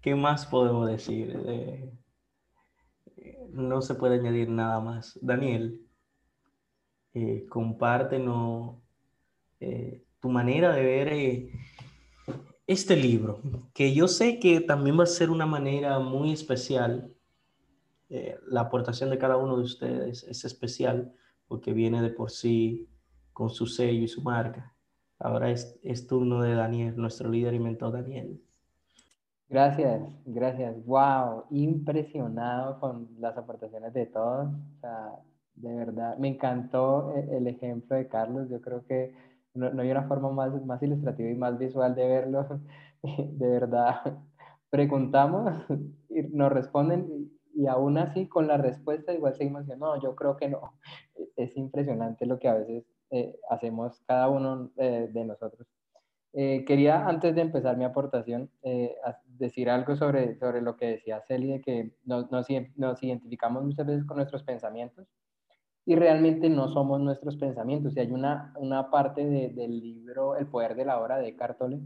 ¿Qué 0.00 0.14
más 0.16 0.46
podemos 0.46 0.90
decir? 0.90 1.38
no 3.54 3.80
se 3.82 3.94
puede 3.94 4.16
añadir 4.16 4.48
nada 4.48 4.80
más. 4.80 5.18
Daniel, 5.22 5.80
eh, 7.14 7.46
compártenos 7.48 8.76
eh, 9.60 10.02
tu 10.20 10.28
manera 10.28 10.74
de 10.74 10.82
ver 10.82 11.08
eh, 11.12 11.50
este 12.66 12.96
libro, 12.96 13.40
que 13.74 13.94
yo 13.94 14.08
sé 14.08 14.38
que 14.38 14.60
también 14.60 14.98
va 14.98 15.04
a 15.04 15.06
ser 15.06 15.30
una 15.30 15.46
manera 15.46 15.98
muy 15.98 16.32
especial. 16.32 17.12
Eh, 18.08 18.38
la 18.46 18.62
aportación 18.62 19.10
de 19.10 19.18
cada 19.18 19.36
uno 19.36 19.56
de 19.56 19.64
ustedes 19.64 20.22
es 20.24 20.44
especial 20.44 21.12
porque 21.46 21.72
viene 21.72 22.00
de 22.00 22.10
por 22.10 22.30
sí 22.30 22.88
con 23.32 23.50
su 23.50 23.66
sello 23.66 24.02
y 24.02 24.08
su 24.08 24.22
marca. 24.22 24.74
Ahora 25.18 25.50
es, 25.50 25.78
es 25.82 26.06
turno 26.06 26.42
de 26.42 26.54
Daniel, 26.54 26.96
nuestro 26.96 27.28
líder 27.28 27.54
y 27.54 27.58
mentor 27.58 27.92
Daniel. 27.92 28.40
Gracias, 29.48 30.02
gracias. 30.24 30.84
Wow, 30.84 31.44
impresionado 31.50 32.80
con 32.80 33.08
las 33.18 33.36
aportaciones 33.36 33.92
de 33.92 34.06
todos. 34.06 34.48
De 35.54 35.72
verdad, 35.72 36.16
me 36.18 36.28
encantó 36.28 37.14
eh, 37.14 37.36
el 37.36 37.46
ejemplo 37.46 37.96
de 37.96 38.08
Carlos. 38.08 38.48
Yo 38.50 38.60
creo 38.60 38.84
que 38.86 39.14
no, 39.54 39.80
hay 39.80 39.90
una 39.90 40.08
forma 40.08 40.30
más, 40.30 40.64
más 40.64 40.82
ilustrativa 40.82 41.30
y 41.30 41.34
más 41.34 41.58
visual 41.58 41.94
de 41.94 42.06
verlo. 42.06 42.60
De 43.02 43.48
verdad, 43.48 44.18
preguntamos 44.70 45.54
y 46.08 46.22
nos 46.22 46.50
responden 46.50 47.30
y 47.54 47.66
aún 47.66 47.98
así 47.98 48.26
con 48.28 48.48
la 48.48 48.56
respuesta 48.56 49.12
igual 49.12 49.34
seguimos 49.34 49.62
diciendo, 49.62 49.86
no, 49.86 50.02
yo 50.02 50.16
creo 50.16 50.36
que 50.36 50.48
no. 50.48 50.78
Es 51.36 51.56
impresionante 51.56 52.26
lo 52.26 52.38
que 52.38 52.48
a 52.48 52.54
veces 52.54 52.84
eh, 53.10 53.36
hacemos 53.50 54.00
cada 54.06 54.28
uno 54.28 54.70
eh, 54.76 55.08
de 55.12 55.24
nosotros. 55.24 55.68
Eh, 56.32 56.64
quería, 56.64 57.06
antes 57.06 57.34
de 57.34 57.42
empezar 57.42 57.76
mi 57.76 57.84
aportación, 57.84 58.50
decir 59.24 59.70
algo 59.70 59.94
sobre, 59.94 60.36
sobre 60.36 60.62
lo 60.62 60.76
que 60.76 60.86
decía 60.86 61.22
Celi, 61.28 61.52
de 61.52 61.60
que 61.60 61.92
nos, 62.04 62.28
nos, 62.32 62.48
nos 62.74 63.02
identificamos 63.04 63.62
muchas 63.62 63.86
veces 63.86 64.04
con 64.04 64.16
nuestros 64.16 64.42
pensamientos 64.42 65.06
y 65.86 65.96
realmente 65.96 66.48
no 66.48 66.68
somos 66.68 67.00
nuestros 67.00 67.36
pensamientos. 67.36 67.96
Y 67.96 68.00
hay 68.00 68.12
una, 68.12 68.52
una 68.56 68.90
parte 68.90 69.24
del 69.24 69.80
libro 69.80 70.36
El 70.36 70.46
poder 70.46 70.74
de 70.74 70.84
la 70.84 70.98
hora 70.98 71.18
de 71.18 71.36
Cartole 71.36 71.80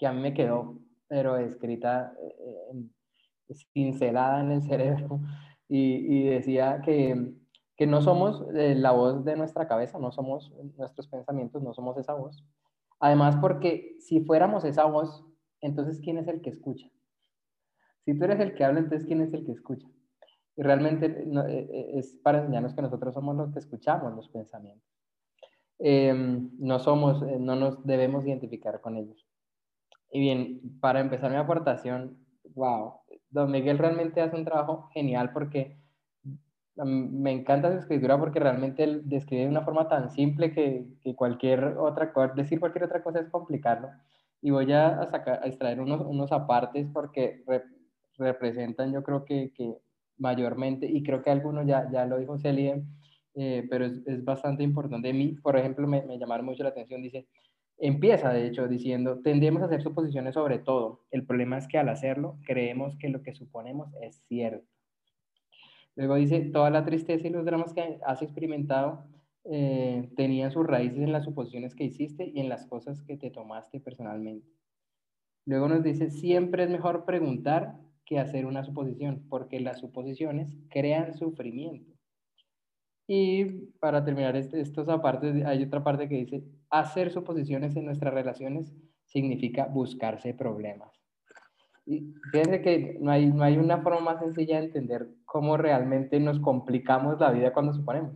que 0.00 0.06
a 0.06 0.12
mí 0.12 0.20
me 0.22 0.32
quedó, 0.32 0.78
pero 1.08 1.36
escrita, 1.36 2.14
eh, 2.18 3.54
cincelada 3.74 4.40
en 4.40 4.50
el 4.52 4.62
cerebro, 4.62 5.20
y, 5.68 6.20
y 6.20 6.28
decía 6.30 6.80
que, 6.82 7.34
que, 7.76 7.86
no 7.86 8.00
somos 8.00 8.42
eh, 8.54 8.74
la 8.74 8.92
voz 8.92 9.24
de 9.26 9.36
nuestra 9.36 9.68
cabeza, 9.68 9.98
no 9.98 10.10
somos 10.10 10.50
nuestros 10.78 11.06
pensamientos, 11.06 11.62
no 11.62 11.74
somos 11.74 11.98
esa 11.98 12.14
voz. 12.14 12.42
Además, 12.98 13.36
porque 13.42 13.96
si 14.00 14.20
fuéramos 14.24 14.64
esa 14.64 14.86
voz, 14.86 15.22
entonces, 15.60 16.00
¿quién 16.00 16.16
es 16.16 16.28
el 16.28 16.40
que 16.40 16.48
escucha? 16.48 16.88
Si 18.06 18.18
tú 18.18 18.24
eres 18.24 18.40
el 18.40 18.54
que 18.54 18.64
habla, 18.64 18.80
entonces, 18.80 19.06
¿quién 19.06 19.20
es 19.20 19.34
el 19.34 19.44
que 19.44 19.52
escucha? 19.52 19.86
Y 20.60 20.62
realmente 20.62 21.06
eh, 21.06 21.68
eh, 21.72 21.90
es 21.94 22.18
para 22.22 22.40
enseñarnos 22.40 22.74
que 22.74 22.82
nosotros 22.82 23.14
somos 23.14 23.34
los 23.34 23.50
que 23.50 23.60
escuchamos 23.60 24.14
los 24.14 24.28
pensamientos. 24.28 24.86
Em, 25.78 26.50
no 26.58 26.78
somos, 26.78 27.22
eh, 27.22 27.38
no 27.40 27.56
nos 27.56 27.82
debemos 27.86 28.26
identificar 28.26 28.82
con 28.82 28.98
ellos. 28.98 29.26
Y 30.12 30.20
bien, 30.20 30.60
para 30.78 31.00
empezar 31.00 31.30
mi 31.30 31.38
aportación, 31.38 32.18
wow, 32.54 32.92
don 33.30 33.50
Miguel 33.50 33.78
realmente 33.78 34.20
hace 34.20 34.36
un 34.36 34.44
trabajo 34.44 34.90
genial 34.92 35.32
porque 35.32 35.78
mm, 36.76 37.22
me 37.22 37.32
encanta 37.32 37.72
su 37.72 37.78
escritura 37.78 38.18
porque 38.18 38.38
realmente 38.38 38.84
él 38.84 39.00
describe 39.06 39.44
de 39.44 39.48
una 39.48 39.62
forma 39.62 39.88
tan 39.88 40.10
simple 40.10 40.52
que, 40.52 40.86
que 41.00 41.16
cualquier 41.16 41.64
otra 41.78 42.12
cosa, 42.12 42.34
decir 42.34 42.60
cualquier 42.60 42.84
otra 42.84 43.02
cosa 43.02 43.20
es 43.20 43.30
complicarlo. 43.30 43.88
Y 44.42 44.50
voy 44.50 44.70
a, 44.74 45.06
sacar, 45.10 45.40
a 45.42 45.46
extraer 45.46 45.80
unos, 45.80 46.02
unos 46.02 46.30
apartes 46.32 46.86
porque 46.92 47.44
representan, 48.18 48.92
yo 48.92 49.02
creo 49.02 49.24
que, 49.24 49.54
que, 49.54 49.80
mayormente, 50.20 50.86
y 50.86 51.02
creo 51.02 51.22
que 51.22 51.30
algunos 51.30 51.66
ya, 51.66 51.90
ya 51.90 52.06
lo 52.06 52.18
dijo 52.18 52.38
Celia, 52.38 52.80
eh, 53.34 53.66
pero 53.68 53.86
es, 53.86 54.06
es, 54.06 54.24
bastante 54.24 54.62
importante. 54.62 55.10
A 55.10 55.12
mí, 55.12 55.32
por 55.42 55.56
ejemplo, 55.56 55.86
me, 55.88 56.02
me 56.02 56.18
llamaron 56.18 56.46
mucho 56.46 56.62
la 56.62 56.70
atención, 56.70 57.02
dice, 57.02 57.26
empieza 57.78 58.32
de 58.32 58.46
hecho 58.46 58.68
diciendo, 58.68 59.20
tendemos 59.22 59.62
a 59.62 59.66
hacer 59.66 59.82
suposiciones 59.82 60.34
sobre 60.34 60.58
todo. 60.58 61.00
El 61.10 61.24
problema 61.24 61.58
es 61.58 61.66
que 61.66 61.78
al 61.78 61.88
hacerlo, 61.88 62.38
creemos 62.46 62.96
que 62.98 63.08
lo 63.08 63.22
que 63.22 63.34
suponemos 63.34 63.92
es 64.02 64.22
cierto. 64.28 64.66
Luego 65.96 66.14
dice, 66.16 66.40
toda 66.52 66.70
la 66.70 66.84
tristeza 66.84 67.26
y 67.26 67.30
los 67.30 67.44
dramas 67.44 67.72
que 67.72 67.98
has 68.06 68.22
experimentado 68.22 69.04
eh, 69.44 70.10
tenían 70.16 70.52
sus 70.52 70.66
raíces 70.66 70.98
en 70.98 71.12
las 71.12 71.24
suposiciones 71.24 71.74
que 71.74 71.84
hiciste 71.84 72.30
y 72.32 72.40
en 72.40 72.48
las 72.48 72.66
cosas 72.66 73.02
que 73.02 73.16
te 73.16 73.30
tomaste 73.30 73.80
personalmente. 73.80 74.46
Luego 75.46 75.68
nos 75.68 75.82
dice, 75.82 76.10
siempre 76.10 76.64
es 76.64 76.70
mejor 76.70 77.04
preguntar 77.04 77.74
que 78.10 78.18
hacer 78.18 78.44
una 78.44 78.64
suposición, 78.64 79.24
porque 79.28 79.60
las 79.60 79.78
suposiciones 79.78 80.52
crean 80.68 81.14
sufrimiento. 81.14 81.94
Y 83.06 83.44
para 83.78 84.04
terminar 84.04 84.34
este, 84.34 84.60
estos 84.60 84.88
apartes, 84.88 85.46
hay 85.46 85.62
otra 85.62 85.84
parte 85.84 86.08
que 86.08 86.16
dice, 86.16 86.44
hacer 86.70 87.12
suposiciones 87.12 87.76
en 87.76 87.84
nuestras 87.86 88.12
relaciones 88.12 88.74
significa 89.04 89.66
buscarse 89.66 90.34
problemas. 90.34 90.90
Y 91.86 92.12
fíjense 92.32 92.60
que 92.62 92.98
no 93.00 93.12
hay, 93.12 93.26
no 93.26 93.44
hay 93.44 93.56
una 93.56 93.78
forma 93.78 94.00
más 94.00 94.18
sencilla 94.18 94.58
de 94.58 94.66
entender 94.66 95.08
cómo 95.24 95.56
realmente 95.56 96.18
nos 96.18 96.40
complicamos 96.40 97.20
la 97.20 97.30
vida 97.30 97.52
cuando 97.52 97.72
suponemos. 97.72 98.12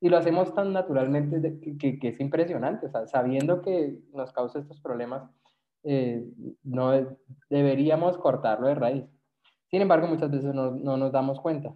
Y 0.00 0.08
lo 0.08 0.18
hacemos 0.18 0.52
tan 0.54 0.72
naturalmente 0.72 1.60
que, 1.78 1.98
que, 2.00 2.08
es 2.08 2.18
impresionante, 2.18 2.88
sabiendo 3.06 3.62
que 3.62 4.00
nos 4.12 4.32
causa 4.32 4.58
estos 4.58 4.80
problemas, 4.80 5.30
eh, 5.84 6.24
no 6.64 6.90
deberíamos 7.48 8.18
cortarlo 8.18 8.66
de 8.66 8.74
raíz. 8.74 9.15
Sin 9.70 9.82
embargo, 9.82 10.06
muchas 10.06 10.30
veces 10.30 10.54
no, 10.54 10.70
no 10.70 10.96
nos 10.96 11.12
damos 11.12 11.40
cuenta. 11.40 11.74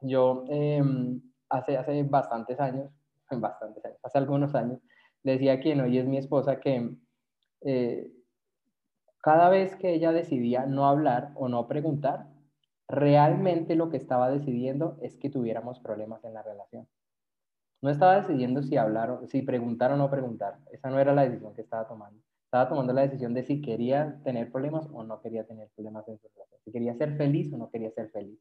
Yo 0.00 0.44
em, 0.48 1.20
hace, 1.48 1.76
hace 1.76 2.02
bastantes 2.04 2.60
años, 2.60 2.90
hace 4.02 4.18
algunos 4.18 4.54
años, 4.54 4.80
decía 5.22 5.54
a 5.54 5.60
quien 5.60 5.80
hoy 5.80 5.98
es 5.98 6.06
mi 6.06 6.18
esposa 6.18 6.60
que 6.60 6.94
eh, 7.62 8.12
cada 9.20 9.48
vez 9.48 9.74
que 9.76 9.92
ella 9.92 10.12
decidía 10.12 10.66
no 10.66 10.86
hablar 10.86 11.32
o 11.34 11.48
no 11.48 11.66
preguntar, 11.66 12.28
realmente 12.86 13.74
lo 13.74 13.90
que 13.90 13.96
estaba 13.96 14.30
decidiendo 14.30 14.96
es 15.02 15.16
que 15.16 15.30
tuviéramos 15.30 15.80
problemas 15.80 16.24
en 16.24 16.34
la 16.34 16.42
relación. 16.42 16.88
No 17.82 17.90
estaba 17.90 18.16
decidiendo 18.16 18.62
si 18.62 18.76
hablar, 18.76 19.20
si 19.28 19.42
preguntar 19.42 19.92
o 19.92 19.96
no 19.96 20.10
preguntar. 20.10 20.58
Esa 20.72 20.90
no 20.90 20.98
era 20.98 21.14
la 21.14 21.22
decisión 21.22 21.54
que 21.54 21.62
estaba 21.62 21.86
tomando. 21.86 22.22
Estaba 22.48 22.70
tomando 22.70 22.94
la 22.94 23.02
decisión 23.02 23.34
de 23.34 23.42
si 23.42 23.60
quería 23.60 24.18
tener 24.24 24.50
problemas 24.50 24.88
o 24.90 25.04
no 25.04 25.20
quería 25.20 25.44
tener 25.44 25.68
problemas 25.76 26.08
en 26.08 26.18
su 26.18 26.28
relación. 26.28 26.58
Si 26.64 26.72
quería 26.72 26.94
ser 26.94 27.14
feliz 27.18 27.52
o 27.52 27.58
no 27.58 27.68
quería 27.68 27.90
ser 27.90 28.08
feliz. 28.08 28.40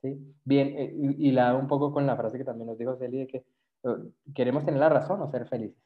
¿Sí? 0.00 0.18
Bien, 0.42 0.68
eh, 0.68 0.94
y, 1.18 1.32
la 1.32 1.50
hago 1.50 1.58
un 1.58 1.68
poco 1.68 1.92
con 1.92 2.06
la 2.06 2.16
frase 2.16 2.38
que 2.38 2.44
también 2.44 2.68
nos 2.68 2.78
dijo 2.78 2.96
Celi 2.96 3.18
de 3.18 3.26
que 3.26 3.36
eh, 3.36 3.96
queremos 4.34 4.64
tener 4.64 4.80
la 4.80 4.88
razón 4.88 5.20
o 5.20 5.30
ser 5.30 5.46
felices. 5.48 5.76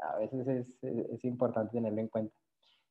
A 0.00 0.16
veces 0.18 0.46
es, 0.46 0.84
es 0.84 1.24
importante 1.24 1.72
tenerlo 1.72 2.00
en 2.00 2.06
cuenta. 2.06 2.36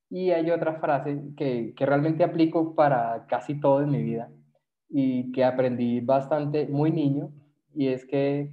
Y 0.10 0.32
hay 0.32 0.52
otra 0.52 0.82
frase 0.82 1.18
que, 1.38 1.74
que, 1.74 1.86
realmente 1.86 2.26
aplico 2.26 2.76
para 2.76 3.28
casi 3.28 3.62
todo 3.62 3.82
en 3.82 3.92
mi 3.92 4.04
vida 4.04 4.30
y 4.90 5.32
que 5.32 5.46
aprendí 5.46 6.02
bastante 6.02 6.68
muy 6.68 6.92
niño 6.92 7.32
y 7.74 7.88
es 7.88 8.06
que 8.06 8.52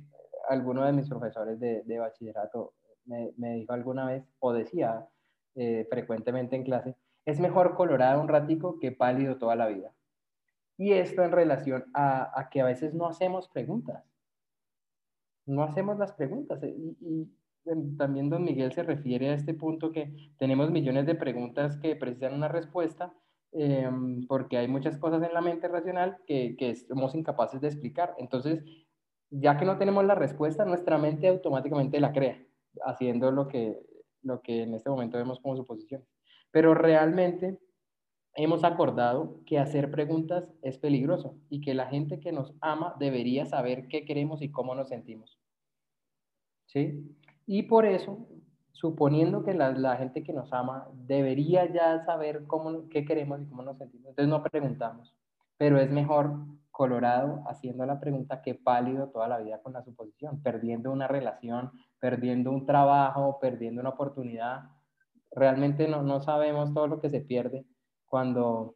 alguno 0.48 0.84
de 0.84 0.92
mis 0.92 1.08
profesores 1.08 1.58
de, 1.58 1.82
de 1.82 1.98
bachillerato 1.98 2.74
me, 3.06 3.32
me, 3.36 3.54
dijo 3.54 3.72
alguna 3.72 4.06
vez 4.06 4.24
o 4.38 4.52
decía 4.52 5.08
eh, 5.57 5.86
frecuentemente 5.90 6.54
en 6.54 6.64
clase, 6.64 6.96
es 7.24 7.40
mejor 7.40 7.74
colorado 7.74 8.20
un 8.20 8.28
ratico 8.28 8.78
que 8.78 8.92
pálido 8.92 9.36
toda 9.36 9.57
la 9.57 9.66
vida. 9.66 9.92
Y 10.78 10.92
esto 10.92 11.22
en 11.24 11.32
relación 11.32 11.86
a, 11.94 12.38
a 12.38 12.48
que 12.50 12.61
a 12.61 12.66
veces 12.66 12.94
no 12.94 13.07
hacemos 13.09 13.48
preguntas. 13.48 14.04
No 15.46 15.62
hacemos 15.62 15.98
las 15.98 16.12
preguntas. 16.12 16.62
Y, 16.62 17.30
también 17.98 18.30
don 18.30 18.44
Miguel 18.44 18.72
se 18.72 18.84
refiere 18.84 19.30
a 19.30 19.34
este 19.34 19.52
punto 19.52 19.90
que 19.90 20.14
tenemos 20.38 20.70
millones 20.70 21.04
de 21.04 21.16
preguntas 21.16 21.76
que 21.78 21.96
precisan 21.96 22.34
una 22.34 22.46
respuesta 22.46 23.12
eh, 23.50 23.90
porque 24.28 24.59
hay 24.59 24.68
muchas 24.68 24.98
cosas 24.98 25.22
en 25.22 25.34
la 25.34 25.40
mente 25.40 25.66
racional 25.66 26.18
que, 26.26 26.54
que, 26.57 26.76
somos 26.76 27.14
incapaces 27.14 27.61
de 27.61 27.68
explicar. 27.68 28.14
Entonces, 28.18 28.62
ya 29.30 29.57
que 29.57 29.64
no 29.64 29.78
tenemos 29.78 30.04
la 30.04 30.14
respuesta, 30.14 30.64
nuestra 30.64 30.98
mente 30.98 31.26
automáticamente 31.28 31.98
la 31.98 32.12
crea, 32.12 32.38
haciendo 32.84 33.32
lo 33.32 33.48
que, 33.48 33.80
lo 34.26 34.42
que 34.42 34.62
en 34.62 34.74
este 34.74 34.90
momento 34.90 35.16
vemos 35.16 35.40
como 35.40 35.56
suposición. 35.56 36.04
Pero 36.50 36.74
realmente 36.74 37.58
hemos 38.34 38.64
acordado 38.64 39.40
que 39.46 39.58
hacer 39.58 39.90
preguntas 39.90 40.52
es 40.62 40.78
peligroso 40.78 41.38
y 41.48 41.60
que 41.60 41.74
la 41.74 41.86
gente 41.86 42.20
que 42.20 42.32
nos 42.32 42.54
ama 42.60 42.94
debería 42.98 43.46
saber 43.46 43.88
qué 43.88 44.04
queremos 44.04 44.42
y 44.42 44.50
cómo 44.50 44.74
nos 44.74 44.88
sentimos. 44.88 45.38
¿Sí? 46.66 47.16
Y 47.46 47.62
por 47.62 47.86
eso, 47.86 48.26
suponiendo 48.72 49.44
que 49.44 49.54
la, 49.54 49.96
gente 49.96 50.22
que 50.22 50.32
nos 50.32 50.52
ama 50.52 50.88
debería 50.92 51.72
ya 51.72 52.04
saber 52.04 52.46
cómo, 52.46 52.88
qué 52.88 53.04
queremos 53.04 53.40
y 53.40 53.46
cómo 53.46 53.62
nos 53.62 53.78
sentimos, 53.78 54.08
entonces 54.10 54.28
no 54.28 54.42
preguntamos. 54.42 55.14
Pero 55.56 55.78
es 55.78 55.90
mejor 55.90 56.36
colorado 56.76 57.42
haciendo 57.46 57.86
la 57.86 57.98
pregunta 57.98 58.42
que 58.42 58.54
pálido 58.54 59.08
toda 59.08 59.28
la 59.28 59.38
vida 59.38 59.62
con 59.62 59.72
la 59.72 59.82
suposición, 59.82 60.42
perdiendo 60.42 60.92
una 60.92 61.08
relación, 61.08 61.72
perdiendo 61.98 62.50
un 62.50 62.66
trabajo, 62.66 63.38
perdiendo 63.40 63.80
una 63.80 63.90
oportunidad. 63.90 64.72
Realmente 65.30 65.88
no, 65.88 66.02
no 66.02 66.20
sabemos 66.20 66.74
todo 66.74 66.86
lo 66.86 67.00
que 67.00 67.08
se 67.08 67.22
pierde 67.22 67.64
cuando, 68.04 68.74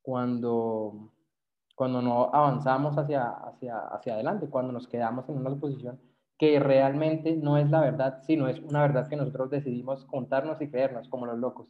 cuando, 0.00 1.12
cuando 1.74 2.00
no 2.00 2.30
avanzamos 2.32 2.96
hacia, 2.96 3.32
hacia, 3.32 3.80
hacia 3.88 4.14
adelante, 4.14 4.48
cuando 4.48 4.72
nos 4.72 4.88
quedamos 4.88 5.28
en 5.28 5.36
una 5.36 5.50
suposición 5.50 6.00
que 6.38 6.58
realmente 6.58 7.36
no 7.36 7.58
es 7.58 7.68
la 7.68 7.82
verdad, 7.82 8.22
sino 8.22 8.48
es 8.48 8.60
una 8.60 8.80
verdad 8.80 9.08
que 9.08 9.16
nosotros 9.16 9.50
decidimos 9.50 10.06
contarnos 10.06 10.58
y 10.62 10.70
creernos 10.70 11.06
como 11.10 11.26
los 11.26 11.38
locos. 11.38 11.68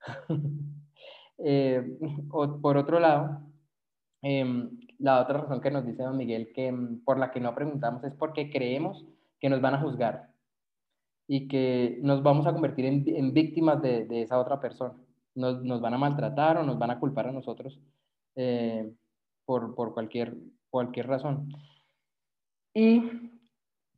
eh, 1.38 1.98
o, 2.30 2.60
por 2.62 2.78
otro 2.78 2.98
lado, 2.98 3.42
eh, 4.24 4.70
la 4.98 5.20
otra 5.20 5.42
razón 5.42 5.60
que 5.60 5.70
nos 5.70 5.84
dice 5.84 6.02
don 6.02 6.16
Miguel 6.16 6.50
que 6.54 6.68
em, 6.68 6.98
por 7.04 7.18
la 7.18 7.30
que 7.30 7.40
no 7.40 7.54
preguntamos 7.54 8.02
es 8.04 8.14
porque 8.14 8.50
creemos 8.50 9.04
que 9.38 9.50
nos 9.50 9.60
van 9.60 9.74
a 9.74 9.80
juzgar 9.80 10.30
y 11.26 11.46
que 11.46 11.98
nos 12.02 12.22
vamos 12.22 12.46
a 12.46 12.52
convertir 12.54 12.86
en, 12.86 13.34
víctimas 13.34 13.82
de, 13.82 14.06
esa 14.22 14.38
otra 14.38 14.60
persona. 14.60 14.94
Nos, 15.34 15.80
van 15.80 15.94
a 15.94 15.98
maltratar 15.98 16.56
o 16.56 16.62
nos 16.62 16.78
van 16.78 16.90
a 16.90 17.00
culpar 17.00 17.28
a 17.28 17.32
nosotros 17.32 17.78
eh, 18.36 18.90
por, 19.44 19.74
cualquier 19.74 20.36
razón. 21.06 21.52
Y 22.72 23.30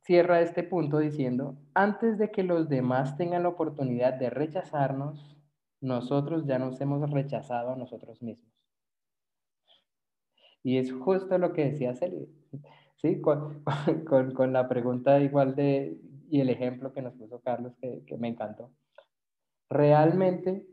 cierra 0.01 0.41
este 0.41 0.63
punto 0.63 0.99
diciendo, 0.99 1.57
antes 1.73 2.17
de 2.17 2.31
que 2.31 2.43
los 2.43 2.67
demás 2.67 3.15
tengan 3.17 3.43
la 3.43 3.49
oportunidad 3.49 4.13
de 4.13 4.29
rechazarnos, 4.29 5.37
nosotros 5.79 6.45
ya 6.45 6.59
nos 6.59 6.81
hemos 6.81 7.09
rechazado 7.11 7.71
a 7.71 7.77
nosotros 7.77 8.21
mismos. 8.21 8.56
Y 10.67 10.79
es 10.79 10.91
justo 10.91 11.37
lo 11.37 11.53
que 11.53 11.63
decía 11.63 11.95
Celia, 11.95 12.27
¿sí? 12.97 13.21
Con, 13.21 13.63
con, 14.05 14.33
con, 14.33 14.51
la 14.51 14.67
pregunta 14.67 15.17
igual 15.21 15.55
de, 15.55 15.97
y 16.29 16.41
el 16.41 16.49
ejemplo 16.49 16.91
que 16.91 17.01
nos 17.01 17.13
puso 17.13 17.39
Carlos, 17.39 17.73
que, 17.79 18.03
que 18.05 18.17
me 18.17 18.27
encantó. 18.27 18.69
Realmente, 19.69 20.67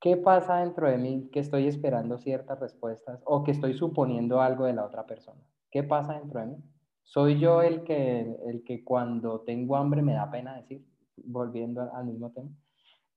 ¿qué 0.00 0.16
pasa 0.16 0.60
dentro 0.60 0.88
de 0.88 0.96
mí 0.96 1.28
que 1.30 1.40
estoy 1.40 1.66
esperando 1.66 2.16
ciertas 2.16 2.58
respuestas 2.60 3.20
o 3.26 3.44
que 3.44 3.50
estoy 3.50 3.74
suponiendo 3.74 4.40
algo 4.40 4.64
de 4.64 4.72
la 4.72 4.86
otra 4.86 5.04
persona? 5.04 5.42
¿Qué 5.70 5.82
pasa 5.82 6.18
dentro 6.18 6.40
de 6.40 6.46
mí? 6.46 6.56
Soy 7.02 7.38
yo 7.38 7.60
el 7.60 7.84
que, 7.84 8.38
el 8.46 8.64
que 8.64 8.82
cuando 8.82 9.42
tengo 9.42 9.76
hambre 9.76 10.00
me 10.00 10.14
da 10.14 10.30
pena 10.30 10.56
decir, 10.56 10.82
volviendo 11.16 11.92
al 11.92 12.06
mismo 12.06 12.30
tema. 12.30 12.48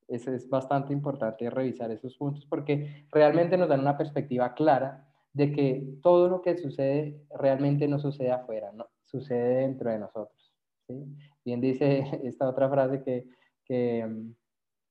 Es, 0.06 0.28
es 0.28 0.50
bastante 0.50 0.92
importante 0.92 1.48
revisar 1.48 1.90
esos 1.92 2.14
puntos 2.18 2.44
porque 2.44 3.06
realmente 3.10 3.56
nos 3.56 3.70
dan 3.70 3.80
una 3.80 3.96
perspectiva 3.96 4.52
clara 4.52 5.06
de 5.36 5.52
que 5.52 5.86
todo 6.02 6.28
lo 6.28 6.42
que 6.42 6.56
sucede 6.56 7.20
realmente 7.38 7.86
no 7.88 7.98
sucede 7.98 8.32
afuera, 8.32 8.72
no, 8.72 8.86
sucede 9.04 9.58
dentro 9.58 9.90
de 9.90 9.98
nosotros. 9.98 10.54
¿sí? 10.88 11.04
Bien 11.44 11.60
dice 11.60 12.04
esta 12.24 12.48
otra 12.48 12.68
frase 12.68 13.02
que, 13.02 13.26
que 13.64 14.06
mm, 14.06 14.34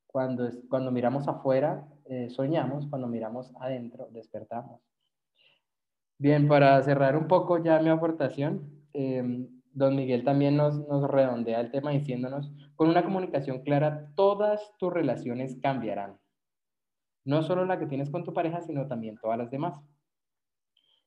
cuando, 0.08 0.50
cuando 0.70 0.92
miramos 0.92 1.28
afuera 1.28 1.88
eh, 2.06 2.30
soñamos, 2.30 2.88
cuando 2.88 3.08
miramos 3.08 3.52
adentro 3.60 4.08
despertamos. 4.12 4.82
Bien, 6.18 6.48
para 6.48 6.82
cerrar 6.84 7.18
un 7.18 7.28
poco 7.28 7.62
ya 7.62 7.80
mi 7.80 7.90
aportación, 7.90 8.76
Em, 8.98 9.50
don 9.74 9.94
Miguel 9.94 10.24
también 10.24 10.56
nos, 10.56 10.88
nos 10.88 11.10
redondea 11.12 11.60
el 11.60 11.70
tema 11.70 11.92
diciéndonos, 11.92 12.50
con 12.78 12.88
una 12.88 13.04
comunicación 13.04 13.62
clara, 13.62 14.10
todas 14.16 14.74
tus 14.78 14.94
relaciones 14.94 15.58
cambiarán. 15.62 16.18
No 17.26 17.44
solo 17.44 17.66
la 17.66 17.78
que 17.78 17.88
tienes 17.88 18.10
con 18.10 18.24
tu 18.24 18.34
pareja, 18.34 18.62
sino 18.62 18.88
también 18.88 19.18
todas 19.18 19.38
las 19.38 19.52
demás. 19.52 19.82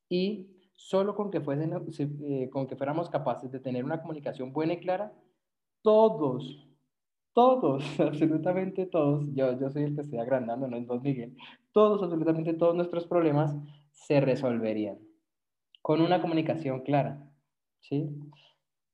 Y 0.08 0.48
solo 0.74 1.14
con 1.14 1.30
que, 1.30 1.40
fuesen, 1.40 1.72
eh, 2.00 2.48
con 2.50 2.66
que 2.66 2.76
fuéramos 2.76 3.10
capaces 3.10 3.50
de 3.50 3.60
tener 3.60 3.84
una 3.84 4.00
comunicación 4.00 4.52
buena 4.52 4.74
y 4.74 4.80
clara, 4.80 5.12
todos, 5.82 6.68
todos, 7.32 7.84
absolutamente 8.00 8.86
todos, 8.86 9.24
yo, 9.34 9.58
yo 9.58 9.70
soy 9.70 9.84
el 9.84 9.94
que 9.94 10.02
estoy 10.02 10.18
agrandando, 10.18 10.68
no 10.68 10.76
es 10.76 10.86
Don 10.86 11.02
Miguel, 11.02 11.36
todos, 11.72 12.02
absolutamente 12.02 12.54
todos 12.54 12.74
nuestros 12.74 13.06
problemas 13.06 13.54
se 13.92 14.20
resolverían 14.20 14.98
con 15.82 16.02
una 16.02 16.20
comunicación 16.20 16.82
clara, 16.82 17.18
¿sí? 17.80 18.10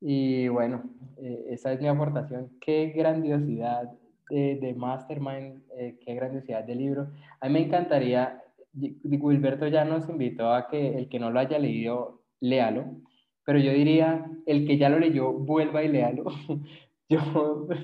Y 0.00 0.48
bueno, 0.48 0.84
eh, 1.16 1.46
esa 1.48 1.72
es 1.72 1.80
mi 1.80 1.88
aportación. 1.88 2.56
Qué 2.60 2.92
grandiosidad 2.94 3.90
de, 4.30 4.74
Mastermind, 4.76 5.62
eh, 5.76 5.98
qué 6.04 6.14
grandiosidad 6.14 6.62
de 6.62 6.74
libro. 6.74 7.10
A 7.40 7.48
mí 7.48 7.54
me 7.54 7.62
encantaría, 7.62 8.43
Gilberto 8.78 9.68
ya 9.68 9.84
nos 9.84 10.08
invitó 10.08 10.52
a 10.52 10.68
que 10.68 10.98
el 10.98 11.08
que 11.08 11.18
no 11.18 11.30
lo 11.30 11.40
haya 11.40 11.58
leído, 11.58 12.22
léalo, 12.40 13.00
pero 13.44 13.58
yo 13.58 13.72
diría, 13.72 14.26
el 14.46 14.66
que 14.66 14.78
ya 14.78 14.88
lo 14.88 14.98
leyó, 14.98 15.32
vuelva 15.32 15.82
y 15.82 15.88
léalo. 15.88 16.24
Yo 17.06 17.20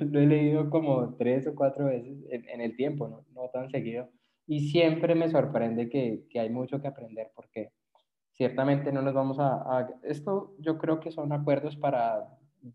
lo 0.01 0.19
he 0.19 0.27
leído 0.27 0.71
como 0.71 1.15
tres 1.17 1.47
o 1.47 1.55
cuatro 1.55 1.85
veces 1.85 2.25
en, 2.31 2.63
el 2.63 2.75
tiempo, 2.75 3.07
¿no? 3.07 3.27
no 3.35 3.51
tan 3.51 3.71
seguido, 3.71 4.09
y 4.47 4.71
siempre 4.71 5.15
me 5.15 5.29
sorprende 5.29 5.91
que, 5.91 6.25
que 6.31 6.41
hay 6.41 6.49
mucho 6.49 6.81
que 6.81 6.89
aprender 6.89 7.31
porque 7.35 7.71
ciertamente 8.41 8.91
no 8.91 9.03
nos 9.03 9.13
vamos 9.13 9.37
a, 9.39 9.87
Esto 10.03 10.55
yo 10.59 10.79
creo 10.79 10.99
que 10.99 11.13
son 11.13 11.31
acuerdos 11.31 11.77
para 11.77 12.27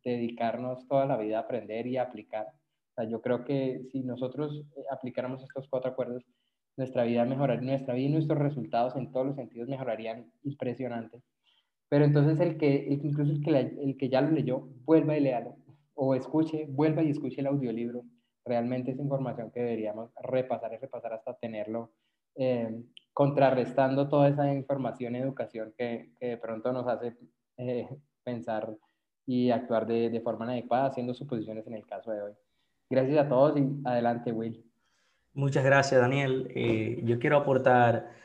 dedicarnos 0.03 0.87
toda 0.87 1.07
la 1.07 1.17
vida 1.17 1.37
a 1.37 1.41
aprender 1.41 1.87
y 1.87 1.97
aplicar. 1.97 2.45
O 2.45 2.93
sea, 2.93 3.09
yo 3.09 3.19
creo 3.19 3.43
que 3.43 3.81
si 3.91 4.03
nosotros 4.03 4.63
eh, 4.77 4.83
aplicáramos 4.91 5.41
estos 5.41 5.67
cuatro 5.67 5.89
acuerdos, 5.89 6.23
nuestra 6.77 7.03
vida 7.03 7.25
mejoraría, 7.25 7.71
nuestra 7.71 7.93
vida 7.93 8.07
y 8.07 8.11
nuestros 8.11 8.39
resultados 8.39 8.95
en 8.95 9.11
todos 9.11 9.27
los 9.27 9.35
sentidos 9.35 9.69
mejorarían 9.69 10.31
impresionante. 10.43 11.21
Pero 11.89 12.05
entonces 12.05 12.39
el 12.39 12.57
que, 12.57 12.87
incluso 12.89 13.31
el 13.31 13.41
que, 13.41 13.57
el 13.57 13.97
que 13.97 14.09
ya 14.09 14.21
lo 14.21 14.31
leyó, 14.31 14.67
vuelva 14.85 15.17
y 15.17 15.21
léalo. 15.21 15.55
O 15.93 16.15
escuche, 16.15 16.65
vuelva 16.67 17.03
y 17.03 17.11
escuche 17.11 17.41
el 17.41 17.47
audiolibro. 17.47 18.03
Realmente 18.43 18.91
es 18.91 18.99
información 18.99 19.51
que 19.51 19.61
deberíamos 19.61 20.11
repasar 20.21 20.73
y 20.73 20.77
repasar 20.77 21.13
hasta 21.13 21.35
tenerlo 21.35 21.91
eh, 22.35 22.83
contrarrestando 23.13 24.09
toda 24.09 24.27
esa 24.27 24.53
información 24.53 25.15
educación 25.15 25.73
que, 25.77 26.11
de 26.19 26.37
pronto 26.37 26.73
nos 26.73 26.85
hace 26.85 27.15
eh, 27.57 27.87
pensar 28.23 28.75
y 29.25 29.51
actuar 29.51 29.87
de, 29.87 30.19
forma 30.21 30.45
inadecuada, 30.45 30.87
haciendo 30.87 31.13
suposiciones 31.13 31.65
en 31.65 31.75
el 31.75 31.85
caso 31.85 32.11
de 32.11 32.21
hoy. 32.21 32.33
Gracias 32.89 33.25
a 33.25 33.29
todos 33.29 33.57
y 33.57 33.63
adelante, 33.85 34.31
Will. 34.31 34.63
Muchas 35.35 35.65
gracias, 35.65 35.99
Daniel. 35.99 36.49
Eh, 36.55 37.01
yo 37.03 37.19
quiero 37.19 37.37
aportar 37.37 38.15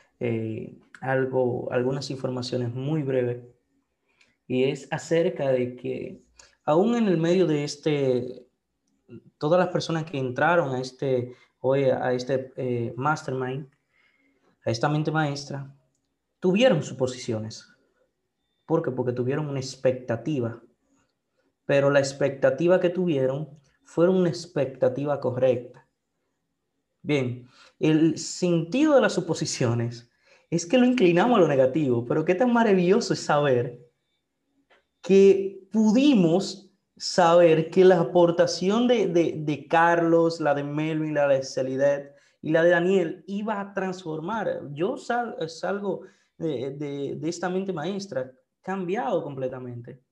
algo, 1.01 1.71
algunas 1.71 2.09
informaciones 2.09 2.73
muy 2.73 3.03
breves 3.03 3.43
y 4.47 4.65
es 4.65 4.87
acerca 4.91 5.51
de 5.51 5.75
que 5.75 6.23
aún 6.63 6.95
en 6.95 7.07
el 7.07 7.17
medio 7.17 7.47
de 7.47 7.63
este, 7.63 8.47
todas 9.37 9.59
las 9.59 9.69
personas 9.69 10.05
que 10.05 10.19
entraron 10.19 10.73
a 10.73 10.79
este, 10.79 11.35
hoy 11.59 11.85
a 11.85 12.13
este 12.13 12.93
mastermind, 12.95 13.67
a 14.63 14.71
esta 14.71 14.87
mente 14.87 15.11
maestra, 15.11 15.75
tuvieron 16.39 16.81
suposiciones. 16.81 17.67
¿Por 18.65 18.83
qué? 18.83 18.91
Porque 18.91 19.11
tuvieron 19.11 19.49
una 19.49 19.59
expectativa. 19.59 20.61
Pero 21.65 21.89
la 21.89 21.99
expectativa 21.99 22.79
que 22.79 22.89
tuvieron 22.89 23.49
fue 23.83 24.07
una 24.07 24.29
expectativa 24.29 25.19
correcta. 25.19 25.80
Bien, 27.01 27.47
el 27.79 28.17
sentido 28.17 28.95
de 28.95 29.01
las 29.01 29.13
suposiciones 29.13 30.09
es 30.49 30.65
que 30.65 30.77
lo 30.77 30.85
inclinamos 30.85 31.37
a 31.37 31.41
lo 31.41 31.47
negativo, 31.47 32.05
pero 32.05 32.25
qué 32.25 32.35
tan 32.35 32.53
maravilloso 32.53 33.13
es 33.13 33.19
saber 33.21 33.79
que 35.01 35.67
pudimos 35.71 36.71
saber 36.97 37.71
que 37.71 37.83
la 37.83 37.99
aportación 37.99 38.87
de, 38.87 39.07
de, 39.07 39.67
Carlos, 39.67 40.39
la 40.39 40.53
de 40.53 40.63
Melvin, 40.63 41.15
la 41.15 41.27
de 41.27 41.43
Celidet, 41.43 42.15
y 42.41 42.51
la 42.51 42.63
de 42.63 42.69
Daniel 42.69 43.23
iba 43.27 43.59
a 43.59 43.73
transformar. 43.73 44.61
Yo 44.71 44.97
salgo 44.97 46.01
de, 46.37 47.19
esta 47.23 47.49
mente 47.49 47.73
maestra 47.73 48.31
cambiado 48.61 49.23
completamente. 49.23 50.03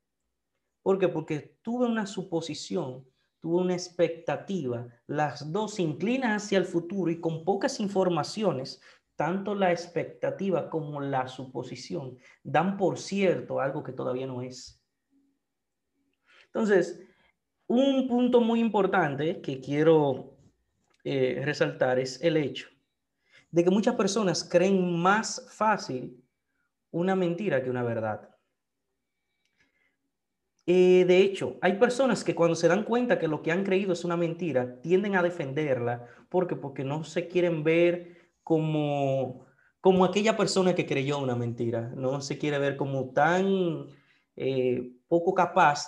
¿Por 0.81 0.97
qué? 0.97 1.07
Porque 1.09 1.57
tuve 1.61 1.85
una 1.85 2.07
suposición, 2.07 3.05
tuve 3.39 3.61
una 3.61 3.73
expectativa. 3.73 4.87
Las 5.07 5.51
dos 5.51 5.79
inclinan 5.79 6.31
hacia 6.31 6.57
el 6.57 6.65
futuro 6.65 7.11
y 7.11 7.19
con 7.19 7.43
pocas 7.45 7.79
informaciones, 7.79 8.81
tanto 9.15 9.55
la 9.55 9.71
expectativa 9.71 10.69
como 10.69 11.01
la 11.01 11.27
suposición 11.27 12.17
dan 12.43 12.77
por 12.77 12.97
cierto 12.97 13.59
algo 13.59 13.83
que 13.83 13.93
todavía 13.93 14.27
no 14.27 14.41
es. 14.41 14.81
Entonces, 16.45 17.01
un 17.67 18.07
punto 18.07 18.41
muy 18.41 18.59
importante 18.59 19.41
que 19.41 19.59
quiero 19.59 20.37
eh, 21.03 21.41
resaltar 21.43 21.99
es 21.99 22.21
el 22.21 22.37
hecho 22.37 22.67
de 23.51 23.63
que 23.63 23.69
muchas 23.69 23.95
personas 23.95 24.43
creen 24.43 24.97
más 24.97 25.47
fácil 25.49 26.23
una 26.91 27.15
mentira 27.15 27.63
que 27.63 27.69
una 27.69 27.83
verdad. 27.83 28.28
Eh, 30.71 31.03
de 31.07 31.17
hecho, 31.17 31.57
hay 31.63 31.79
personas 31.79 32.23
que 32.23 32.35
cuando 32.35 32.53
se 32.55 32.67
dan 32.67 32.83
cuenta 32.83 33.17
que 33.17 33.27
lo 33.27 33.41
que 33.41 33.51
han 33.51 33.63
creído 33.63 33.91
es 33.91 34.05
una 34.05 34.15
mentira, 34.15 34.79
tienden 34.81 35.15
a 35.15 35.23
defenderla 35.23 36.05
porque 36.29 36.55
porque 36.55 36.83
no 36.83 37.03
se 37.03 37.27
quieren 37.27 37.63
ver 37.63 38.35
como 38.43 39.47
como 39.81 40.05
aquella 40.05 40.37
persona 40.37 40.75
que 40.75 40.85
creyó 40.85 41.17
una 41.17 41.35
mentira, 41.35 41.91
no 41.95 42.21
se 42.21 42.37
quiere 42.37 42.59
ver 42.59 42.77
como 42.77 43.09
tan 43.13 43.87
eh, 44.35 44.91
poco 45.07 45.33
capaz 45.33 45.87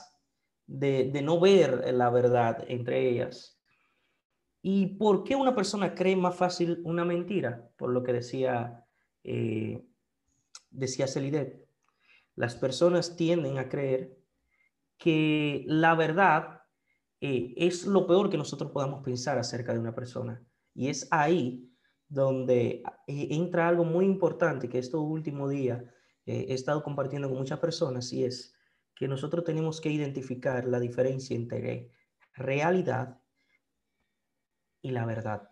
de, 0.65 1.11
de 1.13 1.21
no 1.21 1.39
ver 1.39 1.93
la 1.93 2.09
verdad 2.09 2.65
entre 2.67 3.07
ellas. 3.07 3.61
¿Y 4.63 4.97
por 4.97 5.23
qué 5.23 5.35
una 5.35 5.53
persona 5.53 5.93
cree 5.93 6.15
más 6.15 6.35
fácil 6.35 6.81
una 6.85 7.05
mentira? 7.05 7.69
Por 7.77 7.91
lo 7.91 8.01
que 8.01 8.13
decía, 8.13 8.83
eh, 9.23 9.85
decía 10.71 11.05
Celidet. 11.05 11.67
Las 12.35 12.55
personas 12.55 13.15
tienden 13.15 13.59
a 13.59 13.69
creer 13.69 14.20
que 15.01 15.65
la 15.65 15.95
verdad 15.95 16.61
eh, 17.19 17.55
es 17.57 17.87
lo 17.87 18.05
peor 18.05 18.29
que 18.29 18.37
nosotros 18.37 18.71
podamos 18.71 19.03
pensar 19.03 19.39
acerca 19.39 19.73
de 19.73 19.79
una 19.79 19.95
persona. 19.95 20.45
Y 20.75 20.89
es 20.89 21.07
ahí 21.09 21.73
donde 22.07 22.83
eh, 23.07 23.27
entra 23.31 23.67
algo 23.67 23.83
muy 23.83 24.05
importante 24.05 24.69
que 24.69 24.77
estos 24.77 25.01
últimos 25.01 25.49
días 25.49 25.83
he 26.23 26.53
estado 26.53 26.83
compartiendo 26.83 27.27
con 27.27 27.39
muchas 27.39 27.59
personas 27.59 28.13
y 28.13 28.23
es 28.23 28.53
que 28.95 29.07
nosotros 29.07 29.43
tenemos 29.43 29.81
que 29.81 29.89
identificar 29.89 30.65
la 30.65 30.79
diferencia 30.79 31.35
entre 31.35 31.91
realidad 32.35 33.19
y 34.83 34.91
la 34.91 35.07
verdad. 35.07 35.49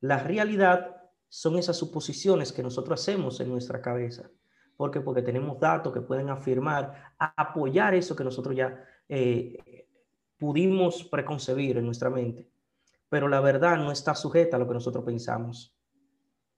La 0.00 0.18
realidad 0.18 1.02
son 1.28 1.58
esas 1.58 1.76
suposiciones 1.76 2.52
que 2.52 2.62
nosotros 2.62 2.98
hacemos 2.98 3.38
en 3.40 3.50
nuestra 3.50 3.82
cabeza. 3.82 4.30
¿Por 4.82 4.90
qué? 4.90 5.00
Porque 5.00 5.22
tenemos 5.22 5.60
datos 5.60 5.92
que 5.92 6.00
pueden 6.00 6.28
afirmar, 6.28 7.14
apoyar 7.16 7.94
eso 7.94 8.16
que 8.16 8.24
nosotros 8.24 8.56
ya 8.56 8.84
eh, 9.08 9.86
pudimos 10.36 11.04
preconcebir 11.04 11.78
en 11.78 11.86
nuestra 11.86 12.10
mente. 12.10 12.48
Pero 13.08 13.28
la 13.28 13.40
verdad 13.40 13.76
no 13.76 13.92
está 13.92 14.16
sujeta 14.16 14.56
a 14.56 14.58
lo 14.58 14.66
que 14.66 14.74
nosotros 14.74 15.04
pensamos. 15.04 15.72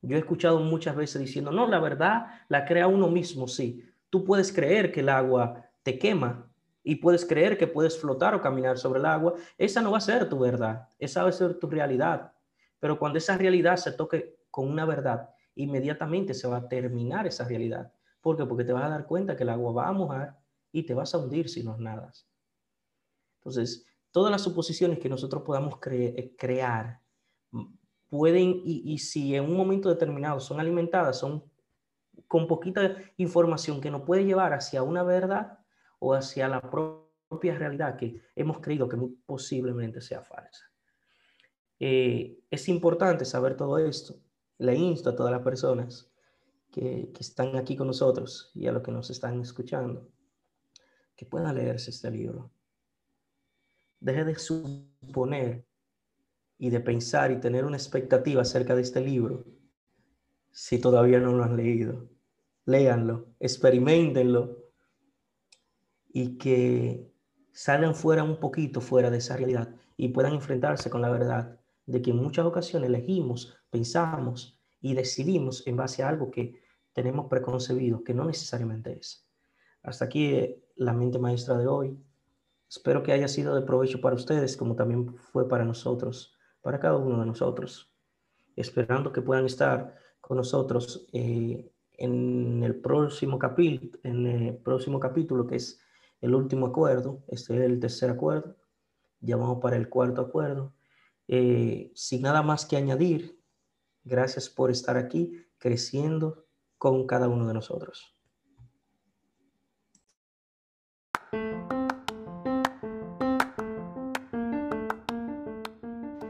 Yo 0.00 0.16
he 0.16 0.20
escuchado 0.20 0.58
muchas 0.60 0.96
veces 0.96 1.20
diciendo, 1.20 1.52
no, 1.52 1.68
la 1.68 1.78
verdad 1.80 2.24
la 2.48 2.64
crea 2.64 2.86
uno 2.86 3.08
mismo, 3.08 3.46
sí. 3.46 3.84
Tú 4.08 4.24
puedes 4.24 4.50
creer 4.50 4.90
que 4.90 5.00
el 5.00 5.10
agua 5.10 5.62
te 5.82 5.98
quema, 5.98 6.50
y 6.82 6.94
puedes 6.94 7.26
creer 7.26 7.58
que 7.58 7.66
puedes 7.66 8.00
flotar 8.00 8.34
o 8.34 8.40
caminar 8.40 8.78
sobre 8.78 9.00
el 9.00 9.04
agua, 9.04 9.34
esa 9.58 9.82
no 9.82 9.90
va 9.90 9.98
a 9.98 10.00
ser 10.00 10.30
tu 10.30 10.38
verdad, 10.38 10.88
esa 10.98 11.24
va 11.24 11.28
a 11.28 11.32
ser 11.32 11.58
tu 11.58 11.68
realidad. 11.68 12.32
Pero 12.80 12.98
cuando 12.98 13.18
esa 13.18 13.36
realidad 13.36 13.76
se 13.76 13.92
toque 13.92 14.38
con 14.50 14.70
una 14.70 14.86
verdad, 14.86 15.28
inmediatamente 15.56 16.32
se 16.32 16.48
va 16.48 16.56
a 16.56 16.68
terminar 16.70 17.26
esa 17.26 17.46
realidad. 17.46 17.92
¿Por 18.24 18.38
qué? 18.38 18.46
Porque 18.46 18.64
te 18.64 18.72
vas 18.72 18.84
a 18.84 18.88
dar 18.88 19.06
cuenta 19.06 19.36
que 19.36 19.42
el 19.42 19.50
agua 19.50 19.70
va 19.70 19.88
a 19.88 19.92
mojar 19.92 20.40
y 20.72 20.84
te 20.84 20.94
vas 20.94 21.14
a 21.14 21.18
hundir 21.18 21.50
si 21.50 21.62
no 21.62 21.76
nadas. 21.76 22.26
Entonces, 23.40 23.84
todas 24.10 24.30
las 24.30 24.40
suposiciones 24.40 24.98
que 24.98 25.10
nosotros 25.10 25.42
podamos 25.42 25.74
eh, 25.90 26.34
crear 26.38 27.02
pueden, 28.08 28.62
y, 28.64 28.96
si 28.96 29.34
en 29.34 29.44
un 29.44 29.54
momento 29.58 29.90
determinado 29.90 30.40
son 30.40 30.58
alimentadas, 30.58 31.18
son 31.18 31.44
con 32.26 32.46
poquita 32.46 32.96
información 33.18 33.78
que 33.78 33.90
nos 33.90 34.00
puede 34.06 34.24
llevar 34.24 34.54
hacia 34.54 34.82
una 34.82 35.02
verdad, 35.02 35.58
o 35.98 36.14
hacia 36.14 36.48
la 36.48 36.62
propia 36.62 37.58
realidad 37.58 37.96
que 37.96 38.22
hemos 38.34 38.58
creído 38.60 38.88
que 38.88 38.96
posiblemente 39.26 40.00
sea 40.00 40.22
falsa. 40.22 40.64
Eh, 41.78 42.38
es 42.50 42.68
importante 42.70 43.26
saber 43.26 43.54
todo 43.54 43.76
esto. 43.76 44.14
Le 44.56 44.74
insto 44.76 45.10
a 45.10 45.14
todas 45.14 45.30
las 45.30 45.42
personas 45.42 46.10
que, 46.74 47.12
están 47.20 47.54
aquí 47.54 47.76
con 47.76 47.86
nosotros 47.86 48.50
y 48.52 48.66
a 48.66 48.72
los 48.72 48.82
que 48.82 48.90
nos 48.90 49.08
están 49.08 49.40
escuchando 49.40 50.10
que 51.14 51.24
puedan 51.24 51.54
leerse 51.54 51.90
este 51.90 52.10
libro. 52.10 52.50
Deje 54.00 54.24
de 54.24 54.36
suponer 54.36 55.64
y 56.58 56.70
de 56.70 56.80
pensar 56.80 57.30
y 57.30 57.38
tener 57.38 57.64
una 57.64 57.76
expectativa 57.76 58.42
acerca 58.42 58.74
de 58.74 58.82
este 58.82 59.00
libro 59.00 59.44
si 60.50 60.80
todavía 60.80 61.20
no 61.20 61.32
lo 61.32 61.44
han 61.44 61.56
leído. 61.56 62.08
Léanlo, 62.64 63.28
experimentenlo 63.38 64.58
y 66.08 66.38
que 66.38 67.08
salgan 67.52 67.94
fuera 67.94 68.24
un 68.24 68.40
poquito 68.40 68.80
fuera 68.80 69.10
de 69.10 69.18
esa 69.18 69.36
realidad 69.36 69.72
y 69.96 70.08
puedan 70.08 70.32
enfrentarse 70.32 70.90
con 70.90 71.02
la 71.02 71.10
verdad 71.10 71.60
de 71.86 72.02
que 72.02 72.10
en 72.10 72.16
muchas 72.16 72.46
ocasiones 72.46 72.88
elegimos, 72.88 73.54
pensamos 73.70 74.60
y 74.80 74.94
decidimos 74.94 75.64
en 75.68 75.76
base 75.76 76.02
a 76.02 76.08
algo 76.08 76.32
que 76.32 76.63
tenemos 76.94 77.26
preconcebido, 77.28 78.02
que 78.02 78.14
no 78.14 78.24
necesariamente 78.24 78.98
es. 78.98 79.26
Hasta 79.82 80.06
aquí 80.06 80.34
eh, 80.34 80.64
la 80.76 80.94
mente 80.94 81.18
maestra 81.18 81.58
de 81.58 81.66
hoy. 81.66 81.98
Espero 82.68 83.02
que 83.02 83.12
haya 83.12 83.28
sido 83.28 83.54
de 83.54 83.62
provecho 83.62 84.00
para 84.00 84.16
ustedes, 84.16 84.56
como 84.56 84.74
también 84.74 85.14
fue 85.14 85.46
para 85.46 85.64
nosotros, 85.64 86.34
para 86.62 86.80
cada 86.80 86.96
uno 86.96 87.20
de 87.20 87.26
nosotros. 87.26 87.92
Esperando 88.56 89.12
que 89.12 89.20
puedan 89.20 89.44
estar 89.44 89.96
con 90.20 90.38
nosotros 90.38 91.06
eh, 91.12 91.70
en 91.92 92.62
el 92.62 92.76
próximo 92.76 93.38
en 94.02 94.26
el 94.26 94.56
próximo 94.56 94.98
capítulo 94.98 95.46
que 95.46 95.56
es 95.56 95.80
el 96.20 96.34
último 96.34 96.66
acuerdo. 96.66 97.22
Este 97.28 97.56
es 97.56 97.62
el 97.62 97.80
tercer 97.80 98.10
acuerdo. 98.10 98.56
Ya 99.20 99.36
vamos 99.36 99.58
para 99.60 99.76
el 99.76 99.88
cuarto 99.88 100.22
acuerdo. 100.22 100.72
Eh, 101.28 101.90
sin 101.94 102.22
nada 102.22 102.42
más 102.42 102.66
que 102.66 102.76
añadir, 102.76 103.38
gracias 104.04 104.48
por 104.48 104.70
estar 104.70 104.96
aquí 104.96 105.44
creciendo 105.58 106.43
con 106.78 107.06
cada 107.06 107.28
uno 107.28 107.46
de 107.46 107.54
nosotros. 107.54 108.14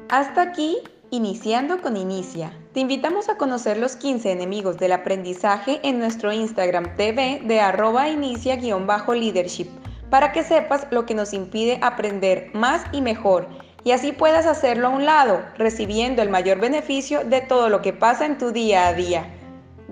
Hasta 0.09 0.43
aquí, 0.43 0.79
iniciando 1.11 1.83
con 1.83 1.97
Inicia. 1.97 2.57
Te 2.73 2.81
invitamos 2.81 3.29
a 3.29 3.37
conocer 3.37 3.79
los 3.79 3.97
15 3.97 4.31
enemigos 4.31 4.79
del 4.79 4.93
aprendizaje 4.93 5.81
en 5.83 5.99
nuestro 5.99 6.33
Instagram 6.33 6.97
TV 6.97 7.41
de 7.45 7.61
arroba 7.61 8.09
inicia-leadership 8.09 9.69
para 10.11 10.31
que 10.31 10.45
sepas 10.45 10.87
lo 10.93 11.05
que 11.05 11.15
nos 11.15 11.33
impide 11.33 11.81
aprender 11.83 12.51
más 12.55 12.85
y 12.93 13.01
mejor 13.01 13.49
y 13.85 13.93
así 13.93 14.13
puedas 14.13 14.47
hacerlo 14.47 14.89
a 14.89 14.91
un 14.91 15.05
lado, 15.05 15.45
recibiendo 15.59 16.23
el 16.23 16.31
mayor 16.31 16.59
beneficio 16.59 17.23
de 17.25 17.43
todo 17.43 17.69
lo 17.69 17.83
que 17.83 17.93
pasa 17.93 18.25
en 18.25 18.39
tu 18.39 18.51
día 18.51 18.89
a 18.89 18.95
día. 18.95 19.34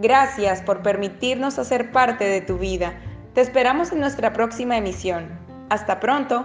Gracias 0.03 0.63
por 0.63 0.83
permitirnos 0.83 1.61
hacer 1.61 1.93
parte 1.93 2.25
de 2.25 2.41
tu 2.41 2.59
vida. 2.59 2.93
Te 3.35 3.41
esperamos 3.41 3.93
en 3.93 4.01
nuestra 4.01 4.33
próxima 4.33 4.77
emisión. 4.77 5.29
Hasta 5.71 6.01
pronto. 6.01 6.45